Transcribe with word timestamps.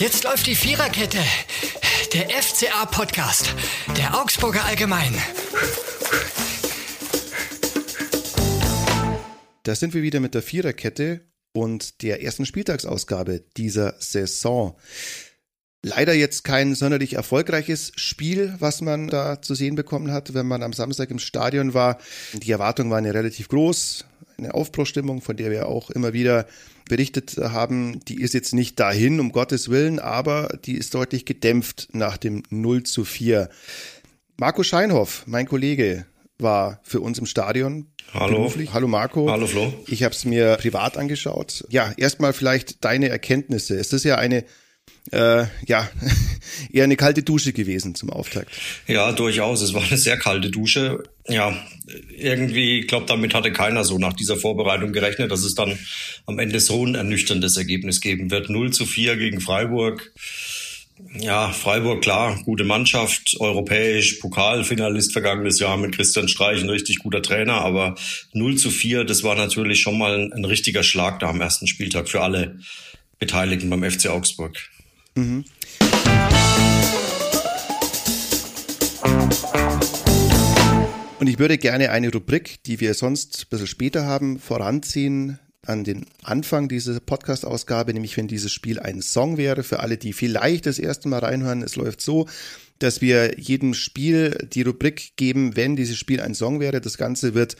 Jetzt 0.00 0.24
läuft 0.24 0.46
die 0.46 0.54
Viererkette. 0.54 1.18
Der 2.14 2.30
FCA-Podcast. 2.30 3.54
Der 3.98 4.18
Augsburger 4.18 4.64
Allgemein. 4.64 5.12
Da 9.62 9.74
sind 9.74 9.92
wir 9.92 10.00
wieder 10.00 10.20
mit 10.20 10.32
der 10.32 10.40
Viererkette 10.40 11.20
und 11.52 12.00
der 12.00 12.22
ersten 12.22 12.46
Spieltagsausgabe 12.46 13.44
dieser 13.58 13.94
Saison. 13.98 14.74
Leider 15.82 16.14
jetzt 16.14 16.44
kein 16.44 16.74
sonderlich 16.74 17.12
erfolgreiches 17.12 17.92
Spiel, 17.96 18.56
was 18.58 18.80
man 18.80 19.08
da 19.08 19.42
zu 19.42 19.54
sehen 19.54 19.74
bekommen 19.74 20.12
hat, 20.12 20.32
wenn 20.32 20.46
man 20.46 20.62
am 20.62 20.72
Samstag 20.72 21.10
im 21.10 21.18
Stadion 21.18 21.74
war. 21.74 21.98
Die 22.32 22.50
Erwartungen 22.50 22.90
waren 22.90 23.04
ja 23.04 23.12
relativ 23.12 23.48
groß. 23.48 24.06
Eine 24.38 24.54
Aufbruchstimmung, 24.54 25.20
von 25.20 25.36
der 25.36 25.50
wir 25.50 25.68
auch 25.68 25.90
immer 25.90 26.14
wieder 26.14 26.46
berichtet 26.90 27.36
haben, 27.38 28.00
die 28.06 28.20
ist 28.20 28.34
jetzt 28.34 28.52
nicht 28.52 28.78
dahin, 28.80 29.20
um 29.20 29.30
Gottes 29.30 29.70
Willen, 29.70 30.00
aber 30.00 30.58
die 30.64 30.76
ist 30.76 30.92
deutlich 30.92 31.24
gedämpft 31.24 31.88
nach 31.92 32.16
dem 32.16 32.42
0 32.50 32.82
zu 32.82 33.04
4. 33.04 33.48
Marco 34.36 34.64
Scheinhoff, 34.64 35.22
mein 35.26 35.46
Kollege, 35.46 36.04
war 36.38 36.80
für 36.82 37.00
uns 37.00 37.18
im 37.18 37.26
Stadion. 37.26 37.86
Hallo. 38.12 38.38
Beruflich. 38.38 38.72
Hallo 38.72 38.88
Marco. 38.88 39.30
Hallo 39.30 39.46
Flo. 39.46 39.72
Ich 39.86 40.02
habe 40.02 40.14
es 40.14 40.24
mir 40.24 40.56
privat 40.56 40.96
angeschaut. 40.96 41.64
Ja, 41.68 41.92
erstmal 41.96 42.32
vielleicht 42.32 42.84
deine 42.84 43.08
Erkenntnisse. 43.08 43.76
Es 43.78 43.92
ist 43.92 44.04
ja 44.04 44.16
eine 44.16 44.44
äh, 45.12 45.46
ja, 45.66 45.90
eher 46.72 46.84
eine 46.84 46.96
kalte 46.96 47.22
Dusche 47.22 47.52
gewesen 47.52 47.94
zum 47.94 48.10
Auftakt. 48.10 48.50
Ja, 48.86 49.12
durchaus. 49.12 49.62
Es 49.62 49.74
war 49.74 49.82
eine 49.82 49.98
sehr 49.98 50.16
kalte 50.18 50.50
Dusche. 50.50 51.02
Ja, 51.28 51.56
irgendwie, 52.16 52.80
ich 52.80 52.88
glaube, 52.88 53.06
damit 53.06 53.34
hatte 53.34 53.52
keiner 53.52 53.84
so 53.84 53.98
nach 53.98 54.12
dieser 54.12 54.36
Vorbereitung 54.36 54.92
gerechnet, 54.92 55.30
dass 55.30 55.44
es 55.44 55.54
dann 55.54 55.78
am 56.26 56.38
Ende 56.38 56.60
so 56.60 56.84
ein 56.84 56.94
ernüchterndes 56.94 57.56
Ergebnis 57.56 58.00
geben 58.00 58.30
wird. 58.30 58.50
0 58.50 58.72
zu 58.72 58.86
4 58.86 59.16
gegen 59.16 59.40
Freiburg. 59.40 60.12
Ja, 61.18 61.50
Freiburg, 61.50 62.02
klar, 62.02 62.38
gute 62.44 62.64
Mannschaft, 62.64 63.36
europäisch, 63.40 64.14
Pokalfinalist 64.14 65.12
vergangenes 65.12 65.58
Jahr 65.58 65.78
mit 65.78 65.94
Christian 65.94 66.28
Streich, 66.28 66.62
ein 66.62 66.68
richtig 66.68 66.98
guter 66.98 67.22
Trainer, 67.22 67.54
aber 67.54 67.94
0 68.34 68.56
zu 68.56 68.70
4, 68.70 69.04
das 69.04 69.22
war 69.22 69.34
natürlich 69.34 69.80
schon 69.80 69.96
mal 69.96 70.18
ein, 70.18 70.32
ein 70.32 70.44
richtiger 70.44 70.82
Schlag 70.82 71.18
da 71.20 71.30
am 71.30 71.40
ersten 71.40 71.66
Spieltag 71.66 72.08
für 72.08 72.20
alle 72.20 72.58
Beteiligten 73.18 73.70
beim 73.70 73.88
FC 73.88 74.08
Augsburg. 74.08 74.58
Mhm. 75.14 75.44
Und 81.20 81.26
ich 81.26 81.38
würde 81.38 81.58
gerne 81.58 81.90
eine 81.90 82.10
Rubrik, 82.10 82.62
die 82.64 82.80
wir 82.80 82.94
sonst 82.94 83.42
ein 83.44 83.48
bisschen 83.50 83.66
später 83.66 84.06
haben, 84.06 84.38
voranziehen 84.38 85.38
an 85.66 85.84
den 85.84 86.06
Anfang 86.22 86.68
dieser 86.68 86.98
Podcast-Ausgabe, 86.98 87.92
nämlich 87.92 88.16
wenn 88.16 88.26
dieses 88.26 88.50
Spiel 88.50 88.80
ein 88.80 89.02
Song 89.02 89.36
wäre, 89.36 89.62
für 89.62 89.80
alle, 89.80 89.98
die 89.98 90.14
vielleicht 90.14 90.64
das 90.64 90.78
erste 90.78 91.08
Mal 91.08 91.18
reinhören. 91.18 91.62
Es 91.62 91.76
läuft 91.76 92.00
so, 92.00 92.26
dass 92.78 93.02
wir 93.02 93.38
jedem 93.38 93.74
Spiel 93.74 94.48
die 94.50 94.62
Rubrik 94.62 95.12
geben, 95.16 95.56
wenn 95.56 95.76
dieses 95.76 95.98
Spiel 95.98 96.22
ein 96.22 96.34
Song 96.34 96.60
wäre. 96.60 96.80
Das 96.80 96.96
Ganze 96.96 97.34
wird 97.34 97.56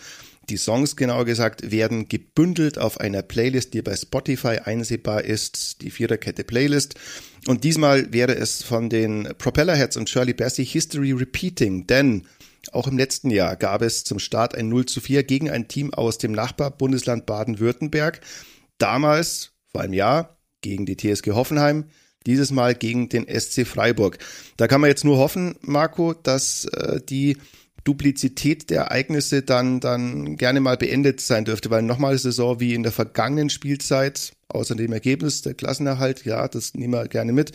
die 0.49 0.57
Songs, 0.57 0.97
genauer 0.97 1.27
gesagt, 1.27 1.71
werden 1.71 2.09
gebündelt 2.09 2.79
auf 2.79 2.99
einer 2.99 3.23
Playlist, 3.23 3.75
die 3.75 3.83
bei 3.83 3.95
Spotify 3.95 4.59
einsehbar 4.65 5.25
ist, 5.25 5.83
die 5.83 5.91
Viererkette 5.91 6.45
Playlist. 6.45 6.95
Und 7.47 7.65
diesmal 7.65 8.13
wäre 8.13 8.35
es 8.35 8.63
von 8.63 8.91
den 8.91 9.29
Propellerheads 9.39 9.97
und 9.97 10.11
Shirley 10.11 10.35
Bassey 10.35 10.67
History 10.67 11.13
Repeating, 11.13 11.87
denn 11.87 12.27
auch 12.73 12.87
im 12.87 12.99
letzten 12.99 13.31
Jahr 13.31 13.57
gab 13.57 13.83
es 13.83 14.05
zum 14.05 14.19
Start 14.19 14.55
ein 14.55 14.69
0 14.69 14.87
zu 14.87 15.01
4 15.01 15.25
gegen 15.25 15.51
ein 15.51 15.69
Team 15.69 15.95
aus 15.95 16.19
dem 16.19 16.33
Nachbarbundesland 16.33 17.27
Baden-Württemberg. 17.27 18.21
Damals, 18.79 19.53
vor 19.73 19.81
einem 19.81 19.95
Jahr, 19.95 20.37
gegen 20.61 20.85
die 20.85 20.97
TSG 20.97 21.31
Hoffenheim, 21.33 21.87
dieses 22.27 22.51
Mal 22.51 22.75
gegen 22.75 23.09
den 23.09 23.27
SC 23.27 23.67
Freiburg. 23.67 24.19
Da 24.59 24.69
kann 24.69 24.81
man 24.81 24.89
jetzt 24.89 25.05
nur 25.05 25.17
hoffen, 25.17 25.57
Marco, 25.63 26.13
dass 26.13 26.67
äh, 26.67 27.01
die 27.01 27.39
Duplizität 27.85 28.71
der 28.71 28.83
Ereignisse 28.83 29.43
dann, 29.43 29.81
dann 29.81 30.37
gerne 30.37 30.61
mal 30.61 30.77
beendet 30.77 31.21
sein 31.21 31.45
dürfte, 31.45 31.71
weil 31.71 31.83
nochmal 31.83 32.19
Saison 32.19 32.61
wie 32.61 32.75
in 32.75 32.83
der 32.83 32.93
vergangenen 32.93 33.51
Spielzeit, 33.51 34.33
außer 34.49 34.75
dem 34.75 34.93
Ergebnis 34.93 35.43
der 35.43 35.55
Klassenerhalt, 35.55 36.25
ja, 36.25 36.47
das 36.49 36.75
nehmen 36.75 36.95
wir 36.95 37.09
gerne 37.09 37.33
mit, 37.33 37.53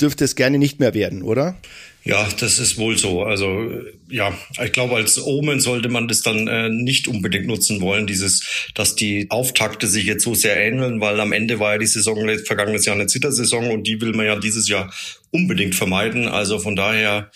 dürfte 0.00 0.24
es 0.24 0.34
gerne 0.34 0.58
nicht 0.58 0.80
mehr 0.80 0.94
werden, 0.94 1.22
oder? 1.22 1.56
Ja, 2.04 2.28
das 2.40 2.58
ist 2.58 2.78
wohl 2.78 2.98
so. 2.98 3.22
Also 3.22 3.70
ja, 4.10 4.36
ich 4.62 4.72
glaube, 4.72 4.96
als 4.96 5.22
Omen 5.22 5.60
sollte 5.60 5.88
man 5.88 6.08
das 6.08 6.22
dann 6.22 6.48
äh, 6.48 6.68
nicht 6.68 7.06
unbedingt 7.06 7.46
nutzen 7.46 7.80
wollen, 7.80 8.08
dieses, 8.08 8.42
dass 8.74 8.96
die 8.96 9.28
Auftakte 9.30 9.86
sich 9.86 10.04
jetzt 10.04 10.24
so 10.24 10.34
sehr 10.34 10.56
ähneln, 10.56 11.00
weil 11.00 11.20
am 11.20 11.32
Ende 11.32 11.60
war 11.60 11.72
ja 11.72 11.78
die 11.78 11.86
Saison 11.86 12.28
vergangenes 12.44 12.84
Jahr 12.84 12.96
eine 12.96 13.06
Zittersaison 13.06 13.70
und 13.70 13.86
die 13.86 14.00
will 14.00 14.12
man 14.14 14.26
ja 14.26 14.36
dieses 14.36 14.68
Jahr 14.68 14.92
unbedingt 15.30 15.76
vermeiden. 15.76 16.26
Also 16.26 16.58
von 16.58 16.74
daher 16.74 17.30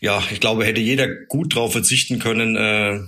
ja, 0.00 0.22
ich 0.30 0.40
glaube, 0.40 0.64
hätte 0.64 0.80
jeder 0.80 1.08
gut 1.08 1.54
drauf 1.54 1.72
verzichten 1.72 2.18
können, 2.18 2.56
äh, 2.56 3.00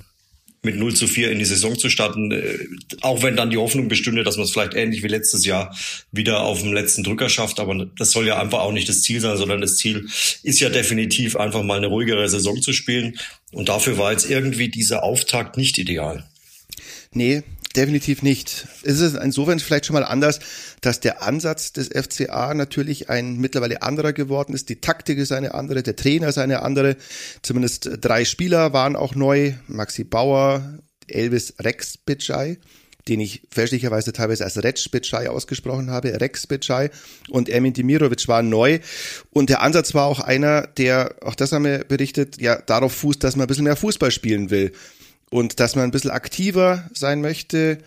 mit 0.63 0.77
0 0.77 0.95
zu 0.95 1.07
4 1.07 1.31
in 1.31 1.39
die 1.39 1.45
Saison 1.45 1.79
zu 1.79 1.89
starten, 1.89 2.33
äh, 2.33 2.59
auch 3.01 3.23
wenn 3.23 3.37
dann 3.37 3.51
die 3.51 3.57
Hoffnung 3.57 3.89
bestünde, 3.89 4.25
dass 4.25 4.37
man 4.37 4.45
es 4.45 4.51
vielleicht 4.51 4.75
ähnlich 4.75 5.03
wie 5.03 5.09
letztes 5.09 5.47
Jahr 5.47 5.75
wieder 6.13 6.41
auf 6.41 6.61
dem 6.61 6.73
letzten 6.73 7.03
Drücker 7.03 7.29
schafft. 7.29 7.61
Aber 7.61 7.87
das 7.97 8.11
soll 8.11 8.27
ja 8.27 8.39
einfach 8.39 8.61
auch 8.61 8.73
nicht 8.73 8.89
das 8.89 9.03
Ziel 9.03 9.21
sein, 9.21 9.39
sondern 9.39 9.61
das 9.61 9.77
Ziel 9.77 10.07
ist 10.43 10.61
ja 10.61 10.69
definitiv 10.69 11.37
einfach 11.37 11.63
mal 11.63 11.79
eine 11.79 11.87
ruhigere 11.87 12.29
Saison 12.29 12.61
zu 12.61 12.73
spielen. 12.73 13.19
Und 13.53 13.69
dafür 13.69 13.97
war 13.97 14.13
jetzt 14.13 14.29
irgendwie 14.29 14.69
dieser 14.69 15.03
Auftakt 15.03 15.57
nicht 15.57 15.79
ideal. 15.79 16.29
Nee, 17.13 17.43
definitiv 17.75 18.23
nicht. 18.23 18.69
Es 18.85 19.01
ist 19.01 19.17
insofern 19.17 19.59
vielleicht 19.59 19.87
schon 19.87 19.95
mal 19.95 20.05
anders, 20.05 20.39
dass 20.81 21.01
der 21.01 21.23
Ansatz 21.23 21.73
des 21.73 21.89
FCA 21.89 22.55
natürlich 22.55 23.11
ein 23.11 23.37
mittlerweile 23.37 23.83
anderer 23.83 24.13
geworden 24.13 24.55
ist. 24.55 24.69
Die 24.69 24.81
Taktik 24.81 25.19
ist 25.19 25.33
eine 25.33 25.55
andere, 25.55 25.83
der 25.83 25.97
Trainer 25.97 26.29
ist 26.29 26.39
eine 26.39 26.63
andere. 26.63 26.97
Zumindest 27.43 27.91
drei 28.01 28.25
Spieler 28.25 28.73
waren 28.73 28.95
auch 28.95 29.17
neu. 29.17 29.55
Maxi 29.67 30.05
Bauer, 30.05 30.79
Elvis 31.09 31.55
Rex 31.59 31.97
Bitschei, 31.99 32.59
den 33.09 33.19
ich 33.19 33.43
fälschlicherweise 33.51 34.13
teilweise 34.13 34.45
als 34.45 34.63
Rex 34.63 34.89
Bitschei 34.89 35.29
ausgesprochen 35.29 35.91
habe, 35.91 36.21
Rex 36.21 36.47
Bitschei 36.47 36.91
und 37.29 37.49
Emin 37.49 37.73
Dimirovic 37.73 38.29
waren 38.29 38.49
neu. 38.49 38.79
Und 39.31 39.51
der 39.51 39.63
Ansatz 39.63 39.95
war 39.95 40.07
auch 40.07 40.21
einer, 40.21 40.69
der, 40.69 41.17
auch 41.23 41.35
das 41.35 41.51
haben 41.51 41.65
wir 41.65 41.81
berichtet, 41.81 42.41
ja, 42.41 42.63
darauf 42.63 42.93
fußt, 42.93 43.25
dass 43.25 43.35
man 43.35 43.47
ein 43.47 43.49
bisschen 43.49 43.65
mehr 43.65 43.75
Fußball 43.75 44.13
spielen 44.13 44.51
will 44.51 44.71
und 45.31 45.61
dass 45.61 45.77
man 45.77 45.85
ein 45.85 45.91
bisschen 45.91 46.11
aktiver 46.11 46.89
sein 46.93 47.21
möchte. 47.21 47.79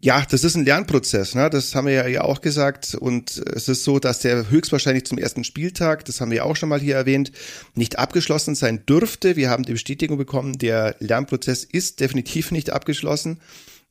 Ja, 0.00 0.24
das 0.30 0.44
ist 0.44 0.54
ein 0.54 0.64
Lernprozess, 0.64 1.34
ne? 1.34 1.50
das 1.50 1.74
haben 1.74 1.88
wir 1.88 2.08
ja 2.08 2.22
auch 2.22 2.40
gesagt. 2.40 2.94
Und 2.94 3.36
es 3.52 3.68
ist 3.68 3.82
so, 3.82 3.98
dass 3.98 4.20
der 4.20 4.48
höchstwahrscheinlich 4.48 5.04
zum 5.04 5.18
ersten 5.18 5.42
Spieltag, 5.42 6.04
das 6.04 6.20
haben 6.20 6.30
wir 6.30 6.46
auch 6.46 6.54
schon 6.54 6.68
mal 6.68 6.80
hier 6.80 6.94
erwähnt, 6.94 7.32
nicht 7.74 7.98
abgeschlossen 7.98 8.54
sein 8.54 8.86
dürfte. 8.86 9.34
Wir 9.34 9.50
haben 9.50 9.64
die 9.64 9.72
Bestätigung 9.72 10.16
bekommen, 10.16 10.56
der 10.56 10.94
Lernprozess 11.00 11.64
ist 11.64 11.98
definitiv 11.98 12.52
nicht 12.52 12.70
abgeschlossen. 12.70 13.40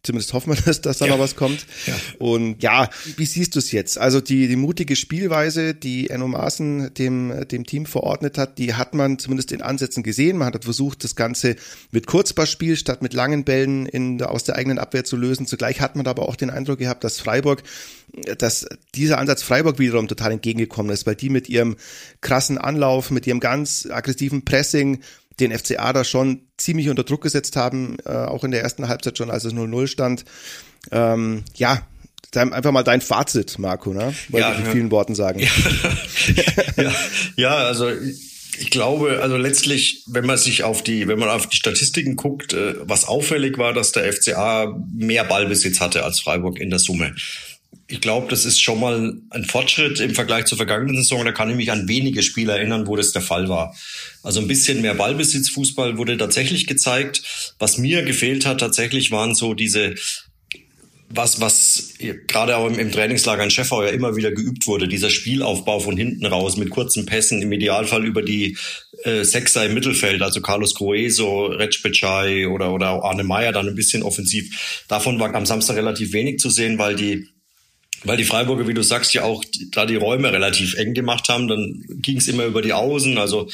Zumindest 0.03 0.33
hoffen 0.33 0.53
wir, 0.53 0.61
dass, 0.65 0.81
dass 0.81 0.99
da 0.99 1.05
ja. 1.05 1.11
noch 1.11 1.19
was 1.19 1.35
kommt. 1.35 1.65
Ja. 1.85 1.93
Und 2.19 2.63
ja, 2.63 2.89
wie 3.17 3.25
siehst 3.25 3.55
du 3.55 3.59
es 3.59 3.71
jetzt? 3.71 3.97
Also 3.97 4.21
die, 4.21 4.47
die 4.47 4.55
mutige 4.55 4.95
Spielweise, 4.95 5.73
die 5.73 6.09
Enno 6.09 6.27
Maaßen 6.27 6.93
dem, 6.93 7.47
dem 7.49 7.65
Team 7.65 7.85
verordnet 7.85 8.37
hat, 8.37 8.57
die 8.57 8.73
hat 8.75 8.93
man 8.93 9.19
zumindest 9.19 9.51
in 9.51 9.61
Ansätzen 9.61 10.03
gesehen. 10.03 10.37
Man 10.37 10.53
hat 10.53 10.63
versucht, 10.63 11.03
das 11.03 11.15
Ganze 11.15 11.55
mit 11.91 12.07
Kurzballspiel 12.07 12.77
statt 12.77 13.01
mit 13.01 13.13
langen 13.13 13.43
Bällen 13.43 13.85
in, 13.85 14.21
aus 14.21 14.43
der 14.43 14.55
eigenen 14.55 14.79
Abwehr 14.79 15.03
zu 15.03 15.17
lösen. 15.17 15.45
Zugleich 15.45 15.81
hat 15.81 15.95
man 15.95 16.07
aber 16.07 16.29
auch 16.29 16.35
den 16.35 16.49
Eindruck 16.49 16.79
gehabt, 16.79 17.03
dass 17.03 17.19
Freiburg, 17.19 17.63
dass 18.37 18.67
dieser 18.95 19.17
Ansatz 19.17 19.43
Freiburg 19.43 19.79
wiederum 19.79 20.07
total 20.07 20.31
entgegengekommen 20.31 20.91
ist, 20.91 21.05
weil 21.05 21.15
die 21.15 21.29
mit 21.29 21.49
ihrem 21.49 21.75
krassen 22.21 22.57
Anlauf, 22.57 23.11
mit 23.11 23.27
ihrem 23.27 23.39
ganz 23.39 23.87
aggressiven 23.89 24.45
Pressing 24.45 24.99
den 25.39 25.57
FCA 25.57 25.93
da 25.93 26.03
schon 26.03 26.41
ziemlich 26.57 26.89
unter 26.89 27.03
Druck 27.03 27.21
gesetzt 27.21 27.55
haben, 27.55 27.97
äh, 28.05 28.11
auch 28.11 28.43
in 28.43 28.51
der 28.51 28.61
ersten 28.61 28.87
Halbzeit 28.87 29.17
schon, 29.17 29.29
als 29.29 29.43
es 29.43 29.53
0-0 29.53 29.87
stand. 29.87 30.25
Ähm, 30.91 31.43
ja, 31.55 31.81
einfach 32.35 32.71
mal 32.71 32.83
dein 32.83 33.01
Fazit, 33.01 33.57
Marco, 33.59 33.93
ne? 33.93 34.13
Wollte 34.29 34.47
ja, 34.47 34.53
ich 34.53 34.65
in 34.65 34.71
vielen 34.71 34.91
Worten 34.91 35.15
sagen. 35.15 35.39
Ja, 35.39 35.49
ja, 36.83 36.93
ja, 37.35 37.55
also 37.55 37.89
ich 38.59 38.71
glaube, 38.71 39.19
also 39.21 39.37
letztlich, 39.37 40.03
wenn 40.07 40.25
man 40.25 40.37
sich 40.37 40.63
auf 40.63 40.83
die, 40.83 41.07
wenn 41.07 41.19
man 41.19 41.29
auf 41.29 41.47
die 41.47 41.57
Statistiken 41.57 42.15
guckt, 42.15 42.53
äh, 42.53 42.75
was 42.81 43.05
auffällig 43.05 43.57
war, 43.57 43.73
dass 43.73 43.91
der 43.91 44.11
FCA 44.11 44.75
mehr 44.93 45.23
Ballbesitz 45.23 45.79
hatte 45.79 46.03
als 46.03 46.19
Freiburg 46.19 46.59
in 46.59 46.69
der 46.69 46.79
Summe 46.79 47.15
ich 47.89 48.01
glaube, 48.01 48.27
das 48.29 48.43
ist 48.43 48.61
schon 48.61 48.81
mal 48.81 49.13
ein 49.29 49.45
Fortschritt 49.45 50.01
im 50.01 50.13
Vergleich 50.13 50.45
zur 50.45 50.57
vergangenen 50.57 50.97
Saison. 50.97 51.23
Da 51.23 51.31
kann 51.31 51.49
ich 51.49 51.55
mich 51.55 51.71
an 51.71 51.87
wenige 51.87 52.21
Spiele 52.21 52.51
erinnern, 52.51 52.85
wo 52.85 52.97
das 52.97 53.13
der 53.13 53.21
Fall 53.21 53.47
war. 53.47 53.75
Also 54.23 54.41
ein 54.41 54.47
bisschen 54.47 54.81
mehr 54.81 54.93
Ballbesitzfußball 54.93 55.97
wurde 55.97 56.17
tatsächlich 56.17 56.67
gezeigt. 56.67 57.53
Was 57.59 57.77
mir 57.77 58.03
gefehlt 58.03 58.45
hat 58.45 58.59
tatsächlich 58.59 59.11
waren 59.11 59.35
so 59.35 59.53
diese 59.53 59.95
was, 61.09 61.39
was 61.39 61.93
gerade 62.27 62.57
auch 62.57 62.67
im, 62.67 62.91
Trainingslager 62.91 63.43
in 63.43 63.49
Schäffau 63.49 63.83
ja 63.83 63.91
immer 63.91 64.17
wieder 64.17 64.31
geübt 64.31 64.67
wurde, 64.67 64.89
dieser 64.89 65.09
Spielaufbau 65.09 65.79
von 65.79 65.95
hinten 65.95 66.25
raus 66.25 66.57
mit 66.57 66.69
kurzen 66.69 67.05
Pässen, 67.05 67.41
im 67.41 67.51
Idealfall 67.53 68.05
über 68.05 68.21
die 68.21 68.57
äh, 69.03 69.23
Sechser 69.23 69.65
im 69.65 69.73
Mittelfeld, 69.73 70.21
also 70.21 70.41
Carlos 70.41 70.73
Coeso, 70.73 71.45
Recpechai 71.45 72.47
oder, 72.49 72.73
oder 72.73 73.03
Arne 73.03 73.23
Meyer 73.23 73.53
dann 73.53 73.69
ein 73.69 73.75
bisschen 73.75 74.03
offensiv. 74.03 74.83
Davon 74.89 75.17
war 75.17 75.33
am 75.33 75.45
Samstag 75.45 75.77
relativ 75.77 76.11
wenig 76.11 76.39
zu 76.39 76.49
sehen, 76.49 76.77
weil 76.77 76.95
die 76.95 77.29
weil 78.03 78.17
die 78.17 78.25
Freiburger, 78.25 78.67
wie 78.67 78.73
du 78.73 78.83
sagst, 78.83 79.13
ja 79.13 79.23
auch 79.23 79.43
da 79.71 79.85
die 79.85 79.95
Räume 79.95 80.31
relativ 80.31 80.75
eng 80.75 80.93
gemacht 80.93 81.29
haben. 81.29 81.47
Dann 81.47 81.83
ging 81.87 82.17
es 82.17 82.27
immer 82.27 82.45
über 82.45 82.61
die 82.61 82.73
Außen. 82.73 83.17
Also 83.17 83.49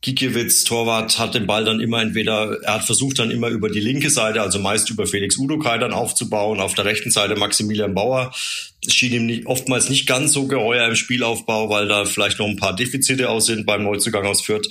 Gikiewicz, 0.00 0.64
Torwart, 0.64 1.18
hat 1.18 1.34
den 1.34 1.46
Ball 1.46 1.64
dann 1.64 1.80
immer 1.80 2.02
entweder, 2.02 2.58
er 2.62 2.74
hat 2.74 2.84
versucht 2.84 3.18
dann 3.18 3.30
immer 3.30 3.48
über 3.48 3.68
die 3.68 3.80
linke 3.80 4.10
Seite, 4.10 4.42
also 4.42 4.58
meist 4.58 4.90
über 4.90 5.06
Felix 5.06 5.36
Udokai 5.38 5.78
dann 5.78 5.92
aufzubauen. 5.92 6.60
Auf 6.60 6.74
der 6.74 6.84
rechten 6.84 7.10
Seite 7.10 7.36
Maximilian 7.36 7.94
Bauer. 7.94 8.32
Es 8.86 8.94
schien 8.94 9.12
ihm 9.12 9.26
nicht, 9.26 9.46
oftmals 9.46 9.88
nicht 9.88 10.06
ganz 10.06 10.32
so 10.32 10.46
geheuer 10.46 10.86
im 10.88 10.96
Spielaufbau, 10.96 11.70
weil 11.70 11.88
da 11.88 12.04
vielleicht 12.04 12.38
noch 12.38 12.46
ein 12.46 12.56
paar 12.56 12.76
Defizite 12.76 13.28
aus 13.28 13.46
sind 13.46 13.66
beim 13.66 13.82
Neuzugang 13.82 14.26
aus 14.26 14.42
Fürth. 14.42 14.68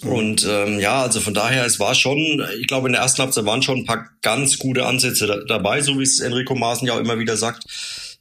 Und 0.00 0.46
ähm, 0.48 0.80
ja, 0.80 1.02
also 1.02 1.20
von 1.20 1.34
daher, 1.34 1.66
es 1.66 1.78
war 1.78 1.94
schon, 1.94 2.42
ich 2.58 2.66
glaube, 2.66 2.88
in 2.88 2.92
der 2.92 3.02
ersten 3.02 3.22
Halbzeit 3.22 3.44
waren 3.44 3.62
schon 3.62 3.80
ein 3.80 3.84
paar 3.84 4.08
ganz 4.22 4.58
gute 4.58 4.86
Ansätze 4.86 5.26
da, 5.26 5.36
dabei, 5.46 5.80
so 5.82 5.98
wie 5.98 6.02
es 6.02 6.20
Enrico 6.20 6.54
Maaßen 6.54 6.86
ja 6.86 6.94
auch 6.94 7.00
immer 7.00 7.18
wieder 7.18 7.36
sagt. 7.36 7.64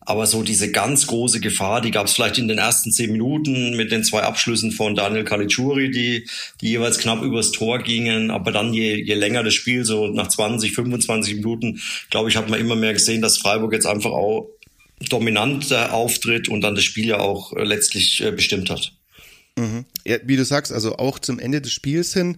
Aber 0.04 0.26
so 0.26 0.42
diese 0.42 0.72
ganz 0.72 1.06
große 1.06 1.40
Gefahr, 1.40 1.80
die 1.80 1.92
gab 1.92 2.08
es 2.08 2.14
vielleicht 2.14 2.40
in 2.40 2.48
den 2.48 2.58
ersten 2.58 2.92
zehn 2.92 3.12
Minuten 3.12 3.76
mit 3.78 3.92
den 3.92 4.04
zwei 4.04 4.24
Abschlüssen 4.24 4.72
von 4.72 4.96
Daniel 4.96 5.24
Caligiuri, 5.24 5.92
die, 5.92 6.28
die 6.60 6.70
jeweils 6.70 6.98
knapp 6.98 7.22
übers 7.22 7.52
Tor 7.52 7.80
gingen. 7.80 8.32
Aber 8.32 8.52
dann 8.52 8.74
je, 8.74 8.96
je 8.96 9.14
länger 9.14 9.44
das 9.44 9.54
Spiel, 9.54 9.86
so 9.86 10.08
nach 10.08 10.28
20, 10.28 10.74
25 10.74 11.36
Minuten, 11.36 11.82
glaube 12.10 12.30
ich, 12.30 12.36
hat 12.36 12.50
man 12.50 12.60
immer 12.60 12.76
mehr 12.76 12.94
gesehen, 12.94 13.22
dass 13.22 13.38
Freiburg 13.38 13.74
jetzt 13.74 13.86
einfach 13.86 14.12
auch 14.12 14.50
dominanter 15.10 15.94
auftritt 15.94 16.50
und 16.50 16.62
dann 16.62 16.76
das 16.76 16.84
Spiel 16.84 17.06
ja 17.06 17.20
auch 17.20 17.54
äh, 17.54 17.64
letztlich 17.64 18.24
äh, 18.24 18.32
bestimmt 18.32 18.70
hat. 18.70 18.94
Mhm. 19.58 19.86
Ja, 20.06 20.18
wie 20.24 20.38
du 20.38 20.46
sagst, 20.46 20.72
also 20.72 20.96
auch 20.98 21.20
zum 21.20 21.38
Ende 21.38 21.62
des 21.62 21.72
Spiels 21.72 22.14
hin, 22.14 22.38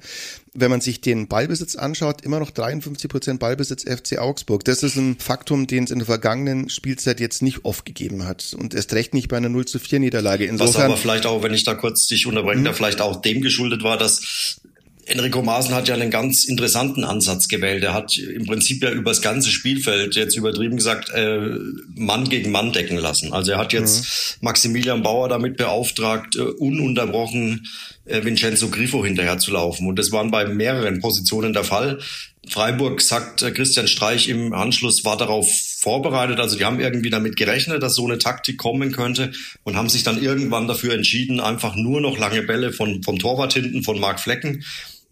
wenn 0.54 0.72
man 0.72 0.82
sich 0.82 1.00
den 1.00 1.28
Ballbesitz 1.28 1.76
anschaut, 1.76 2.22
immer 2.22 2.40
noch 2.40 2.52
53 2.52 3.10
Prozent 3.10 3.40
Ballbesitz 3.40 3.84
FC 3.84 4.18
Augsburg. 4.18 4.66
Das 4.66 4.84
ist 4.84 4.96
ein 4.96 5.18
Faktum, 5.20 5.68
den 5.68 5.84
es 5.84 5.92
in 5.92 6.00
der 6.00 6.06
vergangenen 6.08 6.70
Spielzeit 6.70 7.20
jetzt 7.20 7.42
nicht 7.42 7.66
oft 7.66 7.86
gegeben 7.86 8.26
hat 8.26 8.56
und 8.58 8.74
erst 8.74 8.94
recht 8.94 9.14
nicht 9.14 9.28
bei 9.28 9.38
einer 9.38 9.50
0 9.50 9.66
zu 9.66 9.80
4 9.80 10.00
Niederlage. 10.00 10.46
Insofern, 10.46 10.74
Was 10.74 10.84
aber 10.84 10.98
vielleicht 10.98 11.26
auch, 11.26 11.44
wenn 11.44 11.54
ich 11.54 11.64
da 11.64 11.76
kurz 11.76 12.08
dich 12.08 12.26
unterbreche, 12.26 12.60
mhm. 12.60 12.66
da 12.66 12.74
vielleicht 12.74 13.02
auch 13.02 13.22
dem 13.22 13.42
geschuldet 13.42 13.84
war, 13.84 13.98
dass 13.98 14.62
Enrico 15.06 15.42
Maaßen 15.42 15.76
hat 15.76 15.88
ja 15.88 15.96
einen 15.96 16.12
ganz 16.12 16.46
interessanten 16.46 17.04
Ansatz 17.04 17.48
gewählt. 17.48 17.84
Er 17.84 17.94
hat 17.94 18.18
im 18.18 18.46
Prinzip 18.46 18.82
ja 18.84 18.92
über 18.92 19.12
das 19.12 19.22
ganze 19.22 19.50
Spielfeld 19.50 20.16
jetzt 20.16 20.38
übertrieben 20.38 20.78
gesagt 20.78 21.10
äh, 21.10 21.58
Mann 21.96 22.30
gegen 22.30 22.52
Mann 22.52 22.72
decken 22.72 22.98
lassen. 22.98 23.34
Also 23.34 23.52
er 23.52 23.58
hat 23.58 23.74
jetzt 23.74 24.38
mhm. 24.40 24.46
Maximilian 24.46 25.04
Bauer 25.04 25.28
damit 25.28 25.58
beauftragt, 25.58 26.36
äh, 26.38 26.42
ununterbrochen 26.42 27.68
äh, 28.06 28.24
Vincenzo 28.24 28.70
Grifo 28.70 29.04
hinterher 29.04 29.40
zu 29.40 29.52
laufen. 29.52 29.88
Und 29.88 30.00
das 30.00 30.12
waren 30.12 30.32
bei 30.32 30.46
mehreren 30.46 31.00
Positionen 31.02 31.52
der 31.52 31.66
Fall. 31.66 32.00
Freiburg 32.48 33.02
sagt 33.02 33.42
äh, 33.42 33.52
Christian 33.52 33.88
Streich 33.88 34.30
im 34.30 34.54
Anschluss 34.54 35.04
war 35.04 35.18
darauf 35.18 35.50
vorbereitet. 35.80 36.40
Also 36.40 36.58
die 36.58 36.64
haben 36.64 36.80
irgendwie 36.80 37.10
damit 37.10 37.36
gerechnet, 37.36 37.84
dass 37.84 37.96
so 37.96 38.06
eine 38.06 38.20
Taktik 38.20 38.58
kommen 38.58 38.94
könnte 38.94 39.32
und 39.64 39.76
haben 39.76 39.90
sich 39.90 40.04
dann 40.04 40.22
irgendwann 40.22 40.68
dafür 40.68 40.94
entschieden, 40.94 41.42
einfach 41.42 41.76
nur 41.76 42.00
noch 42.00 42.18
lange 42.18 42.44
Bälle 42.44 42.72
von, 42.72 43.04
vom 43.04 43.20
Torwart 43.20 43.54
hinten, 43.54 43.84
von 43.84 44.00
Marc 44.00 44.22
Flecken 44.22 44.64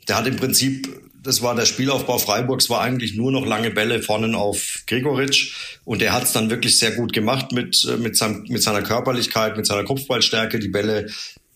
der 0.07 0.17
hat 0.17 0.27
im 0.27 0.35
Prinzip, 0.35 0.87
das 1.23 1.41
war 1.41 1.55
der 1.55 1.65
Spielaufbau 1.65 2.17
Freiburgs, 2.17 2.69
war 2.69 2.81
eigentlich 2.81 3.15
nur 3.15 3.31
noch 3.31 3.45
lange 3.45 3.71
Bälle 3.71 4.01
vorne 4.01 4.35
auf 4.37 4.83
Gregoritsch 4.87 5.79
und 5.85 6.01
der 6.01 6.13
hat 6.13 6.23
es 6.23 6.31
dann 6.31 6.49
wirklich 6.49 6.77
sehr 6.77 6.91
gut 6.91 7.13
gemacht 7.13 7.51
mit, 7.51 7.85
äh, 7.89 7.97
mit, 7.97 8.17
seinem, 8.17 8.43
mit 8.47 8.63
seiner 8.63 8.81
Körperlichkeit, 8.81 9.57
mit 9.57 9.65
seiner 9.65 9.83
Kopfballstärke, 9.83 10.59
die 10.59 10.69
Bälle 10.69 11.07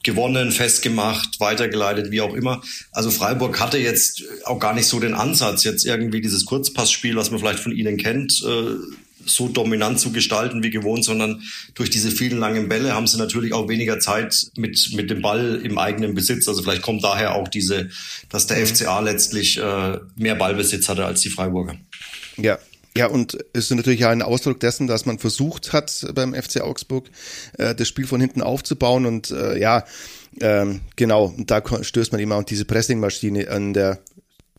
gewonnen, 0.04 0.52
festgemacht, 0.52 1.40
weitergeleitet, 1.40 2.12
wie 2.12 2.22
auch 2.22 2.36
immer. 2.36 2.62
Also 2.92 3.10
Freiburg 3.10 3.60
hatte 3.60 3.80
jetzt 3.80 4.24
auch 4.46 4.60
gar 4.60 4.74
nicht 4.74 4.86
so 4.86 5.00
den 5.00 5.16
Ansatz, 5.16 5.64
jetzt 5.64 5.84
irgendwie 5.84 6.22
dieses 6.22 6.46
Kurzpassspiel, 6.46 7.16
was 7.16 7.32
man 7.32 7.40
vielleicht 7.40 7.60
von 7.60 7.72
ihnen 7.72 7.98
kennt, 7.98 8.42
äh, 8.46 8.76
so 9.26 9.48
dominant 9.48 10.00
zu 10.00 10.12
gestalten 10.12 10.64
wie 10.64 10.70
gewohnt, 10.70 11.04
sondern 11.04 11.42
durch 11.74 11.90
diese 11.90 12.12
vielen 12.12 12.40
langen 12.40 12.70
Bälle 12.70 12.94
haben 12.94 13.08
sie 13.08 13.18
natürlich 13.18 13.54
auch 13.54 13.68
weniger 13.68 14.00
Zeit 14.00 14.48
mit, 14.56 14.92
mit 14.94 15.10
dem 15.10 15.22
Ball 15.22 15.62
im 15.64 15.78
eigenen 15.78 16.14
Besitz. 16.14 16.48
Also 16.48 16.64
vielleicht 16.64 16.82
kommt 16.82 17.04
daher 17.04 17.36
auch 17.36 17.48
diese, 17.48 17.90
dass 18.30 18.48
der 18.48 18.58
mhm. 18.58 18.68
FCA 18.68 19.00
letztlich 19.00 19.58
äh, 19.58 20.00
mehr 20.16 20.36
Ballbesitz 20.36 20.90
hatte 20.90 21.06
als 21.06 21.22
die 21.22 21.30
Freiburger. 21.30 21.76
Ja, 22.38 22.60
ja, 22.98 23.08
und 23.08 23.38
es 23.52 23.72
ist 23.72 23.76
natürlich 23.76 24.06
auch 24.06 24.10
ein 24.10 24.22
Ausdruck 24.22 24.62
dessen, 24.62 24.88
dass 24.88 25.06
man 25.06 25.20
versucht 25.20 25.74
hat, 25.74 26.08
beim 26.16 26.34
FC 26.34 26.62
Augsburg 26.62 27.10
äh, 27.58 27.76
das 27.76 27.90
Spiel 27.90 28.08
von 28.08 28.22
hinten 28.22 28.42
aufzubauen. 28.42 29.06
Und 29.06 29.32
äh, 29.32 29.60
ja, 29.60 29.84
ähm, 30.40 30.80
genau, 30.96 31.34
da 31.38 31.62
stößt 31.82 32.14
man 32.14 32.22
immer 32.22 32.36
auf 32.38 32.46
diese 32.46 32.64
Pressingmaschine 32.64 33.50
an 33.50 33.74
der 33.74 34.00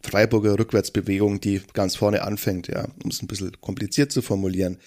Freiburger 0.07 0.59
Rückwärtsbewegung, 0.59 1.41
die 1.41 1.61
ganz 1.73 1.97
vorne 1.97 2.23
anfängt, 2.23 2.69
ja, 2.69 2.87
um 3.03 3.11
es 3.11 3.23
ein 3.23 3.27
bisschen 3.27 3.61
kompliziert 3.61 4.13
zu 4.13 4.23
formulieren. 4.23 4.79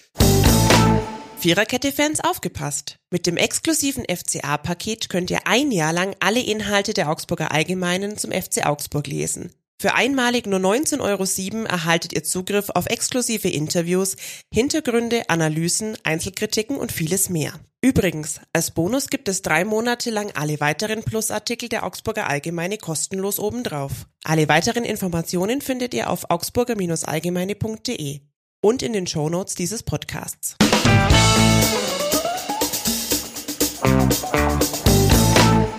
Viererkette-Fans 1.38 2.20
aufgepasst. 2.20 2.96
Mit 3.10 3.26
dem 3.26 3.36
exklusiven 3.36 4.04
FCA-Paket 4.04 5.08
könnt 5.08 5.30
ihr 5.30 5.46
ein 5.46 5.70
Jahr 5.70 5.92
lang 5.92 6.14
alle 6.20 6.40
Inhalte 6.40 6.92
der 6.92 7.08
Augsburger 7.08 7.52
Allgemeinen 7.52 8.18
zum 8.18 8.30
FC 8.30 8.66
Augsburg 8.66 9.06
lesen. 9.06 9.50
Für 9.80 9.94
einmalig 9.94 10.46
nur 10.46 10.60
19,07 10.60 11.00
Euro 11.00 11.64
erhaltet 11.64 12.12
ihr 12.12 12.22
Zugriff 12.22 12.68
auf 12.68 12.84
exklusive 12.84 13.48
Interviews, 13.48 14.14
Hintergründe, 14.52 15.22
Analysen, 15.30 15.96
Einzelkritiken 16.04 16.76
und 16.76 16.92
vieles 16.92 17.30
mehr. 17.30 17.54
Übrigens, 17.80 18.40
als 18.52 18.72
Bonus 18.72 19.08
gibt 19.08 19.26
es 19.26 19.40
drei 19.40 19.64
Monate 19.64 20.10
lang 20.10 20.32
alle 20.34 20.60
weiteren 20.60 21.02
Plusartikel 21.02 21.70
der 21.70 21.86
Augsburger 21.86 22.28
Allgemeine 22.28 22.76
kostenlos 22.76 23.38
obendrauf. 23.40 24.06
Alle 24.22 24.50
weiteren 24.50 24.84
Informationen 24.84 25.62
findet 25.62 25.94
ihr 25.94 26.10
auf 26.10 26.28
augsburger-allgemeine.de 26.28 28.20
und 28.60 28.82
in 28.82 28.92
den 28.92 29.06
Shownotes 29.06 29.54
dieses 29.54 29.82
Podcasts. 29.82 30.56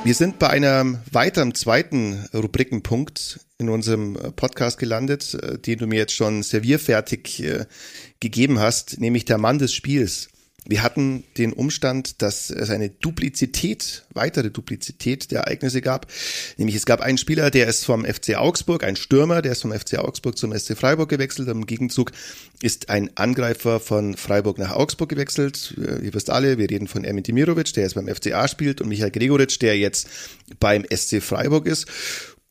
Wir 0.04 0.16
sind 0.16 0.40
bei 0.40 0.50
einem 0.50 0.98
weiteren 1.12 1.54
zweiten 1.54 2.26
Rubrikenpunkt 2.34 3.40
in 3.62 3.70
unserem 3.70 4.18
Podcast 4.36 4.78
gelandet, 4.78 5.34
äh, 5.36 5.58
den 5.58 5.80
du 5.80 5.88
mir 5.88 5.98
jetzt 5.98 6.14
schon 6.14 6.44
servierfertig 6.44 7.44
äh, 7.44 7.66
gegeben 8.20 8.60
hast, 8.60 9.00
nämlich 9.00 9.26
der 9.26 9.38
Mann 9.38 9.60
des 9.60 9.74
Spiels. 9.74 10.28
Wir 10.64 10.84
hatten 10.84 11.24
den 11.40 11.54
Umstand, 11.54 12.22
dass 12.22 12.52
es 12.52 12.70
eine 12.70 12.90
Duplizität, 12.90 14.04
weitere 14.14 14.52
Duplizität 14.52 15.32
der 15.32 15.42
Ereignisse 15.42 15.82
gab. 15.82 16.06
Nämlich 16.58 16.76
es 16.76 16.86
gab 16.86 17.02
einen 17.02 17.18
Spieler, 17.18 17.50
der 17.50 17.68
ist 17.68 17.84
vom 17.84 18.06
FC 18.06 18.36
Augsburg, 18.36 18.84
ein 18.84 18.96
Stürmer, 18.96 19.42
der 19.42 19.54
ist 19.54 19.64
vom 19.64 19.74
FC 19.74 19.98
Augsburg 19.98 20.38
zum 20.38 20.58
SC 20.58 20.78
Freiburg 20.78 21.10
gewechselt. 21.10 21.50
Im 21.50 21.66
Gegenzug 21.66 22.12
ist 22.62 22.90
ein 22.90 23.10
Angreifer 23.16 23.80
von 23.80 24.16
Freiburg 24.16 24.60
nach 24.60 24.72
Augsburg 24.72 25.10
gewechselt. 25.10 25.74
Ihr 25.78 26.14
wisst 26.14 26.30
alle, 26.30 26.60
wir 26.60 26.70
reden 26.70 26.88
von 26.88 27.06
Ermin 27.06 27.24
Dimirovic, 27.24 27.74
der 27.74 27.84
jetzt 27.84 27.96
beim 27.96 28.08
FCA 28.08 28.48
spielt 28.48 28.82
und 28.82 28.90
Michael 28.90 29.10
Gregoritsch, 29.10 29.60
der 29.62 29.80
jetzt 29.80 30.08
beim 30.60 30.86
SC 30.94 31.24
Freiburg 31.24 31.66
ist. 31.66 31.88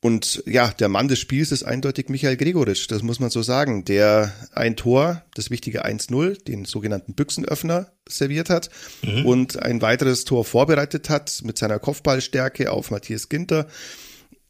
Und 0.02 0.42
ja, 0.47 0.69
der 0.69 0.88
Mann 0.88 1.09
des 1.09 1.19
Spiels 1.19 1.52
ist 1.52 1.62
eindeutig 1.62 2.09
Michael 2.09 2.38
Gregoritsch, 2.38 2.90
das 2.90 3.02
muss 3.02 3.21
man 3.21 3.28
so 3.28 3.42
sagen, 3.42 3.85
der 3.85 4.33
ein 4.54 4.75
Tor, 4.75 5.23
das 5.35 5.50
wichtige 5.50 5.85
1-0, 5.85 6.42
den 6.42 6.64
sogenannten 6.64 7.12
Büchsenöffner 7.12 7.92
serviert 8.09 8.49
hat 8.49 8.71
mhm. 9.02 9.26
und 9.26 9.62
ein 9.62 9.83
weiteres 9.83 10.25
Tor 10.25 10.47
vorbereitet 10.47 11.11
hat 11.11 11.42
mit 11.45 11.59
seiner 11.59 11.78
Kopfballstärke 11.78 12.73
auf 12.73 12.90
Matthias 12.90 13.28
Ginter 13.28 13.66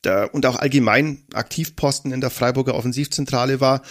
da, 0.03 0.25
und 0.25 0.47
auch 0.47 0.57
allgemein 0.57 1.25
Aktivposten 1.35 2.13
in 2.13 2.21
der 2.21 2.31
Freiburger 2.31 2.75
Offensivzentrale 2.75 3.61
war. 3.61 3.83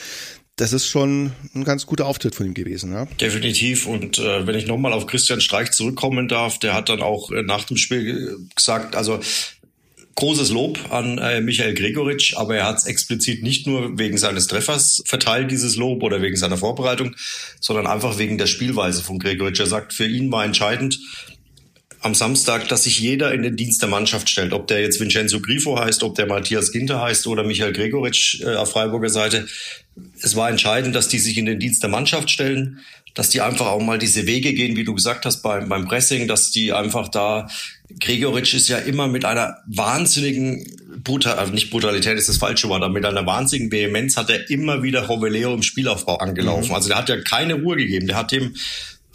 Das 0.55 0.73
ist 0.73 0.87
schon 0.87 1.31
ein 1.55 1.63
ganz 1.63 1.85
guter 1.85 2.05
Auftritt 2.05 2.35
von 2.35 2.45
ihm 2.45 2.53
gewesen. 2.53 2.91
Ja? 2.91 3.05
Definitiv. 3.19 3.85
Und 3.85 4.17
äh, 4.17 4.45
wenn 4.45 4.55
ich 4.55 4.67
nochmal 4.67 4.91
auf 4.91 5.07
Christian 5.07 5.39
Streich 5.39 5.71
zurückkommen 5.71 6.27
darf, 6.27 6.59
der 6.59 6.73
hat 6.73 6.89
dann 6.89 7.01
auch 7.01 7.31
äh, 7.31 7.43
nach 7.43 7.63
dem 7.63 7.77
Spiel 7.77 8.37
gesagt, 8.55 8.95
also 8.95 9.19
Großes 10.15 10.51
Lob 10.51 10.79
an 10.91 11.17
äh, 11.17 11.39
Michael 11.39 11.73
Gregoritsch, 11.73 12.35
aber 12.35 12.57
er 12.57 12.65
hat 12.65 12.79
es 12.79 12.85
explizit 12.85 13.41
nicht 13.41 13.67
nur 13.67 13.97
wegen 13.97 14.17
seines 14.17 14.47
Treffers 14.47 15.01
verteilt, 15.05 15.49
dieses 15.49 15.77
Lob, 15.77 16.03
oder 16.03 16.21
wegen 16.21 16.35
seiner 16.35 16.57
Vorbereitung, 16.57 17.15
sondern 17.61 17.87
einfach 17.87 18.17
wegen 18.17 18.37
der 18.37 18.47
Spielweise 18.47 19.01
von 19.01 19.17
Gregoritsch. 19.17 19.61
Er 19.61 19.67
sagt, 19.67 19.93
für 19.93 20.05
ihn 20.05 20.29
war 20.31 20.43
entscheidend 20.43 20.99
am 22.01 22.15
Samstag, 22.15 22.67
dass 22.69 22.83
sich 22.83 22.99
jeder 22.99 23.33
in 23.33 23.43
den 23.43 23.57
Dienst 23.57 23.81
der 23.81 23.89
Mannschaft 23.89 24.29
stellt. 24.29 24.53
Ob 24.53 24.67
der 24.67 24.81
jetzt 24.81 24.99
Vincenzo 24.99 25.41
Grifo 25.41 25.77
heißt, 25.77 26.03
ob 26.03 26.15
der 26.15 26.27
Matthias 26.27 26.71
Ginter 26.71 27.01
heißt 27.01 27.27
oder 27.27 27.43
Michael 27.43 27.73
Gregoritsch 27.73 28.41
äh, 28.41 28.55
auf 28.55 28.71
Freiburger 28.71 29.09
Seite. 29.09 29.47
Es 30.21 30.35
war 30.35 30.49
entscheidend, 30.49 30.95
dass 30.95 31.09
die 31.09 31.19
sich 31.19 31.37
in 31.37 31.45
den 31.45 31.59
Dienst 31.59 31.83
der 31.83 31.89
Mannschaft 31.89 32.29
stellen, 32.29 32.79
dass 33.15 33.29
die 33.29 33.41
einfach 33.41 33.67
auch 33.67 33.81
mal 33.81 33.97
diese 33.97 34.27
Wege 34.27 34.53
gehen, 34.53 34.77
wie 34.77 34.85
du 34.85 34.93
gesagt 34.93 35.25
hast, 35.25 35.41
beim, 35.41 35.67
beim 35.67 35.87
Pressing, 35.87 36.27
dass 36.27 36.51
die 36.51 36.71
einfach 36.71 37.09
da 37.09 37.49
Gregoritsch 37.99 38.53
ist 38.53 38.69
ja 38.69 38.77
immer 38.77 39.07
mit 39.07 39.25
einer 39.25 39.57
wahnsinnigen 39.67 40.65
Brutal, 41.03 41.37
also 41.37 41.53
nicht 41.53 41.71
Brutalität 41.71 42.17
ist 42.17 42.29
das 42.29 42.37
falsche 42.37 42.67
Wort, 42.69 42.83
aber 42.83 42.93
mit 42.93 43.05
einer 43.05 43.25
wahnsinnigen 43.25 43.71
Vehemenz 43.71 44.17
hat 44.17 44.29
er 44.29 44.49
immer 44.49 44.83
wieder 44.83 45.07
Roveleo 45.07 45.53
im 45.53 45.63
Spielaufbau 45.63 46.17
angelaufen. 46.17 46.69
Mhm. 46.69 46.75
Also 46.75 46.89
der 46.89 46.97
hat 46.97 47.09
ja 47.09 47.21
keine 47.21 47.55
Ruhe 47.55 47.77
gegeben. 47.77 48.07
Der 48.07 48.17
hat 48.17 48.31
dem, 48.31 48.55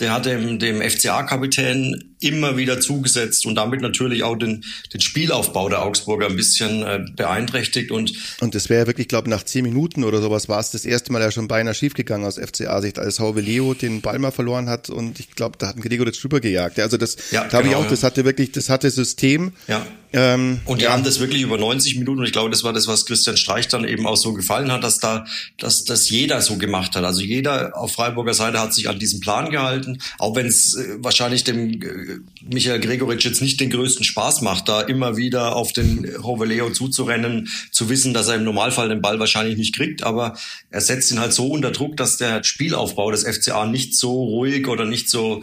der 0.01 0.13
hat 0.13 0.27
dem, 0.27 0.59
dem 0.59 0.81
FCA-Kapitän 0.81 2.14
immer 2.25 2.57
wieder 2.57 2.81
zugesetzt 2.81 3.47
und 3.47 3.55
damit 3.55 3.81
natürlich 3.81 4.23
auch 4.23 4.37
den, 4.37 4.65
den 4.93 5.01
Spielaufbau 5.01 5.69
der 5.69 5.83
Augsburger 5.83 6.27
ein 6.27 6.37
bisschen 6.37 6.83
äh, 6.83 7.05
beeinträchtigt. 7.15 7.91
Und, 7.91 8.13
und 8.41 8.55
das 8.55 8.69
wäre 8.69 8.83
ja 8.83 8.87
wirklich, 8.87 9.09
glaube 9.09 9.31
nach 9.31 9.43
zehn 9.43 9.65
Minuten 9.65 10.05
oder 10.05 10.21
sowas 10.21 10.49
war 10.49 10.61
es 10.61 10.71
das 10.71 10.85
erste 10.85 11.13
Mal 11.13 11.21
ja 11.23 11.31
schon 11.31 11.49
beinahe 11.49 11.75
schiefgegangen 11.75 12.27
aus 12.27 12.39
FCA-Sicht, 12.39 12.99
als 12.99 13.21
Hauwe 13.21 13.41
Leo 13.41 13.75
den 13.75 14.01
Ball 14.01 14.19
mal 14.19 14.31
verloren 14.31 14.69
hat 14.69 14.91
und 14.91 15.21
ich 15.21 15.31
glaube, 15.31 15.59
da 15.59 15.69
hat 15.69 15.77
ein 15.77 15.83
Gregoritsch 15.83 16.23
drüber 16.23 16.41
gejagt. 16.41 16.81
Also 16.81 16.97
das 16.97 17.17
ja, 17.31 17.47
glaube 17.47 17.69
genau, 17.69 17.81
ich 17.81 17.87
auch, 17.87 17.91
das 17.91 18.03
hatte 18.03 18.25
wirklich, 18.25 18.53
das 18.53 18.69
hatte 18.71 18.91
System. 18.91 19.53
Ja. 19.69 19.87
Ähm, 20.17 20.61
und 20.65 20.81
die 20.81 20.85
ja. 20.85 20.93
haben 20.93 21.03
das 21.03 21.19
wirklich 21.19 21.43
über 21.43 21.59
90 21.59 21.99
Minuten 21.99 22.21
und 22.21 22.27
ich 22.27 22.33
glaube, 22.33 22.49
das 22.49 22.63
war 22.63 22.73
das, 22.73 22.87
was 22.87 23.05
Christian 23.05 23.37
Streich 23.37 23.67
dann 23.67 23.85
eben 23.85 24.07
auch 24.07 24.17
so 24.17 24.33
gefallen 24.33 24.71
hat, 24.71 24.85
dass 24.85 25.01
da, 25.01 25.27
dass 25.59 25.85
das 25.85 26.09
jeder 26.09 26.41
so 26.41 26.57
gemacht 26.57 26.95
hat. 26.95 27.03
Also 27.03 27.21
jeder 27.21 27.77
auf 27.77 27.95
Freiburger 27.95 28.33
Seite 28.33 28.61
hat 28.61 28.73
sich 28.73 28.89
an 28.89 29.01
diesen 29.01 29.19
Plan 29.19 29.51
gehalten, 29.51 29.99
auch 30.21 30.37
wenn 30.37 30.47
es 30.47 30.77
äh, 30.77 30.99
wahrscheinlich 30.99 31.43
dem 31.43 31.83
äh, 31.83 32.14
Michael 32.43 32.81
Gregoritsch 32.81 33.25
jetzt 33.25 33.43
nicht 33.43 33.61
den 33.61 33.71
größten 33.71 34.05
Spaß 34.05 34.43
macht, 34.43 34.69
da 34.69 34.81
immer 34.81 35.17
wieder 35.17 35.57
auf 35.57 35.73
den 35.73 36.09
Hoveleo 36.23 36.71
zuzurennen, 36.71 37.49
zu 37.71 37.89
wissen, 37.89 38.15
dass 38.15 38.29
er 38.29 38.37
im 38.37 38.45
Normalfall 38.45 38.89
den 38.89 39.03
Ball 39.03 39.19
wahrscheinlich 39.19 39.57
nicht 39.57 39.75
kriegt, 39.75 40.03
aber 40.03 40.37
er 40.71 40.81
setzt 40.81 41.11
ihn 41.11 41.21
halt 41.21 41.33
so 41.33 41.49
unter 41.49 41.71
Druck, 41.71 41.97
dass 41.97 42.17
der 42.17 42.45
Spielaufbau 42.45 43.11
des 43.11 43.25
FCA 43.25 43.67
nicht 43.67 43.97
so 43.97 44.25
ruhig 44.25 44.69
oder 44.69 44.85
nicht 44.85 45.11
so 45.11 45.43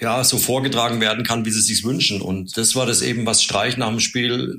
ja, 0.00 0.24
so 0.24 0.38
vorgetragen 0.38 1.00
werden 1.00 1.24
kann, 1.24 1.44
wie 1.44 1.50
sie 1.50 1.58
es 1.58 1.66
sich 1.66 1.84
wünschen. 1.84 2.22
Und 2.22 2.56
das 2.56 2.74
war 2.74 2.86
das 2.86 3.02
eben, 3.02 3.26
was 3.26 3.42
Streich 3.42 3.76
nach 3.76 3.90
dem 3.90 4.00
Spiel 4.00 4.56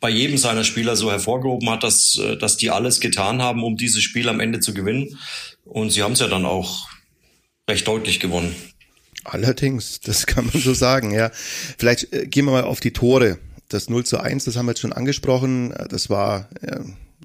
bei 0.00 0.10
jedem 0.10 0.38
seiner 0.38 0.64
Spieler 0.64 0.96
so 0.96 1.10
hervorgehoben 1.10 1.68
hat, 1.70 1.82
dass, 1.82 2.16
äh, 2.16 2.36
dass 2.36 2.56
die 2.56 2.70
alles 2.70 3.00
getan 3.00 3.42
haben, 3.42 3.62
um 3.64 3.76
dieses 3.76 4.02
Spiel 4.02 4.28
am 4.28 4.40
Ende 4.40 4.60
zu 4.60 4.72
gewinnen. 4.72 5.18
Und 5.64 5.90
sie 5.90 6.02
haben 6.02 6.12
es 6.12 6.20
ja 6.20 6.28
dann 6.28 6.46
auch 6.46 6.88
recht 7.68 7.86
deutlich 7.86 8.20
gewonnen. 8.20 8.54
Allerdings, 9.24 10.00
das 10.00 10.26
kann 10.26 10.46
man 10.46 10.60
so 10.60 10.74
sagen, 10.74 11.12
ja. 11.12 11.30
Vielleicht 11.78 12.12
äh, 12.12 12.26
gehen 12.26 12.44
wir 12.44 12.52
mal 12.52 12.64
auf 12.64 12.80
die 12.80 12.92
Tore. 12.92 13.38
Das 13.68 13.90
0 13.90 14.06
zu 14.06 14.18
1, 14.18 14.44
das 14.44 14.56
haben 14.56 14.66
wir 14.66 14.72
jetzt 14.72 14.80
schon 14.80 14.94
angesprochen. 14.94 15.74
Das 15.90 16.08
war, 16.08 16.48
äh, 16.62 16.80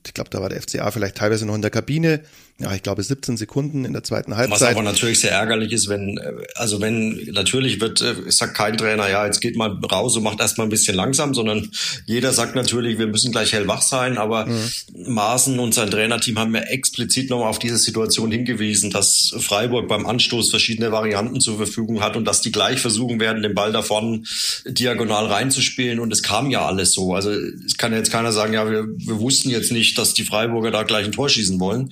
ich 0.05 0.13
glaube, 0.13 0.29
da 0.29 0.41
war 0.41 0.49
der 0.49 0.61
FCA 0.61 0.91
vielleicht 0.91 1.15
teilweise 1.15 1.45
noch 1.45 1.55
in 1.55 1.61
der 1.61 1.71
Kabine 1.71 2.23
ja, 2.59 2.73
ich 2.73 2.83
glaube 2.83 3.01
17 3.01 3.35
Sekunden 3.35 3.83
in 3.83 3.93
der 3.93 4.03
zweiten 4.03 4.37
Halbzeit. 4.37 4.61
Was 4.61 4.75
aber 4.75 4.83
natürlich 4.83 5.19
sehr 5.19 5.31
ärgerlich 5.31 5.73
ist, 5.73 5.89
wenn, 5.89 6.19
also 6.53 6.79
wenn, 6.79 7.31
natürlich 7.31 7.81
wird, 7.81 7.99
äh, 8.01 8.13
sagt 8.27 8.55
kein 8.55 8.77
Trainer, 8.77 9.09
ja, 9.09 9.25
jetzt 9.25 9.41
geht 9.41 9.57
mal 9.57 9.71
raus 9.91 10.15
und 10.15 10.23
macht 10.23 10.39
erstmal 10.39 10.67
ein 10.67 10.69
bisschen 10.69 10.95
langsam, 10.95 11.33
sondern 11.33 11.71
jeder 12.05 12.31
sagt 12.31 12.55
natürlich, 12.55 12.99
wir 12.99 13.07
müssen 13.07 13.31
gleich 13.31 13.53
hellwach 13.53 13.81
sein, 13.81 14.19
aber 14.19 14.45
mhm. 14.45 14.69
Maaßen 15.07 15.57
und 15.57 15.73
sein 15.73 15.89
Trainerteam 15.89 16.37
haben 16.37 16.51
mir 16.51 16.67
explizit 16.67 17.31
nochmal 17.31 17.49
auf 17.49 17.57
diese 17.57 17.77
Situation 17.77 18.31
hingewiesen, 18.31 18.91
dass 18.91 19.33
Freiburg 19.39 19.87
beim 19.87 20.05
Anstoß 20.05 20.51
verschiedene 20.51 20.91
Varianten 20.91 21.41
zur 21.41 21.57
Verfügung 21.57 22.01
hat 22.01 22.15
und 22.15 22.25
dass 22.25 22.41
die 22.41 22.51
gleich 22.51 22.79
versuchen 22.79 23.19
werden, 23.19 23.41
den 23.41 23.55
Ball 23.55 23.71
davon 23.71 24.27
diagonal 24.65 25.25
reinzuspielen 25.25 25.99
und 25.99 26.13
es 26.13 26.21
kam 26.21 26.51
ja 26.51 26.67
alles 26.67 26.93
so. 26.93 27.15
Also 27.15 27.31
es 27.31 27.77
kann 27.77 27.93
jetzt 27.93 28.11
keiner 28.11 28.31
sagen, 28.31 28.53
ja, 28.53 28.69
wir, 28.69 28.85
wir 28.85 29.19
wussten 29.19 29.49
jetzt 29.49 29.71
nicht, 29.71 29.92
dass 29.93 30.13
die 30.13 30.23
Freiburger 30.23 30.71
da 30.71 30.83
gleich 30.83 31.05
ein 31.05 31.11
Tor 31.11 31.29
schießen 31.29 31.59
wollen. 31.59 31.91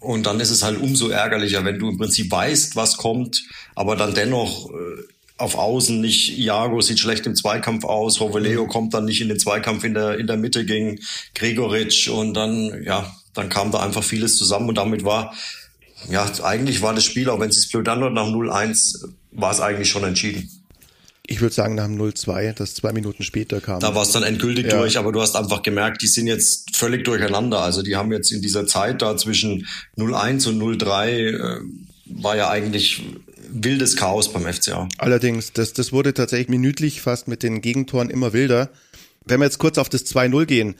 Und 0.00 0.26
dann 0.26 0.40
ist 0.40 0.50
es 0.50 0.62
halt 0.62 0.80
umso 0.80 1.08
ärgerlicher, 1.08 1.64
wenn 1.64 1.78
du 1.78 1.88
im 1.88 1.98
Prinzip 1.98 2.30
weißt, 2.30 2.76
was 2.76 2.96
kommt, 2.96 3.42
aber 3.74 3.96
dann 3.96 4.14
dennoch 4.14 4.70
äh, 4.70 5.02
auf 5.38 5.56
Außen 5.56 6.00
nicht, 6.00 6.38
Iago 6.38 6.80
sieht 6.80 7.00
schlecht 7.00 7.26
im 7.26 7.34
Zweikampf 7.34 7.84
aus, 7.84 8.20
Roveleo 8.20 8.66
kommt 8.66 8.94
dann 8.94 9.04
nicht 9.04 9.20
in 9.20 9.28
den 9.28 9.38
Zweikampf 9.38 9.84
in 9.84 9.94
der, 9.94 10.18
in 10.18 10.26
der 10.26 10.36
Mitte 10.36 10.64
gegen 10.64 11.00
Gregoritsch 11.34 12.08
und 12.08 12.34
dann, 12.34 12.82
ja, 12.84 13.14
dann 13.34 13.48
kam 13.48 13.72
da 13.72 13.80
einfach 13.80 14.04
vieles 14.04 14.36
zusammen 14.36 14.68
und 14.68 14.78
damit 14.78 15.04
war, 15.04 15.34
ja, 16.08 16.30
eigentlich 16.42 16.82
war 16.82 16.94
das 16.94 17.04
Spiel, 17.04 17.28
auch 17.28 17.40
wenn 17.40 17.50
es 17.50 17.60
sich 17.60 17.72
blöd 17.72 17.88
anhört, 17.88 18.12
nach 18.12 18.26
0-1 18.26 19.04
war 19.32 19.50
es 19.50 19.60
eigentlich 19.60 19.88
schon 19.88 20.04
entschieden. 20.04 20.48
Ich 21.32 21.40
würde 21.40 21.54
sagen, 21.54 21.76
nach 21.76 21.86
dem 21.86 21.98
0-2, 21.98 22.52
das 22.52 22.74
zwei 22.74 22.92
Minuten 22.92 23.22
später 23.22 23.62
kam. 23.62 23.80
Da 23.80 23.94
war 23.94 24.02
es 24.02 24.12
dann 24.12 24.22
endgültig 24.22 24.66
ja. 24.66 24.76
durch, 24.76 24.98
aber 24.98 25.12
du 25.12 25.22
hast 25.22 25.34
einfach 25.34 25.62
gemerkt, 25.62 26.02
die 26.02 26.06
sind 26.06 26.26
jetzt 26.26 26.76
völlig 26.76 27.04
durcheinander. 27.04 27.60
Also 27.60 27.80
die 27.80 27.96
haben 27.96 28.12
jetzt 28.12 28.30
in 28.32 28.42
dieser 28.42 28.66
Zeit 28.66 29.00
da 29.00 29.16
zwischen 29.16 29.66
0-1 29.96 30.48
und 30.48 30.60
0-3 30.60 31.08
äh, 31.08 31.60
war 32.04 32.36
ja 32.36 32.50
eigentlich 32.50 33.02
wildes 33.48 33.96
Chaos 33.96 34.30
beim 34.30 34.44
FCA. 34.44 34.90
Allerdings, 34.98 35.54
das, 35.54 35.72
das 35.72 35.90
wurde 35.90 36.12
tatsächlich 36.12 36.50
minütlich 36.50 37.00
fast 37.00 37.28
mit 37.28 37.42
den 37.42 37.62
Gegentoren 37.62 38.10
immer 38.10 38.34
wilder. 38.34 38.68
Wenn 39.24 39.40
wir 39.40 39.46
jetzt 39.46 39.58
kurz 39.58 39.78
auf 39.78 39.88
das 39.88 40.04
2-0 40.04 40.44
gehen, 40.44 40.74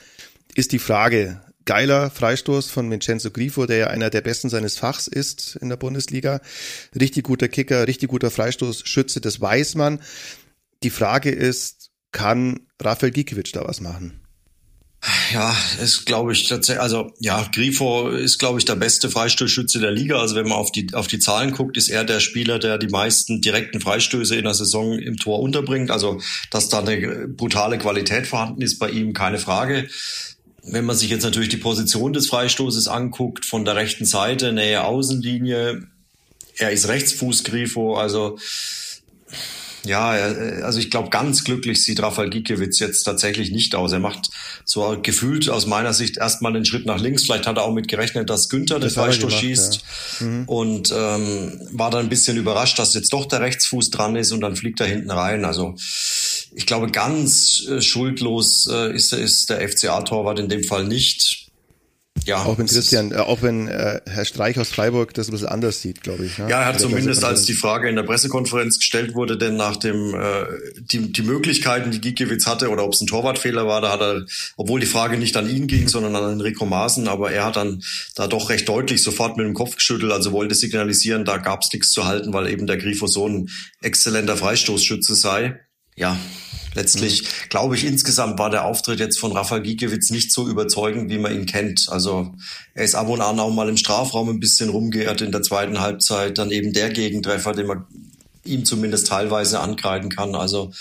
ist 0.54 0.72
die 0.72 0.78
Frage, 0.78 1.40
geiler 1.64 2.10
Freistoß 2.10 2.70
von 2.70 2.90
Vincenzo 2.90 3.30
Grifo, 3.30 3.66
der 3.66 3.76
ja 3.76 3.86
einer 3.88 4.10
der 4.10 4.20
besten 4.20 4.48
seines 4.48 4.78
Fachs 4.78 5.06
ist 5.06 5.56
in 5.56 5.68
der 5.68 5.76
Bundesliga. 5.76 6.40
Richtig 6.98 7.24
guter 7.24 7.48
Kicker, 7.48 7.86
richtig 7.86 8.10
guter 8.10 8.30
Freistoßschütze, 8.30 9.20
das 9.20 9.40
weiß 9.40 9.76
man. 9.76 10.00
Die 10.82 10.90
Frage 10.90 11.30
ist, 11.30 11.90
kann 12.10 12.60
Rafael 12.80 13.12
Gikiewicz 13.12 13.52
da 13.52 13.64
was 13.66 13.80
machen? 13.80 14.22
Ja, 15.32 15.56
ist 15.82 16.06
glaube 16.06 16.32
ich 16.32 16.46
tatsächlich, 16.46 16.80
also 16.80 17.12
ja, 17.18 17.44
Grifo 17.52 18.10
ist 18.10 18.38
glaube 18.38 18.60
ich 18.60 18.64
der 18.64 18.76
beste 18.76 19.10
Freistoßschütze 19.10 19.80
der 19.80 19.90
Liga. 19.90 20.20
Also 20.20 20.36
wenn 20.36 20.46
man 20.46 20.58
auf 20.58 20.70
die 20.70 20.94
auf 20.94 21.08
die 21.08 21.18
Zahlen 21.18 21.50
guckt, 21.50 21.76
ist 21.76 21.88
er 21.88 22.04
der 22.04 22.20
Spieler, 22.20 22.60
der 22.60 22.78
die 22.78 22.86
meisten 22.86 23.40
direkten 23.40 23.80
Freistöße 23.80 24.36
in 24.36 24.44
der 24.44 24.54
Saison 24.54 24.96
im 24.96 25.16
Tor 25.16 25.40
unterbringt. 25.40 25.90
Also 25.90 26.20
dass 26.50 26.68
da 26.68 26.80
eine 26.80 27.26
brutale 27.26 27.78
Qualität 27.78 28.28
vorhanden 28.28 28.62
ist 28.62 28.78
bei 28.78 28.90
ihm, 28.90 29.12
keine 29.12 29.38
Frage. 29.38 29.88
Wenn 30.62 30.84
man 30.84 30.96
sich 30.96 31.10
jetzt 31.10 31.24
natürlich 31.24 31.48
die 31.48 31.56
Position 31.56 32.12
des 32.12 32.28
Freistoßes 32.28 32.86
anguckt, 32.86 33.44
von 33.44 33.64
der 33.64 33.74
rechten 33.74 34.04
Seite, 34.04 34.52
Nähe 34.52 34.84
Außenlinie, 34.84 35.82
er 36.58 36.70
ist 36.70 36.86
Rechtsfuß 36.86 37.42
Grifo, 37.42 37.96
also 37.96 38.38
ja, 39.84 40.10
also 40.10 40.78
ich 40.78 40.90
glaube, 40.90 41.10
ganz 41.10 41.44
glücklich 41.44 41.84
sieht 41.84 42.00
Rafael 42.00 42.30
Gikiewicz 42.30 42.78
jetzt 42.78 43.02
tatsächlich 43.02 43.50
nicht 43.50 43.74
aus. 43.74 43.92
Er 43.92 43.98
macht 43.98 44.30
so 44.64 44.96
gefühlt 45.02 45.48
aus 45.48 45.66
meiner 45.66 45.92
Sicht 45.92 46.18
erstmal 46.18 46.54
einen 46.54 46.64
Schritt 46.64 46.86
nach 46.86 47.00
links. 47.00 47.24
Vielleicht 47.24 47.46
hat 47.46 47.56
er 47.56 47.64
auch 47.64 47.72
mit 47.72 47.88
gerechnet, 47.88 48.30
dass 48.30 48.48
Günther 48.48 48.78
den 48.78 48.90
Freistoß 48.90 49.32
schießt 49.32 49.80
ja. 50.20 50.26
mhm. 50.26 50.44
und 50.46 50.94
ähm, 50.96 51.60
war 51.72 51.90
dann 51.90 52.04
ein 52.04 52.08
bisschen 52.08 52.36
überrascht, 52.36 52.78
dass 52.78 52.94
jetzt 52.94 53.12
doch 53.12 53.26
der 53.26 53.40
Rechtsfuß 53.40 53.90
dran 53.90 54.14
ist 54.14 54.30
und 54.32 54.40
dann 54.40 54.54
fliegt 54.54 54.80
er 54.80 54.86
hinten 54.86 55.10
rein. 55.10 55.44
Also 55.44 55.74
ich 56.54 56.66
glaube, 56.66 56.90
ganz 56.90 57.66
äh, 57.66 57.80
schuldlos 57.80 58.68
äh, 58.70 58.94
ist, 58.94 59.12
ist 59.12 59.50
der 59.50 59.68
FCA-Torwart 59.68 60.38
in 60.38 60.48
dem 60.48 60.62
Fall 60.64 60.84
nicht. 60.84 61.41
Ja, 62.26 62.44
auch 62.44 62.58
wenn 62.58 62.66
Christian, 62.66 63.12
äh, 63.12 63.16
auch 63.16 63.42
wenn 63.42 63.68
äh, 63.68 64.00
Herr 64.06 64.24
Streich 64.24 64.58
aus 64.58 64.68
Freiburg 64.68 65.14
das 65.14 65.28
ein 65.28 65.32
bisschen 65.32 65.48
anders 65.48 65.80
sieht, 65.80 66.02
glaube 66.02 66.24
ich. 66.24 66.38
Ne? 66.38 66.48
Ja, 66.48 66.60
er 66.60 66.66
hat 66.66 66.80
zumindest, 66.80 67.24
als 67.24 67.44
die 67.44 67.54
Frage 67.54 67.88
in 67.88 67.96
der 67.96 68.02
Pressekonferenz 68.04 68.78
gestellt 68.78 69.14
wurde, 69.14 69.36
denn 69.36 69.56
nach 69.56 69.76
dem 69.76 70.14
äh, 70.14 70.44
die, 70.80 71.12
die 71.12 71.22
Möglichkeiten, 71.22 71.90
die 71.90 72.00
Gikiewicz 72.00 72.46
hatte, 72.46 72.70
oder 72.70 72.84
ob 72.84 72.92
es 72.92 73.00
ein 73.00 73.06
Torwartfehler 73.06 73.66
war, 73.66 73.80
da 73.80 73.92
hat 73.92 74.00
er, 74.00 74.26
obwohl 74.56 74.80
die 74.80 74.86
Frage 74.86 75.18
nicht 75.18 75.36
an 75.36 75.48
ihn 75.48 75.66
ging, 75.66 75.88
sondern 75.88 76.14
an 76.16 76.32
Enrico 76.32 76.64
Maaßen, 76.66 77.08
aber 77.08 77.32
er 77.32 77.44
hat 77.44 77.56
dann 77.56 77.82
da 78.14 78.26
doch 78.26 78.50
recht 78.50 78.68
deutlich 78.68 79.02
sofort 79.02 79.36
mit 79.36 79.46
dem 79.46 79.54
Kopf 79.54 79.76
geschüttelt, 79.76 80.12
also 80.12 80.32
wollte 80.32 80.54
signalisieren, 80.54 81.24
da 81.24 81.38
gab 81.38 81.62
es 81.62 81.72
nichts 81.72 81.90
zu 81.90 82.04
halten, 82.04 82.32
weil 82.32 82.48
eben 82.48 82.66
der 82.66 82.76
Grifo 82.76 83.06
so 83.06 83.28
ein 83.28 83.48
exzellenter 83.80 84.36
Freistoßschütze 84.36 85.14
sei. 85.14 85.60
Ja, 85.96 86.16
letztlich 86.74 87.22
mhm. 87.22 87.48
glaube 87.48 87.76
ich, 87.76 87.84
insgesamt 87.84 88.38
war 88.38 88.50
der 88.50 88.64
Auftritt 88.64 89.00
jetzt 89.00 89.18
von 89.18 89.32
Rafael 89.32 89.62
Giekewitz 89.62 90.10
nicht 90.10 90.32
so 90.32 90.48
überzeugend, 90.48 91.10
wie 91.10 91.18
man 91.18 91.34
ihn 91.34 91.46
kennt. 91.46 91.86
Also 91.88 92.34
er 92.74 92.84
ist 92.84 92.94
ab 92.94 93.08
und 93.08 93.20
an 93.20 93.40
auch 93.40 93.52
mal 93.52 93.68
im 93.68 93.76
Strafraum 93.76 94.28
ein 94.28 94.40
bisschen 94.40 94.68
rumgeirrt 94.68 95.20
in 95.20 95.32
der 95.32 95.42
zweiten 95.42 95.80
Halbzeit. 95.80 96.38
Dann 96.38 96.50
eben 96.50 96.72
der 96.72 96.90
Gegentreffer, 96.90 97.52
den 97.52 97.66
man 97.66 97.86
ihm 98.44 98.64
zumindest 98.64 99.06
teilweise 99.08 99.60
ankreiden 99.60 100.10
kann. 100.10 100.34
Also 100.34 100.72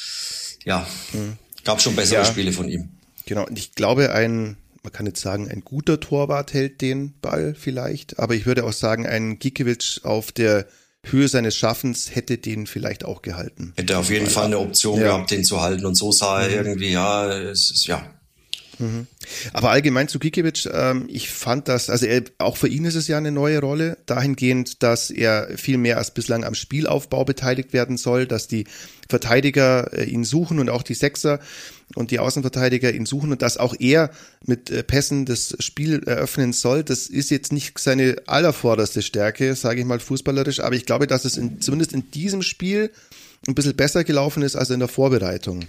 ja, 0.66 0.86
mhm. 1.14 1.38
gab 1.64 1.82
schon 1.82 1.96
bessere 1.96 2.20
ja, 2.20 2.26
Spiele 2.26 2.52
von 2.52 2.70
ihm. 2.70 2.90
Genau, 3.26 3.46
und 3.46 3.58
ich 3.58 3.76
glaube, 3.76 4.12
ein, 4.12 4.58
man 4.84 4.92
kann 4.92 5.06
jetzt 5.06 5.22
sagen, 5.22 5.50
ein 5.50 5.64
guter 5.64 6.00
Torwart 6.00 6.54
hält 6.54 6.82
den 6.82 7.14
Ball 7.22 7.56
vielleicht, 7.58 8.20
aber 8.20 8.36
ich 8.36 8.46
würde 8.46 8.64
auch 8.64 8.74
sagen, 8.74 9.06
ein 9.06 9.40
Giekewitsch 9.40 10.04
auf 10.04 10.32
der 10.32 10.68
Höhe 11.04 11.28
seines 11.28 11.56
Schaffens 11.56 12.16
hätte 12.16 12.38
den 12.38 12.68
vielleicht 12.68 13.04
auch 13.06 13.22
gehalten. 13.22 13.74
Hätte 13.76 13.98
auf 13.98 14.10
jeden 14.10 14.28
Fall 14.28 14.46
eine 14.46 14.60
Option 14.60 15.00
ja. 15.00 15.08
gehabt, 15.08 15.32
den 15.32 15.44
zu 15.44 15.62
halten. 15.62 15.86
Und 15.86 15.96
so 15.96 16.12
sah 16.12 16.44
er 16.44 16.62
mhm. 16.62 16.68
irgendwie, 16.68 16.92
ja, 16.92 17.32
es 17.32 17.72
ist, 17.72 17.88
ja. 17.88 18.04
Mhm. 18.82 19.08
Aber 19.54 19.70
allgemein 19.70 20.08
zu 20.08 20.20
Gikiewicz, 20.20 20.68
ähm, 20.72 21.06
ich 21.08 21.30
fand 21.30 21.68
das, 21.68 21.90
also 21.90 22.06
er, 22.06 22.24
auch 22.40 22.58
für 22.58 22.68
ihn 22.68 22.86
ist 22.86 22.96
es 22.96 23.08
ja 23.08 23.18
eine 23.18 23.32
neue 23.32 23.60
Rolle, 23.60 23.98
dahingehend, 24.06 24.84
dass 24.84 25.10
er 25.10 25.58
viel 25.58 25.78
mehr 25.78 25.98
als 25.98 26.14
bislang 26.14 26.44
am 26.44 26.56
Spielaufbau 26.56 27.24
beteiligt 27.24 27.74
werden 27.74 27.98
soll, 27.98 28.26
dass 28.26 28.48
die 28.48 28.66
Verteidiger 29.08 29.94
äh, 29.94 30.06
ihn 30.06 30.24
suchen 30.24 30.60
und 30.60 30.70
auch 30.70 30.84
die 30.84 30.96
Sechser 30.96 31.40
und 31.96 32.12
die 32.12 32.20
Außenverteidiger 32.20 32.94
ihn 32.94 33.06
suchen 33.06 33.32
und 33.32 33.42
dass 33.42 33.58
auch 33.58 33.76
er 33.80 34.12
mit 34.46 34.70
äh, 34.70 34.84
Pässen 34.84 35.26
das 35.26 35.56
Spiel 35.60 36.04
eröffnen 36.06 36.54
soll. 36.54 36.84
Das 36.84 37.08
ist 37.08 37.30
jetzt 37.30 37.54
nicht 37.54 37.78
seine 37.80 38.16
allervorderste 38.26 39.02
Stärke, 39.02 39.56
sage 39.56 39.82
ich 39.82 39.86
mal 39.86 40.00
fußballerisch, 40.00 40.62
aber 40.62 40.76
ich 40.76 40.86
glaube, 40.86 41.08
dass 41.08 41.26
es 41.26 41.38
in, 41.38 41.62
zumindest 41.62 41.94
in 41.94 42.10
diesem 42.12 42.42
Spiel 42.42 42.92
ein 43.48 43.56
bisschen 43.56 43.76
besser 43.76 44.04
gelaufen 44.04 44.44
ist 44.44 44.56
als 44.56 44.70
in 44.70 44.80
der 44.80 44.88
Vorbereitung. 44.88 45.66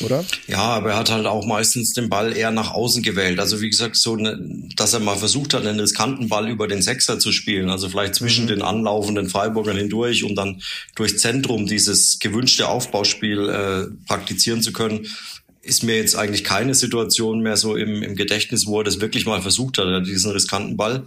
Oder? 0.00 0.24
Ja, 0.46 0.62
aber 0.62 0.90
er 0.90 0.96
hat 0.96 1.10
halt 1.10 1.26
auch 1.26 1.46
meistens 1.46 1.92
den 1.92 2.08
Ball 2.08 2.36
eher 2.36 2.50
nach 2.50 2.72
außen 2.72 3.02
gewählt. 3.02 3.38
Also 3.38 3.60
wie 3.60 3.70
gesagt, 3.70 3.96
so, 3.96 4.16
ne, 4.16 4.38
dass 4.76 4.92
er 4.92 5.00
mal 5.00 5.16
versucht 5.16 5.54
hat, 5.54 5.66
einen 5.66 5.80
riskanten 5.80 6.28
Ball 6.28 6.48
über 6.48 6.68
den 6.68 6.82
Sechser 6.82 7.18
zu 7.18 7.32
spielen. 7.32 7.70
Also 7.70 7.88
vielleicht 7.88 8.14
zwischen 8.14 8.44
mhm. 8.44 8.48
den 8.48 8.62
anlaufenden 8.62 9.28
Freiburgern 9.28 9.76
hindurch, 9.76 10.24
um 10.24 10.34
dann 10.34 10.62
durchs 10.94 11.18
Zentrum 11.18 11.66
dieses 11.66 12.18
gewünschte 12.18 12.68
Aufbauspiel 12.68 13.48
äh, 13.48 14.06
praktizieren 14.06 14.62
zu 14.62 14.72
können 14.72 15.06
ist 15.62 15.82
mir 15.82 15.96
jetzt 15.96 16.14
eigentlich 16.14 16.44
keine 16.44 16.74
Situation 16.74 17.40
mehr 17.40 17.56
so 17.56 17.74
im, 17.74 18.00
im 18.00 18.14
Gedächtnis, 18.14 18.66
wo 18.66 18.78
er 18.78 18.84
das 18.84 19.00
wirklich 19.00 19.26
mal 19.26 19.42
versucht 19.42 19.78
hat, 19.78 20.06
diesen 20.06 20.30
riskanten 20.30 20.76
Ball. 20.76 21.04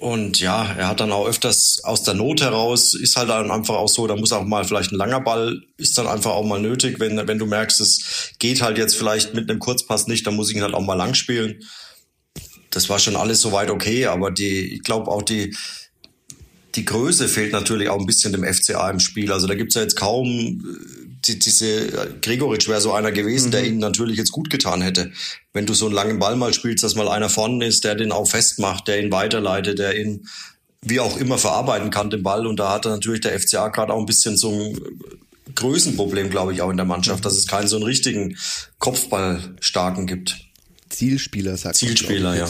Und 0.00 0.38
ja, 0.38 0.64
er 0.74 0.86
hat 0.86 1.00
dann 1.00 1.10
auch 1.10 1.26
öfters 1.26 1.80
aus 1.82 2.04
der 2.04 2.14
Not 2.14 2.40
heraus, 2.40 2.94
ist 2.94 3.16
halt 3.16 3.30
dann 3.30 3.50
einfach 3.50 3.74
auch 3.74 3.88
so, 3.88 4.06
da 4.06 4.14
muss 4.14 4.30
auch 4.30 4.44
mal 4.44 4.64
vielleicht 4.64 4.92
ein 4.92 4.96
langer 4.96 5.20
Ball, 5.20 5.60
ist 5.76 5.98
dann 5.98 6.06
einfach 6.06 6.30
auch 6.30 6.44
mal 6.44 6.60
nötig, 6.60 7.00
wenn, 7.00 7.16
wenn 7.26 7.38
du 7.38 7.46
merkst, 7.46 7.80
es 7.80 8.32
geht 8.38 8.62
halt 8.62 8.78
jetzt 8.78 8.96
vielleicht 8.96 9.34
mit 9.34 9.50
einem 9.50 9.58
Kurzpass 9.58 10.06
nicht, 10.06 10.24
dann 10.26 10.36
muss 10.36 10.50
ich 10.50 10.56
ihn 10.56 10.62
halt 10.62 10.74
auch 10.74 10.84
mal 10.84 10.94
lang 10.94 11.14
spielen. 11.14 11.64
Das 12.70 12.88
war 12.88 13.00
schon 13.00 13.16
alles 13.16 13.40
soweit 13.40 13.70
okay, 13.70 14.06
aber 14.06 14.30
die, 14.30 14.74
ich 14.74 14.82
glaube 14.84 15.10
auch 15.10 15.22
die, 15.22 15.56
die 16.76 16.84
Größe 16.84 17.26
fehlt 17.26 17.52
natürlich 17.52 17.88
auch 17.88 17.98
ein 17.98 18.06
bisschen 18.06 18.32
dem 18.32 18.44
FCA 18.44 18.88
im 18.90 19.00
Spiel. 19.00 19.32
Also 19.32 19.48
da 19.48 19.56
gibt's 19.56 19.74
ja 19.74 19.82
jetzt 19.82 19.96
kaum 19.96 20.62
die, 21.26 21.38
diese 21.38 22.16
Gregoritsch 22.20 22.68
wäre 22.68 22.80
so 22.80 22.92
einer 22.92 23.12
gewesen, 23.12 23.48
mhm. 23.48 23.52
der 23.52 23.66
ihnen 23.66 23.78
natürlich 23.78 24.18
jetzt 24.18 24.32
gut 24.32 24.50
getan 24.50 24.80
hätte. 24.80 25.12
Wenn 25.52 25.66
du 25.66 25.74
so 25.74 25.86
einen 25.86 25.94
langen 25.94 26.18
Ball 26.18 26.36
mal 26.36 26.52
spielst, 26.52 26.84
dass 26.84 26.94
mal 26.94 27.08
einer 27.08 27.28
vorne 27.28 27.66
ist, 27.66 27.84
der 27.84 27.94
den 27.94 28.12
auch 28.12 28.28
festmacht, 28.28 28.88
der 28.88 29.02
ihn 29.02 29.12
weiterleitet, 29.12 29.78
der 29.78 29.98
ihn 29.98 30.26
wie 30.80 31.00
auch 31.00 31.16
immer 31.16 31.38
verarbeiten 31.38 31.90
kann, 31.90 32.10
den 32.10 32.22
Ball. 32.22 32.46
Und 32.46 32.58
da 32.58 32.72
hatte 32.72 32.88
natürlich 32.88 33.20
der 33.20 33.38
FCA 33.38 33.68
gerade 33.68 33.92
auch 33.92 33.98
ein 33.98 34.06
bisschen 34.06 34.36
so 34.36 34.50
ein 34.50 34.80
Größenproblem, 35.54 36.30
glaube 36.30 36.52
ich, 36.52 36.62
auch 36.62 36.70
in 36.70 36.76
der 36.76 36.86
Mannschaft, 36.86 37.24
dass 37.24 37.36
es 37.36 37.46
keinen 37.46 37.66
so 37.66 37.76
einen 37.76 37.84
richtigen 37.84 38.36
Kopfballstarken 38.78 40.06
gibt. 40.06 40.36
Zielspieler, 40.88 41.56
sagt 41.56 41.76
Zielspieler, 41.76 42.36
ja. 42.36 42.48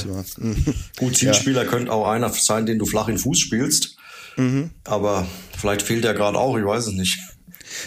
Gut, 0.99 1.17
Zielspieler 1.17 1.65
ja. 1.65 1.71
könnte 1.71 1.93
auch 1.93 2.07
einer 2.07 2.29
sein, 2.31 2.67
den 2.67 2.79
du 2.79 2.87
flach 2.87 3.09
in 3.09 3.19
Fuß 3.19 3.39
spielst. 3.39 3.97
Mhm. 4.37 4.71
Aber 4.85 5.27
vielleicht 5.57 5.83
fehlt 5.83 6.05
er 6.05 6.15
gerade 6.15 6.39
auch, 6.39 6.57
ich 6.57 6.65
weiß 6.65 6.89
es 6.89 6.93
nicht. 6.93 7.19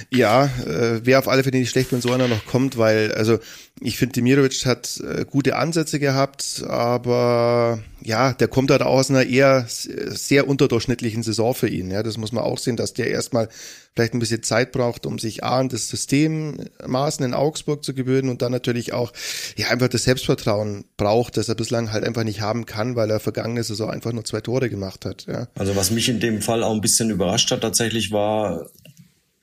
Ja, 0.10 0.46
äh, 0.66 1.06
wäre 1.06 1.20
auf 1.20 1.28
alle 1.28 1.44
Fälle 1.44 1.58
nicht 1.58 1.70
schlecht, 1.70 1.92
wenn 1.92 2.02
so 2.02 2.12
einer 2.12 2.28
noch 2.28 2.46
kommt, 2.46 2.78
weil, 2.78 3.14
also 3.14 3.40
ich 3.80 3.98
finde, 3.98 4.14
Demirovic 4.14 4.66
hat 4.66 5.00
äh, 5.00 5.26
gute 5.26 5.56
Ansätze 5.56 6.00
gehabt, 6.00 6.64
aber 6.68 7.80
ja, 8.04 8.34
der 8.34 8.48
kommt 8.48 8.70
halt 8.70 8.82
aus 8.82 9.10
einer 9.10 9.26
eher 9.26 9.66
sehr 9.68 10.48
unterdurchschnittlichen 10.48 11.24
Saison 11.24 11.54
für 11.54 11.68
ihn. 11.68 11.90
Ja, 11.90 12.04
das 12.04 12.18
muss 12.18 12.32
man 12.32 12.44
auch 12.44 12.60
sehen, 12.60 12.76
dass 12.76 12.94
der 12.94 13.10
erstmal 13.10 13.50
vielleicht 13.96 14.14
ein 14.14 14.20
bisschen 14.20 14.44
Zeit 14.44 14.72
braucht, 14.72 15.06
um 15.06 15.20
sich 15.20 15.44
A 15.44 15.60
an 15.60 15.70
das 15.70 15.90
System 15.90 16.58
Maßen 16.86 17.26
in 17.26 17.34
Augsburg 17.34 17.84
zu 17.84 17.94
gewöhnen 17.94 18.30
und 18.30 18.42
dann 18.42 18.52
natürlich 18.52 18.94
auch 18.94 19.12
ja 19.58 19.70
einfach 19.70 19.88
das 19.88 20.04
Selbstvertrauen 20.04 20.86
braucht, 20.98 21.38
das 21.38 21.50
er 21.50 21.56
bislang 21.56 21.92
halt 21.92 22.04
einfach 22.04 22.24
nicht 22.24 22.42
haben 22.42 22.66
kann, 22.66 22.96
weil 22.96 23.10
er 23.10 23.20
vergangene 23.20 23.64
Saison 23.64 23.90
einfach 23.90 24.14
nur 24.14 24.26
zwei 24.26 24.42
Tore 24.42 24.70
gemacht 24.70 25.06
hat. 25.06 25.26
Ja. 25.28 25.48
Also 25.56 25.76
was 25.76 25.92
mich 25.92 26.08
in 26.08 26.20
dem 26.20 26.42
Fall 26.42 26.64
auch 26.64 26.74
ein 26.74 26.82
bisschen 26.82 27.10
überrascht 27.10 27.52
hat 27.52 27.62
tatsächlich 27.62 28.12
war, 28.12 28.68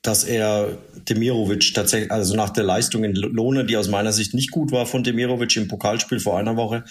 dass 0.01 0.23
er 0.23 0.77
Demirovic 1.09 1.73
tatsächlich, 1.73 2.11
also 2.11 2.35
nach 2.35 2.51
der 2.51 2.63
Leistung 2.63 3.03
in 3.03 3.15
Lohne, 3.15 3.65
die 3.65 3.77
aus 3.77 3.89
meiner 3.89 4.13
Sicht 4.13 4.33
nicht 4.33 4.51
gut 4.51 4.71
war 4.71 4.85
von 4.85 5.03
Demirovic 5.03 5.55
im 5.57 5.67
Pokalspiel 5.67 6.19
vor 6.19 6.37
einer 6.37 6.55
Woche, 6.55 6.83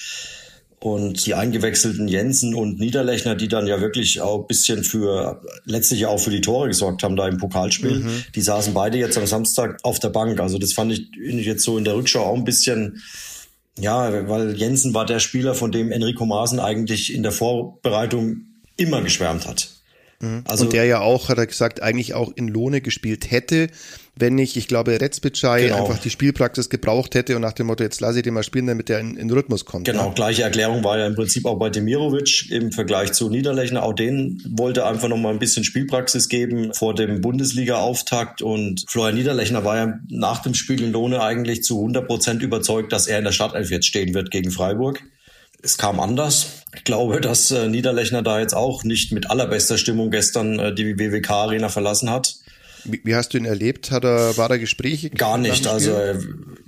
und 0.80 1.26
die 1.26 1.34
eingewechselten 1.34 2.06
Jensen 2.06 2.54
und 2.54 2.78
Niederlechner, 2.78 3.34
die 3.34 3.48
dann 3.48 3.66
ja 3.66 3.80
wirklich 3.80 4.20
auch 4.20 4.42
ein 4.42 4.46
bisschen 4.46 4.84
für, 4.84 5.42
letztlich 5.64 6.06
auch 6.06 6.18
für 6.18 6.30
die 6.30 6.40
Tore 6.40 6.68
gesorgt 6.68 7.02
haben 7.02 7.16
da 7.16 7.26
im 7.26 7.38
Pokalspiel, 7.38 8.00
mhm. 8.00 8.24
die 8.34 8.40
saßen 8.40 8.74
beide 8.74 8.96
jetzt 8.96 9.18
am 9.18 9.26
Samstag 9.26 9.80
auf 9.82 9.98
der 9.98 10.10
Bank. 10.10 10.38
Also 10.38 10.58
das 10.58 10.72
fand 10.72 10.92
ich 10.92 11.10
jetzt 11.16 11.64
so 11.64 11.78
in 11.78 11.84
der 11.84 11.96
Rückschau 11.96 12.24
auch 12.24 12.36
ein 12.36 12.44
bisschen, 12.44 13.02
ja, 13.76 14.28
weil 14.28 14.56
Jensen 14.56 14.94
war 14.94 15.04
der 15.04 15.18
Spieler, 15.18 15.56
von 15.56 15.72
dem 15.72 15.90
Enrico 15.90 16.26
Maaßen 16.26 16.60
eigentlich 16.60 17.12
in 17.12 17.24
der 17.24 17.32
Vorbereitung 17.32 18.42
immer 18.76 19.02
geschwärmt 19.02 19.48
hat. 19.48 19.70
Mhm. 20.20 20.42
Also, 20.46 20.64
und 20.64 20.72
der 20.72 20.84
ja 20.84 21.00
auch, 21.00 21.28
hat 21.28 21.38
er 21.38 21.46
gesagt, 21.46 21.80
eigentlich 21.82 22.14
auch 22.14 22.32
in 22.34 22.48
Lohne 22.48 22.80
gespielt 22.80 23.30
hätte, 23.30 23.68
wenn 24.16 24.34
nicht, 24.34 24.56
ich 24.56 24.66
glaube, 24.66 25.00
Retzbitschei 25.00 25.62
genau. 25.62 25.82
einfach 25.82 25.98
die 25.98 26.10
Spielpraxis 26.10 26.70
gebraucht 26.70 27.14
hätte 27.14 27.36
und 27.36 27.42
nach 27.42 27.52
dem 27.52 27.68
Motto, 27.68 27.84
jetzt 27.84 28.00
lasse 28.00 28.18
ich 28.18 28.24
den 28.24 28.34
mal 28.34 28.42
spielen, 28.42 28.66
damit 28.66 28.88
der 28.88 28.98
in, 28.98 29.16
in 29.16 29.30
Rhythmus 29.30 29.64
kommt. 29.64 29.84
Genau, 29.84 30.08
ja. 30.08 30.12
gleiche 30.12 30.42
Erklärung 30.42 30.82
war 30.82 30.98
ja 30.98 31.06
im 31.06 31.14
Prinzip 31.14 31.46
auch 31.46 31.56
bei 31.56 31.70
Demirovic 31.70 32.50
im 32.50 32.72
Vergleich 32.72 33.12
zu 33.12 33.30
Niederlechner. 33.30 33.84
Auch 33.84 33.92
den 33.92 34.42
wollte 34.56 34.86
einfach 34.86 35.08
noch 35.08 35.18
mal 35.18 35.30
ein 35.30 35.38
bisschen 35.38 35.62
Spielpraxis 35.62 36.28
geben 36.28 36.74
vor 36.74 36.96
dem 36.96 37.20
Bundesliga-Auftakt 37.20 38.42
und 38.42 38.84
Florian 38.88 39.14
Niederlechner 39.14 39.64
war 39.64 39.76
ja 39.76 40.00
nach 40.08 40.42
dem 40.42 40.54
Spiel 40.54 40.82
in 40.82 40.90
Lohne 40.90 41.22
eigentlich 41.22 41.62
zu 41.62 41.78
100 41.78 42.08
Prozent 42.08 42.42
überzeugt, 42.42 42.92
dass 42.92 43.06
er 43.06 43.18
in 43.18 43.24
der 43.24 43.32
Startelf 43.32 43.70
jetzt 43.70 43.86
stehen 43.86 44.14
wird 44.14 44.32
gegen 44.32 44.50
Freiburg 44.50 45.00
es 45.62 45.78
kam 45.78 46.00
anders. 46.00 46.46
Ich 46.74 46.84
glaube, 46.84 47.20
dass 47.20 47.50
äh, 47.50 47.68
Niederlechner 47.68 48.22
da 48.22 48.40
jetzt 48.40 48.54
auch 48.54 48.84
nicht 48.84 49.12
mit 49.12 49.30
allerbester 49.30 49.78
Stimmung 49.78 50.10
gestern 50.10 50.58
äh, 50.58 50.74
die 50.74 50.98
WWK 50.98 51.30
Arena 51.30 51.68
verlassen 51.68 52.10
hat. 52.10 52.36
Wie, 52.84 53.00
wie, 53.04 53.14
hast 53.14 53.34
du 53.34 53.38
ihn 53.38 53.44
erlebt? 53.44 53.90
Hat 53.90 54.04
er, 54.04 54.36
war 54.36 54.48
da 54.48 54.56
Gespräche? 54.56 55.10
Gar 55.10 55.38
nicht. 55.38 55.66
Also 55.66 55.92
äh, 55.92 56.16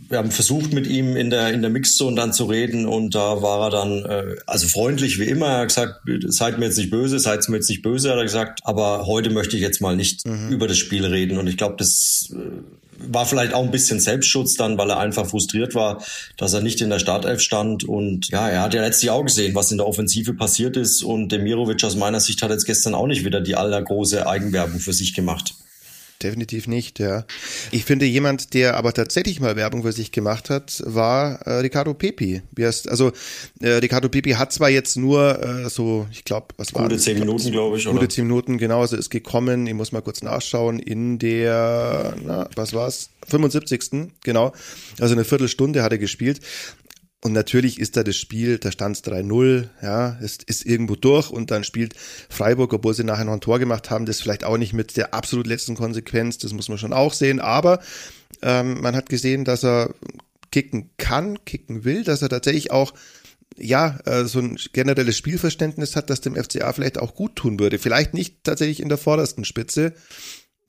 wir 0.09 0.19
haben 0.19 0.33
versucht 0.33 0.73
mit 0.73 0.89
ihm 0.89 1.17
in 1.17 1.31
der 1.31 1.53
in 1.53 1.63
der 1.63 1.71
Mixzone 1.71 2.17
dann 2.17 2.33
zu 2.33 2.47
reden 2.47 2.87
und 2.87 3.15
da 3.15 3.43
war 3.43 3.67
er 3.67 3.71
dann 3.71 4.05
äh, 4.05 4.37
also 4.47 4.67
freundlich 4.67 5.21
wie 5.21 5.25
immer. 5.25 5.47
Er 5.47 5.59
hat 5.61 5.69
gesagt, 5.69 6.01
seid 6.27 6.59
mir 6.59 6.67
jetzt 6.67 6.79
nicht 6.79 6.91
böse, 6.91 7.21
seid 7.21 7.49
mir 7.49 7.57
jetzt 7.57 7.71
nicht 7.71 7.83
böse, 7.83 8.11
hat 8.11 8.17
er 8.17 8.25
gesagt. 8.25 8.61
Aber 8.65 9.07
heute 9.07 9.31
möchte 9.31 9.57
ich 9.57 9.63
jetzt 9.63 9.81
mal 9.81 9.95
nicht 9.95 10.27
mhm. 10.27 10.49
über 10.49 10.67
das 10.67 10.79
Spiel 10.79 11.07
reden 11.07 11.39
und 11.39 11.47
ich 11.47 11.57
glaube, 11.57 11.77
das 11.79 12.35
äh, 12.35 12.39
war 13.09 13.27
vielleicht 13.27 13.55
auch 13.55 13.63
ein 13.63 13.71
bisschen 13.71 14.01
Selbstschutz 14.01 14.55
dann, 14.55 14.79
weil 14.79 14.91
er 14.91 14.99
einfach 14.99 15.27
frustriert 15.27 15.75
war, 15.75 16.03
dass 16.37 16.53
er 16.53 16.61
nicht 16.61 16.81
in 16.81 16.91
der 16.91 16.99
Startelf 16.99 17.41
stand. 17.41 17.85
Und 17.85 18.29
ja, 18.29 18.49
er 18.49 18.63
hat 18.63 18.75
ja 18.75 18.83
letztlich 18.83 19.11
auch 19.11 19.25
gesehen, 19.25 19.55
was 19.55 19.71
in 19.71 19.79
der 19.79 19.87
Offensive 19.87 20.35
passiert 20.35 20.77
ist. 20.77 21.03
Und 21.03 21.31
Demirovic 21.31 21.83
aus 21.85 21.97
meiner 21.97 22.21
Sicht 22.21 22.43
hat 22.43 22.51
jetzt 22.51 22.67
gestern 22.67 22.95
auch 22.95 23.07
nicht 23.07 23.25
wieder 23.25 23.41
die 23.41 23.57
allergroße 23.57 24.27
Eigenwerbung 24.27 24.81
für 24.81 24.93
sich 24.93 25.15
gemacht. 25.15 25.55
Definitiv 26.23 26.67
nicht, 26.67 26.99
ja. 26.99 27.25
Ich 27.71 27.87
finde, 27.87 28.05
jemand, 28.05 28.53
der 28.53 28.77
aber 28.77 28.93
tatsächlich 28.93 29.41
mal 29.41 29.57
Werbung 29.57 29.83
für 29.83 29.93
sich 29.93 30.13
gemacht 30.13 30.51
hat, 30.51 30.83
war 30.85 31.41
äh, 31.47 31.61
Ricardo 31.61 31.95
Pepi. 31.95 32.43
Also 32.89 33.13
äh, 33.61 33.71
Ricardo 33.71 34.11
Pepi 34.11 34.33
hat 34.33 34.53
zwar 34.53 34.69
jetzt 34.69 34.97
nur 34.97 35.43
äh, 35.43 35.71
so, 35.71 36.07
ich 36.13 36.25
glaube, 36.25 36.49
was 36.59 36.75
war 36.75 36.83
Gute 36.83 36.99
zehn 36.99 37.19
Minuten, 37.19 37.51
glaube 37.53 37.79
ich, 37.79 37.89
oder? 37.89 37.99
Gute 37.99 38.09
zehn 38.09 38.27
Minuten, 38.27 38.59
genau. 38.59 38.83
Also 38.83 38.97
ist 38.97 39.09
gekommen, 39.09 39.67
ich 39.67 39.75
muss 39.75 39.93
mal 39.93 40.03
kurz 40.03 40.23
nachschauen, 40.23 40.79
in 40.79 41.19
der, 41.19 42.15
na, 42.23 42.49
was 42.55 42.75
war's? 42.75 43.11
75. 43.29 44.11
Genau. 44.23 44.53
Also 44.99 45.15
eine 45.15 45.25
Viertelstunde 45.25 45.83
hat 45.83 45.93
er 45.93 45.99
gespielt. 45.99 46.41
Und 47.23 47.33
natürlich 47.33 47.79
ist 47.79 47.99
da 47.99 48.03
das 48.03 48.17
Spiel, 48.17 48.59
da 48.59 48.73
stand 48.73 48.97
es 48.97 49.05
3-0, 49.05 49.69
ja, 49.83 50.19
es 50.23 50.39
ist 50.47 50.65
irgendwo 50.65 50.97
durch 50.97 51.31
und 51.31 51.51
dann 51.51 51.65
spielt 51.65 51.95
Freiburg, 52.31 52.73
obwohl 52.73 52.95
sie 52.95 53.05
nachher 53.05 53.27
noch 53.27 53.35
ein 53.35 53.43
Tor 53.43 53.59
gemacht 53.59 53.91
haben, 53.91 54.07
das 54.07 54.23
vielleicht 54.23 54.43
auch 54.43 54.57
nicht 54.57 54.73
mit 54.73 54.97
der 54.97 55.13
absolut 55.13 55.47
letzten 55.47 55.75
Konsequenz, 55.75 56.39
das 56.39 56.55
muss 56.55 56.71
man 56.71 56.79
schon 56.79 56.95
auch 56.95 57.13
sehen, 57.13 57.39
aber 57.39 57.81
ähm, 58.41 58.81
man 58.81 58.97
hat 58.97 59.11
gesehen, 59.11 59.45
dass 59.45 59.65
er 59.65 59.95
kicken 60.51 60.91
kann, 60.97 61.45
kicken 61.45 61.85
will, 61.85 62.05
dass 62.05 62.23
er 62.23 62.31
tatsächlich 62.31 62.71
auch 62.71 62.95
ja, 63.59 63.99
äh, 64.07 64.25
so 64.25 64.39
ein 64.39 64.59
generelles 64.73 65.17
Spielverständnis 65.19 65.97
hat, 65.97 66.09
das 66.09 66.23
dem 66.23 66.37
FCA 66.37 66.73
vielleicht 66.73 66.99
auch 66.99 67.15
gut 67.15 67.37
tun 67.37 67.59
würde. 67.61 67.79
Vielleicht 67.79 68.15
nicht 68.15 68.45
tatsächlich 68.45 68.81
in 68.81 68.89
der 68.89 68.97
vordersten 68.97 69.45
Spitze, 69.45 69.93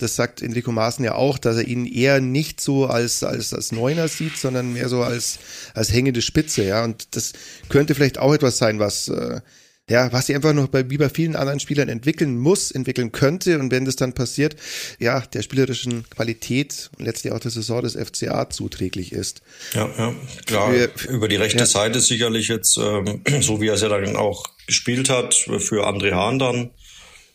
das 0.02 0.16
sagt 0.16 0.42
Enrico 0.42 0.72
Maaßen 0.72 1.06
ja 1.06 1.16
auch, 1.16 1.38
dass 1.38 1.58
er 1.58 1.68
ihn 1.68 1.86
eher 1.86 2.22
nicht 2.22 2.62
so 2.62 2.88
als, 2.88 3.24
als, 3.24 3.54
als 3.54 3.72
Neuner 3.72 4.08
sieht, 4.08 4.38
sondern 4.38 4.74
mehr 4.74 4.90
so 4.90 5.04
als, 5.04 5.40
als 5.74 5.92
hängende 5.94 6.22
Spitze, 6.22 6.64
ja. 6.64 6.84
Und 6.84 7.16
das 7.16 7.34
könnte 7.70 7.96
vielleicht 7.96 8.18
auch 8.18 8.34
etwas 8.34 8.58
sein, 8.58 8.80
was, 8.80 9.08
äh, 9.10 9.42
ja, 9.90 10.12
was 10.12 10.28
sie 10.28 10.36
einfach 10.36 10.54
noch 10.54 10.68
bei, 10.68 10.90
wie 10.90 10.98
bei 10.98 11.10
vielen 11.10 11.36
anderen 11.36 11.60
Spielern 11.60 11.90
entwickeln 11.90 12.38
muss, 12.38 12.72
entwickeln 12.72 13.12
könnte. 13.12 13.60
Und 13.60 13.72
wenn 13.72 13.86
das 13.86 13.96
dann 13.96 14.14
passiert, 14.14 14.56
ja, 15.00 15.20
der 15.20 15.42
spielerischen 15.42 16.10
Qualität 16.10 16.90
und 16.98 17.06
letztlich 17.06 17.34
auch 17.34 17.40
der 17.40 17.52
Saison 17.52 17.82
des 17.82 17.96
FCA 17.96 18.50
zuträglich 18.50 19.12
ist. 19.12 19.42
Ja, 19.74 19.90
ja, 19.98 20.16
klar. 20.46 20.74
Für, 20.96 21.12
über 21.12 21.28
die 21.28 21.36
rechte 21.36 21.60
ja. 21.60 21.66
Seite 21.66 22.00
sicherlich 22.00 22.48
jetzt, 22.48 22.78
ähm, 22.78 23.22
so 23.42 23.62
wie 23.62 23.68
er 23.68 23.76
es 23.76 23.82
ja 23.82 23.90
dann 23.90 24.16
auch 24.16 24.46
gespielt 24.66 25.10
hat, 25.10 25.34
für 25.34 25.88
André 25.88 26.14
Hahn 26.14 26.40
dann. 26.40 26.72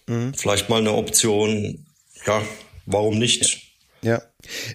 Mhm. 0.06 0.32
Vielleicht 0.34 0.68
mal 0.68 0.80
eine 0.80 0.92
Option 0.92 1.86
ja, 2.26 2.42
warum 2.86 3.18
nicht? 3.18 3.66
Ja. 4.02 4.22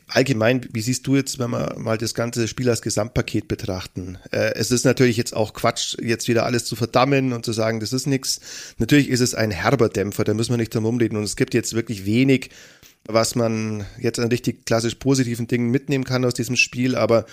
Allgemein, 0.08 0.68
wie 0.74 0.82
siehst 0.82 1.08
du 1.08 1.16
jetzt, 1.16 1.40
wenn 1.40 1.52
wir 1.52 1.76
mal 1.78 1.98
das 1.98 2.14
ganze 2.14 2.48
Spiel 2.50 2.70
als 2.70 2.82
Gesamtpaket 2.82 3.48
betrachten? 3.48 4.18
Äh, 4.32 4.56
es 4.56 4.72
ist 4.72 4.84
natürlich 4.84 5.16
jetzt 5.16 5.34
auch 5.34 5.54
Quatsch, 5.54 5.96
jetzt 6.02 6.28
wieder 6.28 6.46
alles 6.46 6.66
zu 6.66 6.76
verdammen 6.76 7.32
und 7.32 7.46
zu 7.46 7.54
sagen, 7.54 7.80
das 7.80 7.94
ist 7.94 8.08
nichts. 8.08 8.42
Natürlich 8.78 9.10
ist 9.10 9.22
es 9.22 9.34
ein 9.34 9.52
herber 9.52 9.88
Dämpfer, 9.88 10.26
da 10.26 10.34
müssen 10.34 10.52
wir 10.52 10.58
nicht 10.58 10.76
drum 10.76 10.86
rumreden. 10.86 11.18
Und 11.18 11.24
es 11.24 11.38
gibt 11.38 11.54
jetzt 11.54 11.74
wirklich 11.74 12.06
wenig, 12.06 12.50
was 13.06 13.36
man 13.36 13.86
jetzt 13.98 14.20
an 14.20 14.28
richtig 14.28 14.66
klassisch 14.66 14.96
positiven 14.96 15.48
Dingen 15.48 15.70
mitnehmen 15.70 16.04
kann 16.04 16.26
aus 16.26 16.34
diesem 16.34 16.58
Spiel. 16.58 16.96
Aber 16.96 17.26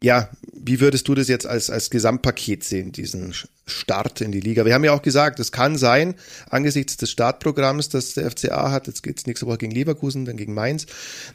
ja, 0.00 0.28
wie 0.52 0.80
würdest 0.80 1.08
du 1.08 1.14
das 1.14 1.28
jetzt 1.28 1.46
als, 1.46 1.70
als 1.70 1.90
Gesamtpaket 1.90 2.62
sehen, 2.62 2.92
diesen 2.92 3.34
Start 3.66 4.20
in 4.20 4.30
die 4.30 4.40
Liga? 4.40 4.64
Wir 4.64 4.74
haben 4.74 4.84
ja 4.84 4.92
auch 4.92 5.02
gesagt, 5.02 5.40
es 5.40 5.50
kann 5.50 5.76
sein, 5.76 6.14
angesichts 6.50 6.96
des 6.96 7.10
Startprogramms, 7.10 7.88
das 7.88 8.14
der 8.14 8.30
FCA 8.30 8.70
hat, 8.70 8.86
jetzt 8.86 9.02
geht's 9.02 9.26
nächste 9.26 9.46
Woche 9.46 9.58
gegen 9.58 9.72
Leverkusen, 9.72 10.24
dann 10.24 10.36
gegen 10.36 10.54
Mainz, 10.54 10.86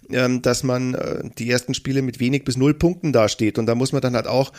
ähm, 0.09 0.41
dass 0.41 0.63
man 0.63 0.93
äh, 0.93 1.29
die 1.37 1.49
ersten 1.49 1.73
Spiele 1.73 2.01
mit 2.01 2.19
wenig 2.19 2.45
bis 2.45 2.55
null 2.55 2.73
Punkten 2.73 3.11
dasteht. 3.11 3.57
Und 3.57 3.65
da 3.65 3.75
muss 3.75 3.91
man 3.91 4.01
dann 4.01 4.15
halt 4.15 4.27
auch 4.27 4.53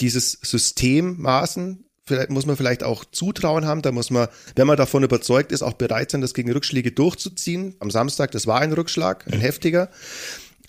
dieses 0.00 0.32
System 0.42 1.16
maßen, 1.18 1.84
vielleicht 2.04 2.30
muss 2.30 2.44
man 2.44 2.56
vielleicht 2.56 2.84
auch 2.84 3.04
Zutrauen 3.04 3.64
haben, 3.64 3.80
da 3.80 3.90
muss 3.90 4.10
man, 4.10 4.28
wenn 4.54 4.66
man 4.66 4.76
davon 4.76 5.02
überzeugt 5.02 5.50
ist, 5.50 5.62
auch 5.62 5.74
bereit 5.74 6.10
sein, 6.10 6.20
das 6.20 6.34
gegen 6.34 6.52
Rückschläge 6.52 6.92
durchzuziehen. 6.92 7.74
Am 7.80 7.90
Samstag, 7.90 8.30
das 8.32 8.46
war 8.46 8.60
ein 8.60 8.72
Rückschlag, 8.72 9.26
ein 9.32 9.40
heftiger. 9.40 9.90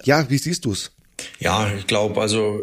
Ja, 0.04 0.30
wie 0.30 0.38
siehst 0.38 0.66
du's? 0.66 0.92
Ja, 1.40 1.72
ich 1.78 1.88
glaube, 1.88 2.20
also 2.22 2.62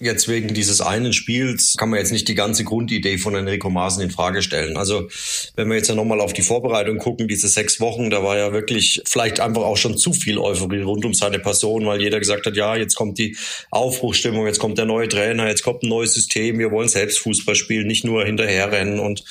jetzt 0.00 0.28
wegen 0.28 0.54
dieses 0.54 0.80
einen 0.80 1.12
Spiels 1.12 1.76
kann 1.76 1.90
man 1.90 1.98
jetzt 1.98 2.10
nicht 2.10 2.26
die 2.26 2.34
ganze 2.34 2.64
Grundidee 2.64 3.18
von 3.18 3.34
Enrico 3.34 3.68
Maaßen 3.68 4.02
in 4.02 4.10
Frage 4.10 4.42
stellen. 4.42 4.78
Also 4.78 5.08
wenn 5.56 5.68
wir 5.68 5.76
jetzt 5.76 5.88
ja 5.88 5.94
nochmal 5.94 6.20
auf 6.20 6.32
die 6.32 6.42
Vorbereitung 6.42 6.96
gucken, 6.98 7.28
diese 7.28 7.48
sechs 7.48 7.80
Wochen, 7.80 8.08
da 8.08 8.22
war 8.22 8.38
ja 8.38 8.52
wirklich 8.52 9.02
vielleicht 9.04 9.40
einfach 9.40 9.62
auch 9.62 9.76
schon 9.76 9.98
zu 9.98 10.14
viel 10.14 10.38
Euphorie 10.38 10.80
rund 10.80 11.04
um 11.04 11.12
seine 11.12 11.38
Person, 11.38 11.84
weil 11.86 12.00
jeder 12.00 12.18
gesagt 12.18 12.46
hat, 12.46 12.56
ja, 12.56 12.76
jetzt 12.76 12.94
kommt 12.94 13.18
die 13.18 13.36
Aufbruchstimmung, 13.70 14.46
jetzt 14.46 14.58
kommt 14.58 14.78
der 14.78 14.86
neue 14.86 15.08
Trainer, 15.08 15.46
jetzt 15.48 15.62
kommt 15.62 15.82
ein 15.82 15.90
neues 15.90 16.14
System, 16.14 16.58
wir 16.58 16.70
wollen 16.70 16.88
selbst 16.88 17.18
Fußball 17.18 17.54
spielen, 17.54 17.86
nicht 17.86 18.04
nur 18.04 18.24
hinterherrennen 18.24 19.00
und 19.00 19.22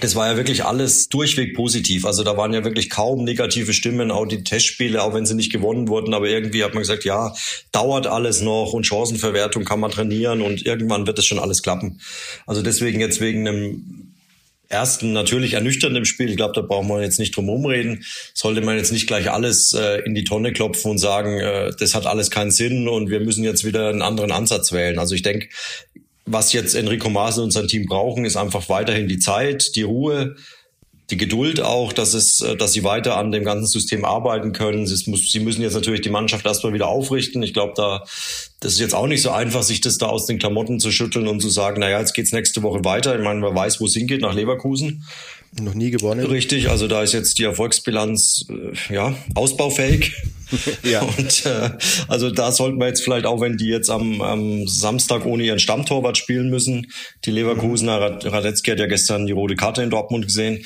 das 0.00 0.14
war 0.14 0.30
ja 0.30 0.36
wirklich 0.36 0.64
alles 0.64 1.08
durchweg 1.08 1.54
positiv. 1.54 2.06
Also 2.06 2.24
da 2.24 2.36
waren 2.36 2.54
ja 2.54 2.64
wirklich 2.64 2.88
kaum 2.88 3.24
negative 3.24 3.74
Stimmen, 3.74 4.10
auch 4.10 4.26
die 4.26 4.42
Testspiele, 4.42 5.02
auch 5.02 5.12
wenn 5.12 5.26
sie 5.26 5.34
nicht 5.34 5.52
gewonnen 5.52 5.88
wurden. 5.88 6.14
Aber 6.14 6.28
irgendwie 6.28 6.64
hat 6.64 6.72
man 6.72 6.82
gesagt, 6.82 7.04
ja, 7.04 7.34
dauert 7.72 8.06
alles 8.06 8.40
noch 8.40 8.72
und 8.72 8.86
Chancenverwertung 8.86 9.64
kann 9.64 9.80
man 9.80 9.90
trainieren 9.90 10.40
und 10.40 10.64
irgendwann 10.64 11.06
wird 11.06 11.18
es 11.18 11.26
schon 11.26 11.38
alles 11.38 11.62
klappen. 11.62 12.00
Also 12.46 12.62
deswegen 12.62 13.00
jetzt 13.00 13.20
wegen 13.20 13.46
einem 13.46 14.12
ersten 14.72 15.12
natürlich 15.12 15.52
ernüchternden 15.52 16.06
Spiel, 16.06 16.30
ich 16.30 16.36
glaube, 16.36 16.54
da 16.54 16.62
brauchen 16.62 16.88
wir 16.88 17.02
jetzt 17.02 17.18
nicht 17.18 17.36
drum 17.36 17.50
rumreden, 17.50 18.04
sollte 18.32 18.62
man 18.62 18.78
jetzt 18.78 18.90
nicht 18.90 19.06
gleich 19.06 19.30
alles 19.30 19.74
äh, 19.74 19.98
in 20.06 20.14
die 20.14 20.24
Tonne 20.24 20.52
klopfen 20.52 20.92
und 20.92 20.98
sagen, 20.98 21.38
äh, 21.38 21.72
das 21.78 21.94
hat 21.94 22.06
alles 22.06 22.30
keinen 22.30 22.50
Sinn 22.50 22.88
und 22.88 23.10
wir 23.10 23.20
müssen 23.20 23.44
jetzt 23.44 23.64
wieder 23.64 23.90
einen 23.90 24.00
anderen 24.00 24.32
Ansatz 24.32 24.72
wählen. 24.72 24.98
Also 24.98 25.14
ich 25.14 25.22
denke, 25.22 25.48
was 26.24 26.52
jetzt 26.52 26.74
Enrico 26.74 27.10
Maase 27.10 27.42
und 27.42 27.50
sein 27.50 27.68
Team 27.68 27.86
brauchen, 27.86 28.24
ist 28.24 28.36
einfach 28.36 28.68
weiterhin 28.68 29.08
die 29.08 29.18
Zeit, 29.18 29.74
die 29.76 29.82
Ruhe, 29.82 30.36
die 31.10 31.16
Geduld 31.16 31.60
auch, 31.60 31.92
dass 31.92 32.14
es, 32.14 32.40
äh, 32.40 32.56
dass 32.56 32.72
sie 32.72 32.84
weiter 32.84 33.16
an 33.16 33.32
dem 33.32 33.44
ganzen 33.44 33.66
System 33.66 34.04
arbeiten 34.04 34.52
können. 34.52 34.86
Sie, 34.86 35.10
muss, 35.10 35.30
sie 35.30 35.40
müssen 35.40 35.62
jetzt 35.62 35.74
natürlich 35.74 36.00
die 36.00 36.10
Mannschaft 36.10 36.46
erstmal 36.46 36.72
wieder 36.72 36.88
aufrichten. 36.88 37.42
Ich 37.42 37.52
glaube, 37.52 37.74
da 37.76 38.04
das 38.62 38.74
ist 38.74 38.80
jetzt 38.80 38.94
auch 38.94 39.08
nicht 39.08 39.22
so 39.22 39.30
einfach, 39.30 39.64
sich 39.64 39.80
das 39.80 39.98
da 39.98 40.06
aus 40.06 40.26
den 40.26 40.38
Klamotten 40.38 40.78
zu 40.78 40.92
schütteln 40.92 41.26
und 41.26 41.40
zu 41.40 41.48
sagen, 41.48 41.80
naja, 41.80 41.98
jetzt 41.98 42.14
geht's 42.14 42.32
nächste 42.32 42.62
Woche 42.62 42.84
weiter. 42.84 43.16
Ich 43.16 43.22
meine, 43.22 43.40
man 43.40 43.54
weiß, 43.54 43.80
wo 43.80 43.86
es 43.86 43.94
hingeht, 43.94 44.20
nach 44.20 44.34
Leverkusen. 44.34 45.04
Noch 45.60 45.74
nie 45.74 45.90
gewonnen. 45.90 46.24
Richtig, 46.24 46.70
also 46.70 46.88
da 46.88 47.02
ist 47.02 47.12
jetzt 47.12 47.38
die 47.38 47.44
Erfolgsbilanz 47.44 48.46
äh, 48.48 48.94
ja 48.94 49.14
ausbaufähig. 49.34 50.14
ja. 50.82 51.02
Und 51.02 51.44
äh, 51.44 51.70
also 52.08 52.30
da 52.30 52.52
sollten 52.52 52.78
wir 52.78 52.86
jetzt 52.86 53.02
vielleicht 53.02 53.26
auch, 53.26 53.40
wenn 53.40 53.58
die 53.58 53.68
jetzt 53.68 53.90
am, 53.90 54.22
am 54.22 54.66
Samstag 54.66 55.26
ohne 55.26 55.44
ihren 55.44 55.58
Stammtorwart 55.58 56.16
spielen 56.16 56.48
müssen, 56.48 56.90
die 57.26 57.30
Leverkusener, 57.30 58.24
Radetzky 58.24 58.70
hat 58.70 58.78
ja 58.78 58.86
gestern 58.86 59.26
die 59.26 59.32
rote 59.32 59.54
Karte 59.54 59.82
in 59.82 59.90
Dortmund 59.90 60.26
gesehen, 60.26 60.64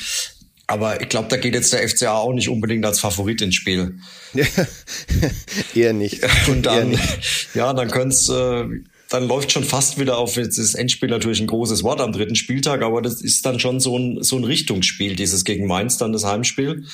aber 0.69 1.01
ich 1.01 1.09
glaube, 1.09 1.29
da 1.29 1.37
geht 1.37 1.55
jetzt 1.55 1.73
der 1.73 1.89
FCA 1.89 2.15
auch 2.15 2.33
nicht 2.33 2.49
unbedingt 2.49 2.85
als 2.85 2.99
Favorit 2.99 3.41
ins 3.41 3.55
Spiel. 3.55 3.99
Eher 5.75 5.93
nicht. 5.93 6.21
Und 6.49 6.67
dann, 6.67 6.91
nicht. 6.91 7.49
ja, 7.55 7.73
dann 7.73 7.89
können's, 7.89 8.29
äh, 8.29 8.65
dann 9.09 9.29
läuft 9.29 9.53
schon 9.53 9.65
fast 9.65 9.99
wieder 9.99 10.19
auf, 10.19 10.37
jetzt 10.37 10.59
ist 10.59 10.75
Endspiel 10.75 11.09
natürlich 11.09 11.41
ein 11.41 11.47
großes 11.47 11.83
Wort 11.83 12.01
am 12.01 12.13
dritten 12.13 12.35
Spieltag, 12.35 12.83
aber 12.83 13.03
das 13.03 13.23
ist 13.23 13.47
dann 13.47 13.61
schon 13.61 13.81
so 13.81 13.99
ein, 13.99 14.23
so 14.23 14.37
ein 14.37 14.45
Richtungsspiel, 14.45 15.17
dieses 15.17 15.45
gegen 15.45 15.67
Mainz, 15.67 15.99
dann 15.99 16.13
das 16.13 16.25
Heimspiel. 16.25 16.85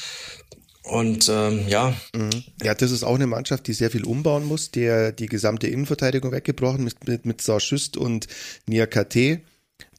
Und 0.82 1.28
ähm, 1.32 1.68
ja. 1.68 1.94
Mhm. 2.14 2.42
Ja, 2.62 2.74
das 2.74 2.90
ist 2.90 3.04
auch 3.04 3.14
eine 3.14 3.26
Mannschaft, 3.26 3.66
die 3.66 3.72
sehr 3.72 3.90
viel 3.90 4.04
umbauen 4.04 4.44
muss, 4.44 4.70
der 4.72 5.12
die 5.12 5.26
gesamte 5.26 5.68
Innenverteidigung 5.68 6.32
weggebrochen 6.32 6.84
mit, 6.84 7.06
mit, 7.06 7.24
mit 7.24 7.40
Sauschüst 7.40 7.96
und 7.96 8.26
Niakate 8.66 9.40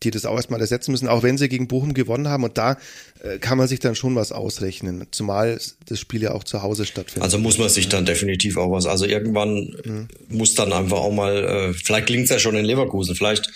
die 0.04 0.12
das 0.12 0.26
auch 0.26 0.36
erstmal 0.36 0.60
ersetzen 0.60 0.92
müssen, 0.92 1.08
auch 1.08 1.24
wenn 1.24 1.38
sie 1.38 1.50
gegen 1.50 1.68
Bochum 1.68 1.94
gewonnen 1.94 2.28
haben. 2.28 2.44
Und 2.44 2.58
da 2.58 2.78
äh, 3.22 3.38
kann 3.40 3.58
man 3.58 3.68
sich 3.68 3.80
dann 3.80 3.96
schon 3.96 4.16
was 4.16 4.32
ausrechnen, 4.32 5.08
zumal 5.12 5.60
das 5.88 6.00
Spiel 6.00 6.22
ja 6.22 6.34
auch 6.34 6.44
zu 6.44 6.62
Hause 6.62 6.86
stattfindet. 6.86 7.24
Also 7.24 7.38
muss 7.38 7.58
man 7.58 7.70
sich 7.70 7.90
dann 7.90 8.06
definitiv 8.06 8.58
auch 8.58 8.72
was. 8.72 8.86
Also 8.86 9.06
irgendwann 9.06 9.76
mhm. 9.84 10.08
muss 10.30 10.56
dann 10.56 10.74
einfach 10.74 10.98
auch 10.98 11.14
mal, 11.14 11.44
äh, 11.44 11.74
vielleicht 11.74 12.08
klingt's 12.08 12.30
ja 12.30 12.40
schon 12.40 12.56
in 12.56 12.66
Leverkusen, 12.66 13.16
vielleicht 13.16 13.50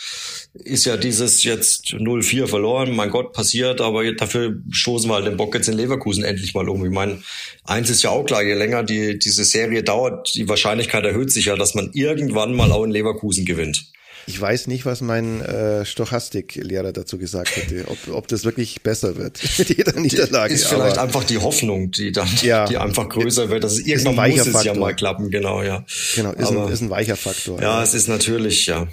ist 0.54 0.86
ja 0.86 0.98
dieses 0.98 1.44
jetzt 1.44 1.94
0-4 1.94 2.48
verloren, 2.48 2.96
mein 2.96 3.10
Gott, 3.10 3.34
passiert, 3.34 3.82
aber 3.82 4.12
dafür 4.14 4.56
stoßen 4.72 5.10
wir 5.10 5.16
halt 5.16 5.28
den 5.28 5.38
Bock 5.38 5.54
jetzt 5.54 5.68
in 5.68 5.76
Leverkusen 5.76 6.24
endlich 6.24 6.54
mal 6.54 6.68
um. 6.70 6.84
Ich 6.86 6.92
meine, 6.92 7.22
eins 7.64 7.90
ist 7.90 8.04
ja 8.04 8.10
auch 8.10 8.24
klar, 8.24 8.44
je 8.44 8.54
länger 8.54 8.84
die, 8.84 9.20
diese 9.20 9.44
Serie 9.44 9.84
dauert, 9.84 10.34
die 10.36 10.50
Wahrscheinlichkeit 10.50 11.04
erhöht 11.06 11.32
sich 11.32 11.46
ja, 11.46 11.56
dass 11.56 11.76
man 11.76 11.92
irgendwann 11.94 12.56
mal 12.56 12.72
auch 12.72 12.84
in 12.84 12.92
Leverkusen 12.92 13.46
gewinnt. 13.46 13.92
Ich 14.28 14.40
weiß 14.40 14.68
nicht, 14.68 14.86
was 14.86 15.00
mein 15.00 15.42
äh, 15.42 15.86
Stochastiklehrer 15.86 16.92
dazu 16.92 17.18
gesagt 17.18 17.56
hätte, 17.56 17.86
ob, 17.88 17.98
ob 18.14 18.28
das 18.28 18.44
wirklich 18.44 18.82
besser 18.82 19.16
wird 19.16 19.40
mit 19.58 19.70
jeder 19.70 19.98
Niederlage. 19.98 20.54
Ist 20.54 20.68
vielleicht 20.68 20.98
einfach 20.98 21.24
die 21.24 21.38
Hoffnung, 21.38 21.92
die 21.92 22.12
dann, 22.12 22.28
ja, 22.42 22.66
die 22.66 22.78
einfach 22.78 23.08
größer 23.08 23.50
wird. 23.50 23.64
Das 23.64 23.78
ist 23.78 23.88
irgendwann 23.88 24.30
muss 24.30 24.46
es 24.46 24.64
ja 24.66 24.74
mal 24.74 24.94
klappen, 24.94 25.32
genau, 25.32 25.64
ja. 25.64 25.86
Genau, 26.16 26.34
ist, 26.34 26.52
Aber, 26.52 26.68
ein, 26.68 26.74
ist 26.74 26.82
ein 26.82 26.90
weicher 26.90 27.16
Faktor. 27.16 27.62
Ja, 27.62 27.78
ja, 27.78 27.84
es 27.84 27.94
ist 27.94 28.10
natürlich, 28.10 28.66
ja. 28.66 28.90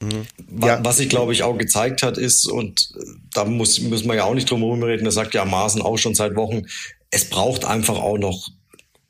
Mhm. 0.00 0.26
Ja. 0.62 0.78
Was 0.84 0.98
sich, 0.98 1.08
glaube 1.08 1.32
ich, 1.32 1.42
auch 1.42 1.58
gezeigt 1.58 2.04
hat, 2.04 2.16
ist, 2.16 2.46
und 2.46 2.90
da 3.34 3.44
muss, 3.44 3.80
müssen 3.80 4.06
wir 4.06 4.14
ja 4.14 4.24
auch 4.24 4.34
nicht 4.34 4.48
drum 4.48 4.60
herum 4.60 4.84
reden, 4.84 5.04
das 5.04 5.14
sagt 5.14 5.34
ja 5.34 5.44
Maaßen 5.44 5.82
auch 5.82 5.96
schon 5.96 6.14
seit 6.14 6.36
Wochen, 6.36 6.62
es 7.10 7.28
braucht 7.28 7.64
einfach 7.64 7.96
auch 7.96 8.18
noch 8.18 8.48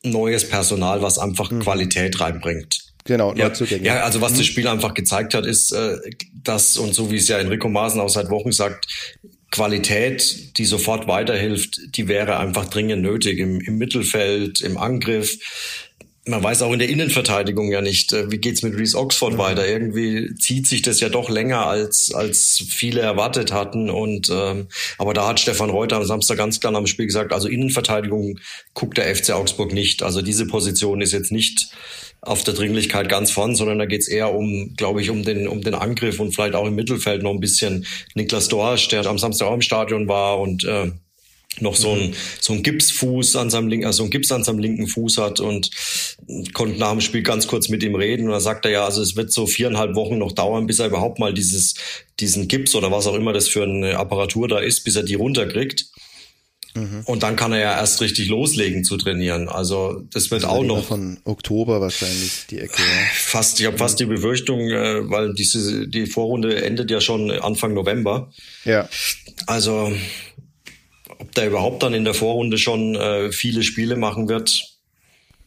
neues 0.02 0.48
Personal, 0.48 1.02
was 1.02 1.18
einfach 1.18 1.50
mhm. 1.50 1.60
Qualität 1.60 2.18
reinbringt. 2.20 2.85
Genau, 3.06 3.34
ja, 3.34 3.52
Ja, 3.82 4.02
also 4.02 4.20
was 4.20 4.34
das 4.34 4.46
Spiel 4.46 4.68
einfach 4.68 4.94
gezeigt 4.94 5.34
hat, 5.34 5.46
ist, 5.46 5.72
äh, 5.72 5.98
dass, 6.42 6.76
und 6.76 6.94
so 6.94 7.10
wie 7.10 7.16
es 7.16 7.28
ja 7.28 7.38
Enrico 7.38 7.68
Maaßen 7.68 8.00
auch 8.00 8.08
seit 8.08 8.30
Wochen 8.30 8.52
sagt, 8.52 8.86
Qualität, 9.50 10.58
die 10.58 10.64
sofort 10.64 11.06
weiterhilft, 11.06 11.80
die 11.96 12.08
wäre 12.08 12.38
einfach 12.38 12.68
dringend 12.68 13.02
nötig 13.02 13.38
im, 13.38 13.60
im 13.60 13.78
Mittelfeld, 13.78 14.60
im 14.60 14.76
Angriff. 14.76 15.38
Man 16.28 16.42
weiß 16.42 16.62
auch 16.62 16.72
in 16.72 16.80
der 16.80 16.88
Innenverteidigung 16.88 17.70
ja 17.70 17.80
nicht, 17.80 18.12
äh, 18.12 18.30
wie 18.30 18.38
geht's 18.38 18.62
mit 18.62 18.76
Reese 18.76 18.98
Oxford 18.98 19.34
mhm. 19.34 19.38
weiter. 19.38 19.66
Irgendwie 19.66 20.34
zieht 20.34 20.66
sich 20.66 20.82
das 20.82 21.00
ja 21.00 21.08
doch 21.08 21.30
länger, 21.30 21.66
als, 21.66 22.12
als 22.12 22.64
viele 22.68 23.00
erwartet 23.00 23.52
hatten. 23.52 23.88
Und 23.88 24.28
ähm, 24.30 24.66
aber 24.98 25.14
da 25.14 25.28
hat 25.28 25.38
Stefan 25.38 25.70
Reuter 25.70 25.96
am 25.96 26.04
Samstag 26.04 26.38
ganz 26.38 26.58
klar 26.58 26.74
am 26.74 26.88
Spiel 26.88 27.06
gesagt, 27.06 27.32
also 27.32 27.46
Innenverteidigung 27.46 28.40
guckt 28.74 28.98
der 28.98 29.14
FC 29.14 29.30
Augsburg 29.30 29.72
nicht. 29.72 30.02
Also 30.02 30.20
diese 30.20 30.46
Position 30.46 31.00
ist 31.00 31.12
jetzt 31.12 31.30
nicht 31.30 31.68
auf 32.26 32.44
der 32.44 32.54
Dringlichkeit 32.54 33.08
ganz 33.08 33.30
vorn, 33.30 33.54
sondern 33.54 33.78
da 33.78 33.86
geht's 33.86 34.08
eher 34.08 34.34
um, 34.34 34.74
glaube 34.76 35.00
ich, 35.00 35.10
um 35.10 35.22
den, 35.22 35.48
um 35.48 35.62
den 35.62 35.74
Angriff 35.74 36.20
und 36.20 36.34
vielleicht 36.34 36.54
auch 36.54 36.66
im 36.66 36.74
Mittelfeld 36.74 37.22
noch 37.22 37.32
ein 37.32 37.40
bisschen. 37.40 37.86
Niklas 38.14 38.48
Dorsch, 38.48 38.88
der 38.88 39.06
am 39.06 39.18
Samstag 39.18 39.46
auch 39.46 39.54
im 39.54 39.62
Stadion 39.62 40.08
war 40.08 40.40
und 40.40 40.64
äh, 40.64 40.90
noch 41.60 41.76
so 41.76 41.92
ein, 41.92 42.14
so 42.40 42.52
ein 42.52 42.62
Gipsfuß 42.62 43.36
an 43.36 43.50
seinem 43.50 43.68
linken, 43.68 43.86
also 43.86 44.04
ein 44.04 44.10
Gips 44.10 44.30
an 44.32 44.44
seinem 44.44 44.58
linken 44.58 44.86
Fuß 44.86 45.18
hat 45.18 45.40
und 45.40 45.70
konnte 46.52 46.78
nach 46.78 46.90
dem 46.90 47.00
Spiel 47.00 47.22
ganz 47.22 47.46
kurz 47.46 47.68
mit 47.68 47.82
ihm 47.82 47.94
reden. 47.94 48.26
Und 48.26 48.32
da 48.32 48.40
sagt 48.40 48.64
er 48.64 48.70
ja, 48.70 48.84
also 48.84 49.02
es 49.02 49.16
wird 49.16 49.32
so 49.32 49.46
viereinhalb 49.46 49.94
Wochen 49.94 50.18
noch 50.18 50.32
dauern, 50.32 50.66
bis 50.66 50.78
er 50.78 50.86
überhaupt 50.86 51.18
mal 51.18 51.32
dieses, 51.32 51.74
diesen 52.20 52.48
Gips 52.48 52.74
oder 52.74 52.90
was 52.90 53.06
auch 53.06 53.14
immer 53.14 53.32
das 53.32 53.48
für 53.48 53.62
eine 53.62 53.96
Apparatur 53.96 54.48
da 54.48 54.58
ist, 54.58 54.84
bis 54.84 54.96
er 54.96 55.02
die 55.02 55.14
runterkriegt. 55.14 55.86
Mhm. 56.76 57.02
Und 57.04 57.22
dann 57.22 57.36
kann 57.36 57.52
er 57.52 57.58
ja 57.60 57.76
erst 57.78 58.00
richtig 58.00 58.28
loslegen 58.28 58.84
zu 58.84 58.96
trainieren. 58.96 59.48
Also 59.48 60.02
das 60.12 60.30
wird 60.30 60.42
das 60.42 60.50
auch 60.50 60.62
noch 60.62 60.84
von 60.84 61.18
Oktober 61.24 61.80
wahrscheinlich 61.80 62.46
die 62.50 62.58
Ecke. 62.58 62.82
Ja. 62.82 63.08
Fast, 63.14 63.58
ich 63.60 63.66
habe 63.66 63.78
fast 63.78 63.98
die 63.98 64.06
Befürchtung, 64.06 64.60
äh, 64.70 65.10
weil 65.10 65.34
diese 65.34 65.88
die 65.88 66.06
Vorrunde 66.06 66.62
endet 66.62 66.90
ja 66.90 67.00
schon 67.00 67.30
Anfang 67.30 67.74
November. 67.74 68.30
Ja. 68.64 68.88
Also 69.46 69.92
ob 71.18 71.34
der 71.34 71.46
überhaupt 71.46 71.82
dann 71.82 71.94
in 71.94 72.04
der 72.04 72.14
Vorrunde 72.14 72.58
schon 72.58 72.94
äh, 72.94 73.32
viele 73.32 73.62
Spiele 73.62 73.96
machen 73.96 74.28
wird, 74.28 74.75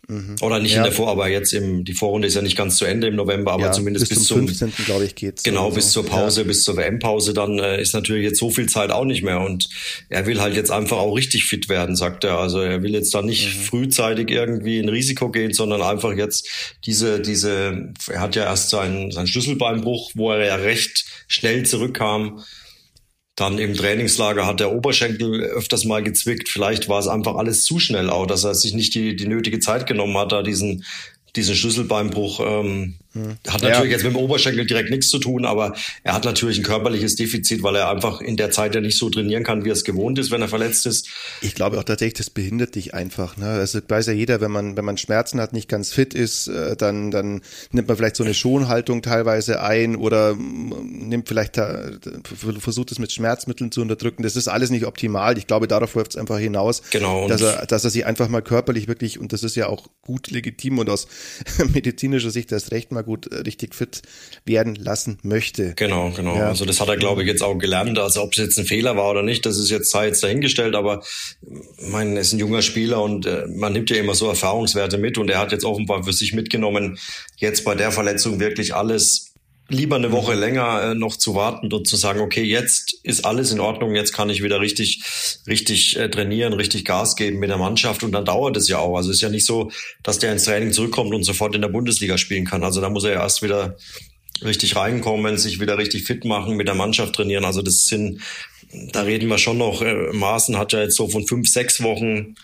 Mhm. 0.10 0.38
Oder 0.42 0.60
nicht 0.60 0.72
ja. 0.72 0.78
in 0.78 0.84
der 0.86 0.92
Vor, 0.92 1.08
aber 1.08 1.30
jetzt 1.30 1.54
im, 1.54 1.84
die 1.84 1.94
Vorrunde 1.94 2.28
ist 2.28 2.34
ja 2.34 2.42
nicht 2.42 2.58
ganz 2.58 2.78
zu 2.78 2.86
Ende 2.86 3.08
im 3.08 3.16
November, 3.16 3.52
aber 3.52 3.66
ja, 3.66 3.72
zumindest 3.72 4.10
bis, 4.10 4.18
bis 4.18 4.28
zum, 4.28 4.48
15. 4.48 4.74
glaube 4.86 5.06
ich 5.06 5.14
geht's. 5.14 5.44
Genau, 5.44 5.70
bis 5.70 5.92
so. 5.92 6.02
zur 6.02 6.10
Pause, 6.10 6.42
ja. 6.42 6.48
bis 6.48 6.64
zur 6.64 6.78
WM-Pause, 6.78 7.34
dann 7.34 7.60
äh, 7.60 7.80
ist 7.80 7.94
natürlich 7.94 8.24
jetzt 8.24 8.40
so 8.40 8.50
viel 8.50 8.68
Zeit 8.68 8.90
auch 8.90 9.06
nicht 9.06 9.22
mehr 9.22 9.40
und 9.40 9.70
er 10.10 10.26
will 10.26 10.42
halt 10.42 10.56
jetzt 10.56 10.72
einfach 10.72 10.98
auch 10.98 11.14
richtig 11.14 11.46
fit 11.46 11.70
werden, 11.70 11.96
sagt 11.96 12.24
er. 12.24 12.40
Also 12.40 12.60
er 12.60 12.82
will 12.82 12.94
jetzt 12.94 13.14
da 13.14 13.22
nicht 13.22 13.56
mhm. 13.56 13.62
frühzeitig 13.62 14.32
irgendwie 14.32 14.80
in 14.80 14.90
Risiko 14.90 15.30
gehen, 15.30 15.54
sondern 15.54 15.84
einfach 15.84 16.14
jetzt 16.18 16.50
diese, 16.86 17.20
diese, 17.20 17.94
er 18.08 18.20
hat 18.20 18.36
ja 18.36 18.46
erst 18.46 18.72
seinen, 18.72 19.12
seinen 19.12 19.28
Schlüsselbeinbruch, 19.28 20.10
wo 20.16 20.32
er 20.32 20.44
ja 20.44 20.56
recht 20.56 21.06
schnell 21.28 21.68
zurückkam, 21.68 22.44
dann 23.40 23.58
im 23.58 23.76
Trainingslager 23.76 24.46
hat 24.46 24.60
der 24.60 24.72
Oberschenkel 24.74 25.42
öfters 25.42 25.86
mal 25.86 26.04
gezwickt. 26.04 26.50
Vielleicht 26.50 26.90
war 26.90 27.00
es 27.00 27.08
einfach 27.08 27.36
alles 27.36 27.64
zu 27.64 27.80
schnell 27.80 28.10
auch, 28.10 28.26
dass 28.26 28.44
er 28.44 28.54
sich 28.56 28.74
nicht 28.74 28.96
die, 28.96 29.16
die 29.16 29.28
nötige 29.28 29.60
Zeit 29.60 29.88
genommen 29.88 30.18
hat, 30.18 30.32
da 30.32 30.44
diesen, 30.44 30.84
diesen 31.36 31.56
Schlüsselbeinbruch 31.56 32.40
ähm, 32.44 32.96
Hat 33.16 33.64
natürlich 33.64 33.70
ja. 33.70 33.84
jetzt 33.86 34.04
mit 34.04 34.14
dem 34.14 34.18
Oberschenkel 34.18 34.68
direkt 34.68 34.92
nichts 34.92 35.10
zu 35.10 35.18
tun, 35.18 35.44
aber 35.44 35.74
er 36.04 36.14
hat 36.14 36.26
natürlich 36.26 36.60
ein 36.60 36.64
körperliches 36.64 37.16
Defizit, 37.16 37.64
weil 37.64 37.76
er 37.76 37.90
einfach 37.90 38.22
in 38.22 38.38
der 38.38 38.52
Zeit 38.52 38.76
ja 38.76 38.82
nicht 38.82 39.00
so 39.00 39.10
trainieren 39.10 39.44
kann, 39.44 39.66
wie 39.66 39.70
er 39.70 39.74
es 39.74 39.84
gewohnt 39.84 40.20
ist, 40.20 40.30
wenn 40.30 40.44
er 40.44 40.48
verletzt 40.48 40.86
ist. 40.86 41.10
Ich 41.42 41.56
glaube 41.56 41.80
auch 41.80 41.84
tatsächlich, 41.84 42.14
das 42.14 42.30
behindert 42.30 42.76
dich 42.76 42.94
einfach. 42.94 43.36
Ne? 43.36 43.48
Also 43.48 43.80
weiß 43.88 44.08
ja 44.08 44.14
jeder, 44.14 44.42
wenn 44.42 44.52
man 44.52 44.78
wenn 44.78 44.86
man 44.86 44.98
Schmerzen 44.98 45.42
hat, 45.42 45.54
nicht 45.54 45.68
ganz 45.68 45.92
fit 45.92 46.14
ist, 46.14 46.50
äh, 46.50 46.76
dann 46.76 47.10
dann 47.10 47.42
nimmt 47.72 47.88
man 47.88 47.98
vielleicht 47.98 48.16
so 48.16 48.24
eine 48.24 48.36
Schonhaltung 48.36 49.02
teilweise 49.02 49.64
ein 49.64 49.96
oder 49.96 50.36
nimmt 50.36 51.28
vielleicht 51.28 51.60
versucht 52.60 52.92
es 52.92 53.00
mit 53.00 53.12
Schmerzmitteln 53.12 53.72
zu 53.72 53.82
unterdrücken. 53.82 54.22
Das 54.22 54.36
ist 54.36 54.48
alles 54.48 54.70
nicht 54.70 54.86
optimal. 54.86 55.36
Ich 55.40 55.48
glaube, 55.48 55.68
darauf 55.68 55.96
läuft 55.96 56.12
es 56.12 56.18
einfach 56.18 56.38
hinaus, 56.38 56.84
genau, 56.92 57.28
dass 57.28 57.42
er 57.42 57.66
dass 57.66 57.84
er 57.84 57.90
sich 57.90 58.06
einfach 58.06 58.30
mal 58.30 58.44
körperlich 58.44 58.88
wirklich 58.88 59.20
und 59.20 59.34
das 59.34 59.42
ist 59.42 59.56
ja 59.56 59.66
auch 59.66 59.88
gut 60.04 60.30
legitim 60.30 60.78
und 60.78 60.92
aus 60.92 61.08
medizinischer 61.74 62.30
Sicht 62.30 62.52
das 62.52 62.70
Recht 62.70 62.92
mal 62.92 62.99
mal 63.00 63.04
gut 63.04 63.28
äh, 63.28 63.38
richtig 63.38 63.76
fit 63.76 64.02
werden 64.46 64.76
lassen 64.76 65.18
möchte. 65.24 65.74
Genau, 65.76 66.12
genau. 66.12 66.36
Ja. 66.36 66.50
Also 66.50 66.66
das 66.66 66.80
hat 66.80 66.90
er, 66.90 66.98
glaube 66.98 67.22
ich, 67.22 67.28
jetzt 67.28 67.42
auch 67.42 67.58
gelernt. 67.58 67.98
Also 67.98 68.22
ob 68.22 68.34
es 68.34 68.40
jetzt 68.40 68.60
ein 68.60 68.66
Fehler 68.66 68.96
war 68.96 69.10
oder 69.10 69.24
nicht, 69.24 69.46
das 69.46 69.58
ist 69.58 69.70
jetzt 69.70 69.92
sei 69.92 70.08
jetzt 70.08 70.24
dahingestellt. 70.24 70.76
Aber 70.76 71.02
ich 71.42 71.88
meine, 71.88 72.16
er 72.16 72.22
ist 72.22 72.34
ein 72.34 72.40
junger 72.40 72.62
Spieler 72.62 73.02
und 73.02 73.26
äh, 73.26 73.46
man 73.48 73.74
nimmt 73.74 73.90
ja 73.90 73.98
immer 73.98 74.16
so 74.16 74.28
Erfahrungswerte 74.28 74.98
mit 74.98 75.18
und 75.18 75.30
er 75.30 75.40
hat 75.40 75.52
jetzt 75.52 75.66
offenbar 75.66 76.04
für 76.04 76.14
sich 76.14 76.34
mitgenommen, 76.34 77.00
jetzt 77.38 77.64
bei 77.64 77.76
der 77.76 77.92
Verletzung 77.92 78.40
wirklich 78.40 78.76
alles 78.76 79.29
lieber 79.70 79.96
eine 79.96 80.12
Woche 80.12 80.34
länger 80.34 80.82
äh, 80.82 80.96
noch 80.96 81.16
zu 81.16 81.36
warten 81.36 81.72
und 81.72 81.88
zu 81.88 81.96
sagen, 81.96 82.20
okay, 82.20 82.44
jetzt 82.44 83.00
ist 83.04 83.26
alles 83.26 83.52
in 83.52 83.60
Ordnung, 83.60 83.96
jetzt 83.96 84.14
kann 84.14 84.30
ich 84.30 84.44
wieder 84.44 84.60
richtig, 84.60 85.04
richtig 85.48 85.98
äh, 85.98 86.10
trainieren, 86.10 86.54
richtig 86.54 86.86
Gas 86.86 87.16
geben 87.16 87.40
mit 87.40 87.50
der 87.50 87.58
Mannschaft 87.58 88.04
und 88.04 88.12
dann 88.12 88.26
dauert 88.26 88.58
es 88.58 88.68
ja 88.68 88.80
auch. 88.80 88.98
Also 88.98 89.12
es 89.12 89.18
ist 89.18 89.22
ja 89.22 89.30
nicht 89.30 89.46
so, 89.46 89.72
dass 90.04 90.20
der 90.20 90.32
ins 90.32 90.46
Training 90.46 90.74
zurückkommt 90.74 91.14
und 91.14 91.24
sofort 91.24 91.56
in 91.56 91.62
der 91.62 91.70
Bundesliga 91.70 92.18
spielen 92.18 92.46
kann. 92.46 92.64
Also 92.64 92.82
da 92.82 92.90
muss 92.90 93.04
er 93.04 93.14
ja 93.14 93.22
erst 93.22 93.42
wieder 93.42 93.78
richtig 94.44 94.76
reinkommen, 94.76 95.38
sich 95.38 95.60
wieder 95.60 95.78
richtig 95.78 96.04
fit 96.04 96.26
machen, 96.26 96.56
mit 96.56 96.68
der 96.68 96.76
Mannschaft 96.76 97.16
trainieren. 97.16 97.46
Also 97.46 97.62
das 97.62 97.86
sind, 97.86 98.22
da 98.92 99.04
reden 99.04 99.30
wir 99.30 99.38
schon 99.38 99.58
noch, 99.58 99.82
äh, 99.82 100.12
Maaßen 100.14 100.58
hat 100.58 100.74
ja 100.74 100.82
jetzt 100.82 100.96
so 100.96 101.08
von 101.08 101.28
fünf, 101.28 101.48
sechs 101.48 101.84
Wochen 101.84 102.36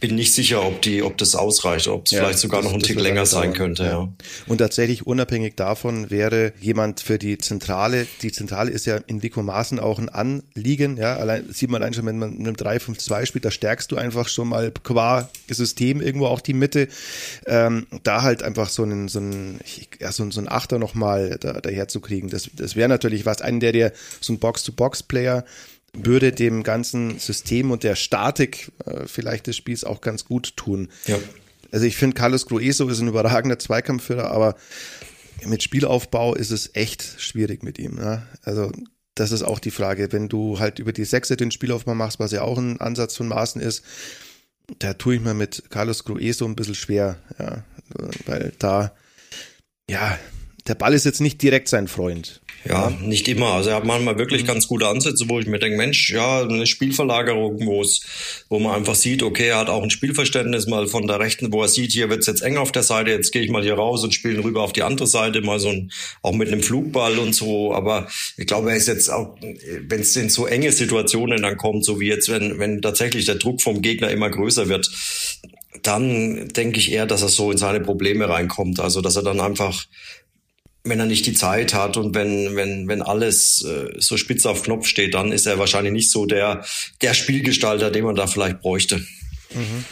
bin 0.00 0.14
nicht 0.14 0.34
sicher, 0.34 0.64
ob 0.64 0.82
die, 0.82 1.02
ob 1.02 1.16
das 1.18 1.34
ausreicht, 1.34 1.88
ob 1.88 2.06
es 2.06 2.12
ja, 2.12 2.20
vielleicht 2.20 2.38
sogar 2.38 2.62
das, 2.62 2.70
noch 2.70 2.78
ein 2.78 2.82
Tick 2.82 3.00
länger 3.00 3.26
sein 3.26 3.52
könnte. 3.52 3.84
Ja. 3.84 3.90
ja. 3.90 4.08
Und 4.46 4.58
tatsächlich 4.58 5.06
unabhängig 5.06 5.54
davon 5.56 6.10
wäre 6.10 6.52
jemand 6.60 7.00
für 7.00 7.18
die 7.18 7.38
Zentrale. 7.38 8.06
Die 8.22 8.32
Zentrale 8.32 8.70
ist 8.70 8.86
ja 8.86 8.96
in 9.06 9.22
Vico 9.22 9.42
Maaßen 9.42 9.78
auch 9.80 9.98
ein 9.98 10.08
Anliegen. 10.08 10.96
Ja, 10.96 11.16
allein 11.16 11.52
sieht 11.52 11.70
man 11.70 11.82
allein 11.82 11.94
schon, 11.94 12.06
wenn 12.06 12.18
man 12.18 12.36
mit 12.36 12.46
einem 12.46 12.56
3-5-2 12.56 13.26
spielt, 13.26 13.44
da 13.44 13.50
stärkst 13.50 13.90
du 13.90 13.96
einfach 13.96 14.28
schon 14.28 14.48
mal 14.48 14.72
qua 14.82 15.28
System 15.48 16.00
irgendwo 16.00 16.26
auch 16.26 16.40
die 16.40 16.54
Mitte. 16.54 16.88
Ähm, 17.46 17.86
da 18.02 18.22
halt 18.22 18.42
einfach 18.42 18.68
so 18.68 18.82
einen, 18.82 19.08
so 19.08 19.18
einen, 19.18 19.60
ja, 20.00 20.12
so, 20.12 20.30
so 20.30 20.40
einen 20.40 20.48
Achter 20.48 20.78
nochmal 20.78 21.38
da, 21.40 21.54
daher 21.54 21.88
zu 21.88 22.00
kriegen. 22.00 22.30
Das, 22.30 22.50
das 22.54 22.76
wäre 22.76 22.88
natürlich 22.88 23.26
was. 23.26 23.42
Einen, 23.42 23.60
der 23.60 23.72
dir 23.72 23.92
so 24.20 24.32
ein 24.32 24.38
Box-to-Box-Player 24.38 25.44
würde 25.92 26.32
dem 26.32 26.62
ganzen 26.62 27.18
System 27.18 27.70
und 27.70 27.82
der 27.82 27.96
Statik 27.96 28.72
äh, 28.84 29.06
vielleicht 29.06 29.46
des 29.46 29.56
Spiels 29.56 29.84
auch 29.84 30.00
ganz 30.00 30.24
gut 30.24 30.56
tun. 30.56 30.88
Ja. 31.06 31.18
Also 31.70 31.86
ich 31.86 31.96
finde, 31.96 32.14
Carlos 32.14 32.46
Grueso 32.46 32.88
ist 32.88 33.00
ein 33.00 33.08
überragender 33.08 33.58
Zweikampfführer, 33.58 34.30
aber 34.30 34.56
mit 35.44 35.62
Spielaufbau 35.62 36.34
ist 36.34 36.50
es 36.50 36.74
echt 36.74 37.20
schwierig 37.20 37.62
mit 37.62 37.78
ihm. 37.78 37.98
Ja? 37.98 38.26
Also 38.42 38.72
das 39.14 39.32
ist 39.32 39.42
auch 39.42 39.58
die 39.58 39.70
Frage, 39.70 40.12
wenn 40.12 40.28
du 40.28 40.58
halt 40.58 40.78
über 40.78 40.92
die 40.92 41.04
Sechse 41.04 41.36
den 41.36 41.50
Spielaufbau 41.50 41.94
machst, 41.94 42.20
was 42.20 42.32
ja 42.32 42.42
auch 42.42 42.58
ein 42.58 42.80
Ansatz 42.80 43.16
von 43.16 43.28
Maßen 43.28 43.60
ist, 43.60 43.84
da 44.78 44.94
tue 44.94 45.16
ich 45.16 45.20
mir 45.20 45.34
mit 45.34 45.64
Carlos 45.70 46.04
Grueso 46.04 46.44
ein 46.44 46.56
bisschen 46.56 46.74
schwer, 46.74 47.18
ja, 47.38 47.64
weil 48.26 48.52
da, 48.58 48.92
ja, 49.88 50.18
der 50.66 50.74
Ball 50.74 50.92
ist 50.92 51.04
jetzt 51.04 51.20
nicht 51.20 51.40
direkt 51.42 51.68
sein 51.68 51.88
Freund. 51.88 52.42
Ja, 52.64 52.90
nicht 53.00 53.28
immer. 53.28 53.52
Also 53.54 53.70
er 53.70 53.76
hat 53.76 53.84
manchmal 53.84 54.18
wirklich 54.18 54.42
mhm. 54.42 54.48
ganz 54.48 54.66
gute 54.66 54.88
Ansätze, 54.88 55.28
wo 55.28 55.38
ich 55.38 55.46
mir 55.46 55.58
denke, 55.58 55.76
Mensch, 55.76 56.10
ja, 56.10 56.42
eine 56.42 56.66
Spielverlagerung, 56.66 57.64
wo 57.64 57.82
es, 57.82 58.00
wo 58.48 58.58
man 58.58 58.74
einfach 58.74 58.94
sieht, 58.94 59.22
okay, 59.22 59.48
er 59.48 59.58
hat 59.58 59.68
auch 59.68 59.82
ein 59.82 59.90
Spielverständnis 59.90 60.66
mal 60.66 60.86
von 60.88 61.06
der 61.06 61.20
rechten, 61.20 61.52
wo 61.52 61.62
er 61.62 61.68
sieht, 61.68 61.92
hier 61.92 62.10
wird's 62.10 62.26
jetzt 62.26 62.42
eng 62.42 62.56
auf 62.56 62.72
der 62.72 62.82
Seite, 62.82 63.10
jetzt 63.10 63.30
gehe 63.32 63.42
ich 63.42 63.50
mal 63.50 63.62
hier 63.62 63.74
raus 63.74 64.02
und 64.02 64.12
spiele 64.12 64.42
rüber 64.42 64.62
auf 64.62 64.72
die 64.72 64.82
andere 64.82 65.06
Seite, 65.06 65.40
mal 65.40 65.60
so 65.60 65.68
ein, 65.68 65.92
auch 66.22 66.32
mit 66.32 66.48
einem 66.48 66.62
Flugball 66.62 67.18
und 67.18 67.34
so. 67.34 67.72
Aber 67.72 68.08
ich 68.36 68.46
glaube, 68.46 68.70
er 68.70 68.76
ist 68.76 68.88
jetzt 68.88 69.08
auch, 69.08 69.36
wenn 69.40 70.00
es 70.00 70.16
in 70.16 70.28
so 70.28 70.46
enge 70.46 70.72
Situationen 70.72 71.42
dann 71.42 71.56
kommt, 71.56 71.84
so 71.84 72.00
wie 72.00 72.08
jetzt, 72.08 72.28
wenn, 72.28 72.58
wenn 72.58 72.82
tatsächlich 72.82 73.24
der 73.24 73.36
Druck 73.36 73.62
vom 73.62 73.82
Gegner 73.82 74.10
immer 74.10 74.30
größer 74.30 74.68
wird, 74.68 74.90
dann 75.82 76.48
denke 76.48 76.78
ich 76.78 76.90
eher, 76.90 77.06
dass 77.06 77.22
er 77.22 77.28
so 77.28 77.52
in 77.52 77.58
seine 77.58 77.80
Probleme 77.80 78.28
reinkommt. 78.28 78.80
Also, 78.80 79.00
dass 79.00 79.16
er 79.16 79.22
dann 79.22 79.40
einfach 79.40 79.86
wenn 80.88 81.00
er 81.00 81.06
nicht 81.06 81.26
die 81.26 81.32
Zeit 81.32 81.74
hat 81.74 81.96
und 81.96 82.14
wenn, 82.14 82.56
wenn, 82.56 82.88
wenn 82.88 83.02
alles 83.02 83.64
äh, 83.64 83.92
so 83.98 84.16
spitz 84.16 84.46
auf 84.46 84.62
Knopf 84.62 84.86
steht, 84.86 85.14
dann 85.14 85.32
ist 85.32 85.46
er 85.46 85.58
wahrscheinlich 85.58 85.92
nicht 85.92 86.10
so 86.10 86.26
der, 86.26 86.64
der 87.02 87.14
Spielgestalter, 87.14 87.90
den 87.90 88.04
man 88.04 88.14
da 88.14 88.26
vielleicht 88.26 88.60
bräuchte. 88.60 88.96
Mhm. 89.54 89.84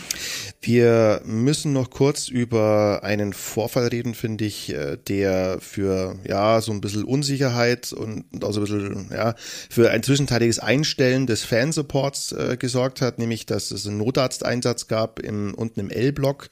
Wir 0.67 1.21
müssen 1.25 1.73
noch 1.73 1.91
kurz 1.91 2.27
über 2.27 3.05
einen 3.05 3.33
Vorfall 3.33 3.87
reden, 3.87 4.15
finde 4.15 4.47
ich, 4.47 4.73
äh, 4.73 4.97
der 4.97 5.59
für 5.61 6.19
ja 6.27 6.61
so 6.61 6.73
ein 6.73 6.81
bisschen 6.81 7.05
Unsicherheit 7.05 7.93
und 7.93 8.25
also 8.43 8.61
ein 8.61 8.65
bisschen 8.65 9.11
ja 9.13 9.37
für 9.71 9.93
ein 9.93 10.03
zwischenteiliges 10.03 10.59
Einstellen 10.59 11.29
des 11.29 11.45
Fansupports 11.45 12.33
äh, 12.33 12.57
gesorgt 12.59 13.01
hat, 13.01 13.21
nämlich 13.21 13.47
dass 13.47 13.71
es 13.71 13.87
einen 13.87 13.99
Notarzteinsatz 13.99 14.89
gab 14.89 15.21
im, 15.21 15.55
unten 15.55 15.79
im 15.79 15.91
L-Block 15.91 16.49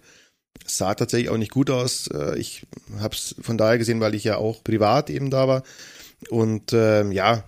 sah 0.67 0.95
tatsächlich 0.95 1.31
auch 1.31 1.39
nicht 1.39 1.53
gut 1.53 1.71
aus. 1.71 2.09
Äh, 2.09 2.39
ich 2.39 2.67
habe 2.99 3.15
es 3.15 3.35
von 3.41 3.59
daher 3.59 3.79
gesehen, 3.79 4.01
weil 4.01 4.15
ich 4.15 4.25
ja 4.25 4.37
auch 4.37 4.63
privat 4.65 5.11
eben 5.11 5.31
da 5.31 5.49
war. 5.49 5.63
Und 6.31 6.73
ähm, 6.73 7.13
ja, 7.13 7.45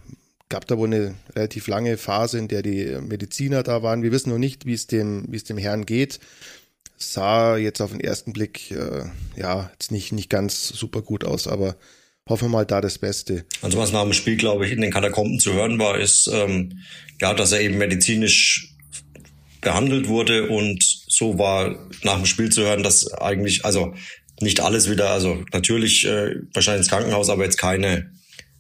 gab 0.49 0.67
da 0.67 0.79
wohl 0.79 0.89
eine 0.89 1.15
relativ 1.35 1.67
lange 1.67 1.97
Phase, 1.97 2.39
in 2.39 2.49
der 2.49 2.63
die 2.63 2.99
Mediziner 3.01 3.63
da 3.63 3.83
waren. 3.83 4.03
Wir 4.03 4.13
wissen 4.13 4.31
noch 4.31 4.39
nicht, 4.39 4.67
wie 4.67 4.75
es 4.75 4.87
dem, 4.87 5.29
es 5.33 5.45
dem 5.45 5.59
Herrn 5.59 5.87
geht. 5.87 6.21
Sah 6.99 7.57
jetzt 7.57 7.81
auf 7.81 7.91
den 7.91 8.01
ersten 8.01 8.33
Blick 8.33 8.71
äh, 8.71 9.05
ja 9.37 9.71
jetzt 9.73 9.93
nicht 9.93 10.13
nicht 10.13 10.31
ganz 10.31 10.69
super 10.69 11.03
gut 11.03 11.25
aus, 11.25 11.47
aber 11.47 11.77
hoffen 12.29 12.47
wir 12.47 12.53
mal 12.53 12.67
da 12.67 12.81
das 12.81 12.99
Beste. 12.99 13.45
Also 13.61 13.77
was 13.79 13.93
nach 13.93 14.03
dem 14.03 14.15
Spiel, 14.15 14.37
glaube 14.37 14.67
ich, 14.67 14.73
in 14.73 14.81
den 14.81 14.93
Katakomben 14.93 15.39
zu 15.39 15.53
hören 15.53 15.79
war, 15.79 15.99
ist 15.99 16.27
ähm, 16.33 16.81
ja, 17.21 17.35
dass 17.35 17.53
er 17.53 17.61
eben 17.61 17.77
medizinisch 17.77 18.75
behandelt 19.61 20.09
wurde 20.09 20.49
und 20.49 20.96
so 21.17 21.39
war 21.39 21.75
nach 22.03 22.17
dem 22.17 22.27
Spiel 22.27 22.51
zu 22.51 22.63
hören, 22.63 22.83
dass 22.83 23.11
eigentlich, 23.15 23.65
also 23.65 23.95
nicht 24.43 24.61
alles 24.61 24.91
wieder, 24.91 25.11
also 25.11 25.43
natürlich 25.51 26.07
äh, 26.07 26.37
wahrscheinlich 26.53 26.81
ins 26.81 26.91
Krankenhaus, 26.91 27.31
aber 27.31 27.45
jetzt 27.45 27.57
keine 27.57 28.11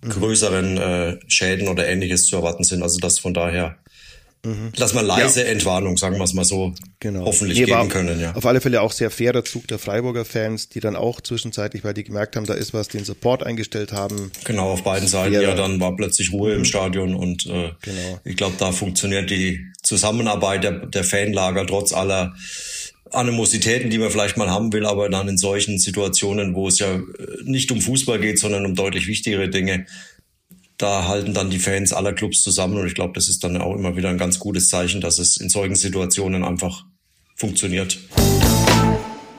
mhm. 0.03 0.09
größeren 0.09 0.77
äh, 0.79 1.19
Schäden 1.29 1.69
oder 1.69 1.87
ähnliches 1.87 2.29
zu 2.29 2.37
erwarten 2.37 2.65
sind. 2.65 2.83
Also 2.83 2.99
das 2.99 3.19
von 3.19 3.35
daher 3.35 3.77
Mhm. 4.47 4.73
Dass 4.77 4.95
man 4.95 5.05
leise 5.05 5.43
ja. 5.43 5.49
Entwarnung, 5.49 5.97
sagen 5.97 6.17
wir 6.17 6.25
es 6.25 6.33
mal 6.33 6.45
so, 6.45 6.73
genau. 7.01 7.25
hoffentlich 7.25 7.59
nee, 7.59 7.65
geben 7.65 7.89
können. 7.89 8.21
Ja. 8.21 8.35
Auf 8.35 8.47
alle 8.47 8.61
Fälle 8.61 8.81
auch 8.81 8.93
sehr 8.93 9.11
fairer 9.11 9.45
Zug 9.45 9.67
der 9.67 9.81
Freiburger 9.81 10.25
Fans, 10.25 10.69
die 10.69 10.79
dann 10.79 10.95
auch 10.95 11.21
zwischenzeitlich, 11.21 11.83
weil 11.83 11.95
die 11.95 12.05
gemerkt 12.05 12.37
haben, 12.37 12.47
da 12.47 12.55
ist 12.55 12.73
was, 12.73 12.87
den 12.87 13.05
Support 13.05 13.43
eingestellt 13.43 13.93
haben. 13.93 14.31
Genau, 14.45 14.71
auf 14.71 14.85
beiden 14.85 15.09
Seiten. 15.09 15.35
Ja, 15.35 15.55
dann 15.55 15.81
war 15.81 15.97
plötzlich 15.97 16.33
Ruhe 16.33 16.53
mhm. 16.53 16.59
im 16.59 16.65
Stadion 16.65 17.15
und 17.15 17.47
äh, 17.47 17.73
genau. 17.83 18.21
ich 18.23 18.37
glaube, 18.37 18.55
da 18.59 18.71
funktioniert 18.71 19.31
die 19.31 19.67
Zusammenarbeit 19.83 20.63
der, 20.63 20.87
der 20.87 21.03
Fanlager 21.03 21.67
trotz 21.67 21.93
aller 21.93 22.35
Animositäten, 23.11 23.91
die 23.91 23.99
man 23.99 24.11
vielleicht 24.11 24.37
mal 24.37 24.51
haben 24.51 24.73
will, 24.73 24.87
aber 24.87 25.09
dann 25.09 25.29
in 25.29 25.39
solchen 25.39 25.79
Situationen, 25.79 26.55
wo 26.55 26.69
es 26.69 26.79
ja 26.79 27.01
nicht 27.45 27.71
um 27.73 27.81
Fußball 27.81 28.21
geht, 28.21 28.39
sondern 28.39 28.67
um 28.67 28.75
deutlich 28.75 29.07
wichtigere 29.07 29.49
Dinge, 29.49 29.87
da 30.79 31.09
halten 31.09 31.35
dann 31.35 31.51
die 31.51 31.59
Fans 31.59 31.93
aller 31.93 32.13
Clubs 32.13 32.43
zusammen 32.43 32.79
und 32.79 32.87
ich 32.87 32.95
glaube, 32.95 33.15
das 33.15 33.29
ist 33.29 33.43
dann 33.45 33.61
auch 33.61 33.75
immer 33.75 33.97
wieder 33.97 34.11
ein 34.11 34.19
ganz 34.19 34.39
gutes 34.39 34.69
Zeichen, 34.69 35.01
dass 35.01 35.19
es 35.19 35.39
in 35.39 35.49
solchen 35.49 35.75
Situationen 35.75 36.45
einfach 36.45 36.85
funktioniert. 37.35 37.99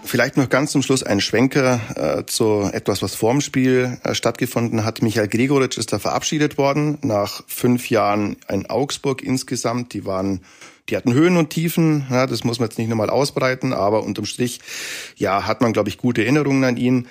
Vielleicht 0.04 0.38
noch 0.38 0.48
ganz 0.48 0.72
zum 0.72 0.82
Schluss 0.82 1.04
ein 1.04 1.20
Schwenker 1.20 1.82
äh, 1.96 2.26
zu 2.26 2.70
etwas, 2.72 3.02
was 3.02 3.14
vorm 3.14 3.42
Spiel 3.42 3.98
äh, 4.04 4.16
stattgefunden 4.16 4.86
hat. 4.86 5.02
Michael 5.02 5.28
Gregoritsch 5.28 5.78
ist 5.78 5.92
da 5.92 6.00
verabschiedet 6.00 6.58
worden 6.58 6.98
nach 7.02 7.44
fünf 7.48 7.90
Jahren 7.90 8.38
in 8.48 8.68
Augsburg 8.68 9.22
insgesamt. 9.22 9.94
Die 9.94 10.06
waren, 10.06 10.40
die 10.88 10.96
hatten 10.96 11.14
Höhen 11.14 11.36
und 11.36 11.50
Tiefen. 11.50 12.06
Ja, 12.10 12.26
das 12.26 12.46
muss 12.46 12.60
man 12.60 12.70
jetzt 12.70 12.78
nicht 12.78 12.88
nochmal 12.88 13.10
ausbreiten, 13.10 13.74
aber 13.74 14.04
unterm 14.04 14.26
Strich, 14.26 14.62
ja, 15.18 15.46
hat 15.46 15.60
man 15.60 15.74
glaube 15.74 15.90
ich 15.90 15.98
gute 15.98 16.22
Erinnerungen 16.22 16.64
an 16.64 16.78
ihn. 16.78 17.08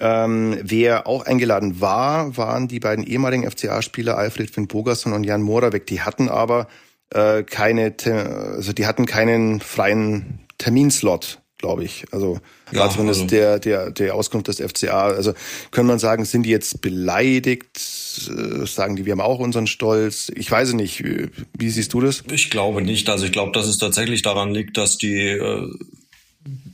Ähm, 0.00 0.58
wer 0.62 1.06
auch 1.06 1.24
eingeladen 1.24 1.80
war, 1.80 2.36
waren 2.36 2.68
die 2.68 2.80
beiden 2.80 3.04
ehemaligen 3.04 3.50
FCA-Spieler 3.50 4.16
Alfred 4.16 4.50
Finn 4.50 4.68
Bogerson 4.68 5.12
und 5.12 5.24
Jan 5.24 5.42
Moravec. 5.42 5.86
Die 5.86 6.02
hatten 6.02 6.28
aber 6.28 6.68
äh, 7.10 7.42
keine, 7.42 7.94
also 8.04 8.72
die 8.72 8.86
hatten 8.86 9.06
keinen 9.06 9.60
freien 9.60 10.40
Terminslot, 10.58 11.40
glaube 11.56 11.84
ich. 11.84 12.04
Also 12.12 12.38
ja, 12.70 12.90
zumindest 12.90 13.22
also. 13.22 13.34
der, 13.34 13.58
der, 13.58 13.90
der 13.90 14.14
Auskunft 14.14 14.48
des 14.48 14.60
FCA. 14.60 15.06
Also 15.06 15.32
können 15.70 15.88
man 15.88 15.98
sagen, 15.98 16.24
sind 16.26 16.42
die 16.42 16.50
jetzt 16.50 16.82
beleidigt? 16.82 17.78
Äh, 18.28 18.66
sagen 18.66 18.96
die, 18.96 19.06
wir 19.06 19.12
haben 19.12 19.20
auch 19.20 19.38
unseren 19.38 19.66
Stolz. 19.66 20.30
Ich 20.34 20.50
weiß 20.50 20.74
nicht. 20.74 21.02
Wie, 21.02 21.30
wie 21.56 21.70
siehst 21.70 21.94
du 21.94 22.02
das? 22.02 22.24
Ich 22.30 22.50
glaube 22.50 22.82
nicht. 22.82 23.08
Also 23.08 23.24
ich 23.24 23.32
glaube, 23.32 23.52
dass 23.52 23.66
es 23.66 23.78
tatsächlich 23.78 24.22
daran 24.22 24.50
liegt, 24.50 24.76
dass 24.76 24.98
die 24.98 25.28
äh 25.28 25.70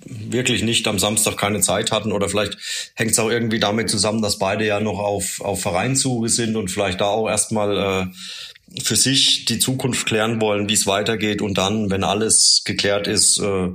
wirklich 0.06 0.62
nicht 0.62 0.86
am 0.88 0.98
Samstag 0.98 1.36
keine 1.36 1.60
Zeit 1.60 1.92
hatten 1.92 2.12
oder 2.12 2.28
vielleicht 2.28 2.56
hängt 2.94 3.12
es 3.12 3.18
auch 3.18 3.30
irgendwie 3.30 3.58
damit 3.58 3.90
zusammen, 3.90 4.22
dass 4.22 4.38
beide 4.38 4.66
ja 4.66 4.80
noch 4.80 4.98
auf, 4.98 5.40
auf 5.40 5.62
Vereinsuche 5.62 6.28
sind 6.28 6.56
und 6.56 6.70
vielleicht 6.70 7.00
da 7.00 7.06
auch 7.06 7.28
erstmal 7.28 8.10
äh, 8.10 8.80
für 8.82 8.96
sich 8.96 9.44
die 9.44 9.58
Zukunft 9.58 10.06
klären 10.06 10.40
wollen, 10.40 10.68
wie 10.68 10.74
es 10.74 10.86
weitergeht 10.86 11.42
und 11.42 11.58
dann, 11.58 11.90
wenn 11.90 12.04
alles 12.04 12.62
geklärt 12.64 13.06
ist, 13.06 13.38
äh, 13.38 13.68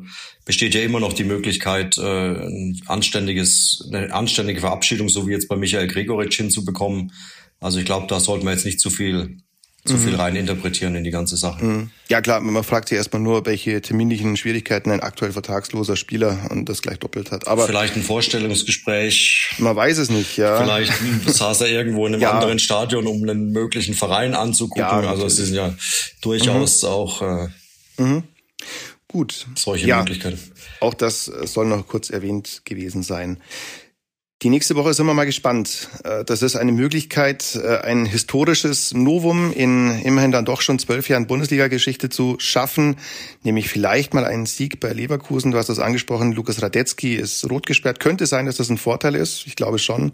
besteht 0.45 0.73
ja 0.73 0.81
immer 0.81 0.99
noch 0.99 1.13
die 1.13 1.23
Möglichkeit, 1.23 1.97
äh, 1.97 2.01
ein 2.01 2.81
anständiges, 2.88 3.88
eine 3.91 4.12
anständige 4.13 4.62
Verabschiedung, 4.62 5.07
so 5.07 5.27
wie 5.27 5.31
jetzt 5.31 5.47
bei 5.47 5.55
Michael 5.55 5.88
Gregoritsch 5.88 6.38
hinzubekommen. 6.38 7.12
Also 7.59 7.79
ich 7.79 7.85
glaube, 7.85 8.07
da 8.07 8.19
sollten 8.19 8.45
wir 8.45 8.51
jetzt 8.51 8.65
nicht 8.65 8.79
zu 8.79 8.89
viel 8.89 9.38
zu 9.85 9.97
viel 9.97 10.13
mhm. 10.13 10.19
rein 10.19 10.35
interpretieren 10.35 10.95
in 10.95 11.03
die 11.03 11.11
ganze 11.11 11.37
Sache. 11.37 11.63
Mhm. 11.63 11.91
Ja 12.09 12.21
klar, 12.21 12.41
man 12.41 12.63
fragt 12.63 12.89
sich 12.89 12.97
erstmal 12.97 13.21
nur, 13.21 13.45
welche 13.45 13.81
terminlichen 13.81 14.35
Schwierigkeiten 14.35 14.91
ein 14.91 14.99
aktuell 14.99 15.31
vertragsloser 15.31 15.95
Spieler 15.95 16.47
und 16.49 16.67
das 16.67 16.81
gleich 16.81 16.99
doppelt 16.99 17.31
hat. 17.31 17.47
Aber 17.47 17.65
vielleicht 17.65 17.95
ein 17.95 18.03
Vorstellungsgespräch. 18.03 19.55
Man 19.57 19.75
weiß 19.75 19.97
es 19.99 20.09
nicht, 20.09 20.37
ja. 20.37 20.61
Vielleicht 20.61 20.93
saß 21.27 21.61
er 21.61 21.69
irgendwo 21.69 22.05
in 22.07 22.13
einem 22.13 22.21
ja. 22.23 22.31
anderen 22.31 22.59
Stadion, 22.59 23.07
um 23.07 23.21
einen 23.21 23.51
möglichen 23.51 23.93
Verein 23.93 24.35
anzugucken. 24.35 24.81
Ja, 24.81 24.99
also 25.09 25.25
es 25.25 25.37
sind 25.37 25.53
ja 25.53 25.73
durchaus 26.21 26.83
mhm. 26.83 26.89
auch 26.89 27.21
äh, 27.21 27.47
mhm. 27.97 28.23
gut 29.07 29.47
solche 29.55 29.87
ja, 29.87 29.99
Möglichkeiten. 29.99 30.39
Auch 30.81 30.93
das 30.93 31.25
soll 31.25 31.67
noch 31.67 31.87
kurz 31.87 32.09
erwähnt 32.09 32.61
gewesen 32.65 33.03
sein. 33.03 33.37
Die 34.41 34.49
nächste 34.49 34.78
Woche 34.78 34.93
sind 34.93 35.06
wir 35.06 35.13
mal 35.13 35.25
gespannt. 35.25 35.89
Äh, 36.06 36.23
das 36.23 36.41
ist 36.41 36.56
eine 36.56 36.71
Möglichkeit, 36.71 37.60
äh, 37.62 37.80
ein 37.80 38.06
historisches 38.06 38.93
Novum 38.93 39.52
in 39.52 39.99
immerhin 39.99 40.32
dann 40.32 40.45
doch 40.45 40.62
schon 40.62 40.80
zwölf 40.80 41.10
Jahren 41.10 41.28
Bundesliga-Geschichte 41.28 42.08
zu 42.08 42.38
schaffen, 42.39 42.95
nämlich 43.43 43.67
vielleicht 43.67 44.13
mal 44.13 44.23
einen 44.23 44.45
Sieg 44.45 44.80
bei 44.80 44.93
Leverkusen. 44.93 45.52
Du 45.52 45.58
hast 45.58 45.67
das 45.67 45.80
angesprochen, 45.80 46.32
Lukas 46.32 46.62
Radetzky 46.62 47.15
ist 47.15 47.49
rot 47.49 47.65
gesperrt. 47.65 47.99
Könnte 47.99 48.28
sein, 48.28 48.45
dass 48.45 48.56
das 48.56 48.69
ein 48.69 48.78
Vorteil 48.78 49.15
ist. 49.15 49.45
Ich 49.45 49.58
glaube 49.58 49.78
schon. 49.78 50.13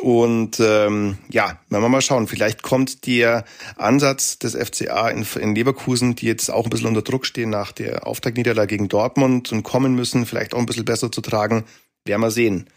Und 0.00 0.58
ähm, 0.58 1.16
ja, 1.30 1.60
wenn 1.68 1.82
wir 1.82 1.88
mal 1.88 2.00
schauen, 2.00 2.26
vielleicht 2.26 2.64
kommt 2.64 3.06
der 3.06 3.44
Ansatz 3.76 4.40
des 4.40 4.56
FCA 4.56 5.08
in, 5.08 5.24
in 5.38 5.54
Leverkusen, 5.54 6.16
die 6.16 6.26
jetzt 6.26 6.50
auch 6.50 6.64
ein 6.64 6.70
bisschen 6.70 6.88
unter 6.88 7.02
Druck 7.02 7.24
stehen 7.24 7.50
nach 7.50 7.70
der 7.70 8.08
Auftaktniederlage 8.08 8.66
gegen 8.66 8.88
Dortmund 8.88 9.52
und 9.52 9.62
kommen 9.62 9.94
müssen, 9.94 10.26
vielleicht 10.26 10.52
auch 10.52 10.58
ein 10.58 10.66
bisschen 10.66 10.84
besser 10.84 11.12
zu 11.12 11.20
tragen. 11.20 11.64
Werden 12.04 12.22
wir 12.22 12.32
sehen. 12.32 12.68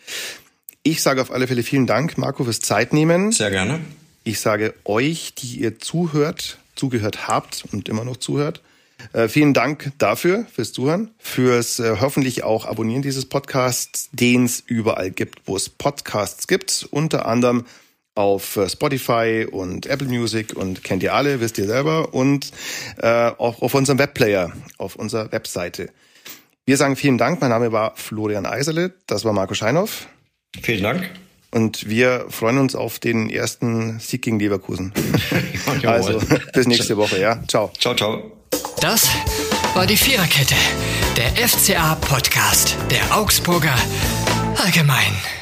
Ich 0.83 1.01
sage 1.01 1.21
auf 1.21 1.31
alle 1.31 1.47
Fälle 1.47 1.63
vielen 1.63 1.87
Dank, 1.87 2.17
Marco, 2.17 2.43
fürs 2.43 2.61
Zeitnehmen. 2.61 3.31
Sehr 3.31 3.51
gerne. 3.51 3.81
Ich 4.23 4.39
sage 4.39 4.73
euch, 4.85 5.33
die 5.35 5.59
ihr 5.59 5.79
zuhört, 5.79 6.57
zugehört 6.75 7.27
habt 7.27 7.65
und 7.71 7.89
immer 7.89 8.05
noch 8.05 8.17
zuhört, 8.17 8.61
äh, 9.13 9.27
vielen 9.27 9.53
Dank 9.53 9.91
dafür, 9.97 10.45
fürs 10.53 10.73
Zuhören, 10.73 11.11
fürs 11.17 11.79
äh, 11.79 11.97
hoffentlich 11.99 12.43
auch 12.43 12.65
Abonnieren 12.65 13.01
dieses 13.01 13.25
Podcasts, 13.25 14.09
den 14.11 14.45
es 14.45 14.59
überall 14.59 15.09
gibt, 15.11 15.41
wo 15.45 15.55
es 15.55 15.69
Podcasts 15.69 16.47
gibt, 16.47 16.87
unter 16.91 17.25
anderem 17.25 17.65
auf 18.15 18.57
äh, 18.57 18.69
Spotify 18.69 19.47
und 19.49 19.85
Apple 19.85 20.07
Music 20.07 20.55
und 20.55 20.83
kennt 20.83 21.03
ihr 21.03 21.13
alle, 21.13 21.39
wisst 21.39 21.57
ihr 21.57 21.65
selber, 21.65 22.13
und 22.13 22.51
äh, 22.97 23.31
auch 23.37 23.61
auf 23.61 23.73
unserem 23.73 23.99
Webplayer, 23.99 24.51
auf 24.77 24.95
unserer 24.95 25.31
Webseite. 25.31 25.89
Wir 26.65 26.77
sagen 26.77 26.95
vielen 26.95 27.17
Dank. 27.17 27.41
Mein 27.41 27.49
Name 27.49 27.71
war 27.71 27.93
Florian 27.95 28.45
Eiserle, 28.45 28.93
das 29.07 29.23
war 29.25 29.33
Marco 29.33 29.53
Scheinhoff. 29.53 30.07
Vielen 30.61 30.83
Dank. 30.83 31.09
Und 31.51 31.89
wir 31.89 32.25
freuen 32.29 32.59
uns 32.59 32.75
auf 32.75 32.99
den 32.99 33.29
ersten 33.29 33.99
Sieg 33.99 34.21
gegen 34.21 34.39
Leverkusen. 34.39 34.93
also 35.83 36.21
bis 36.53 36.67
nächste 36.67 36.95
Woche, 36.95 37.19
ja. 37.19 37.41
Ciao. 37.47 37.71
Ciao, 37.79 37.95
ciao. 37.95 38.31
Das 38.81 39.09
war 39.73 39.87
die 39.87 39.97
Viererkette, 39.97 40.55
der 41.17 41.47
FCA-Podcast 41.47 42.77
der 42.91 43.17
Augsburger 43.17 43.75
Allgemein. 44.55 45.38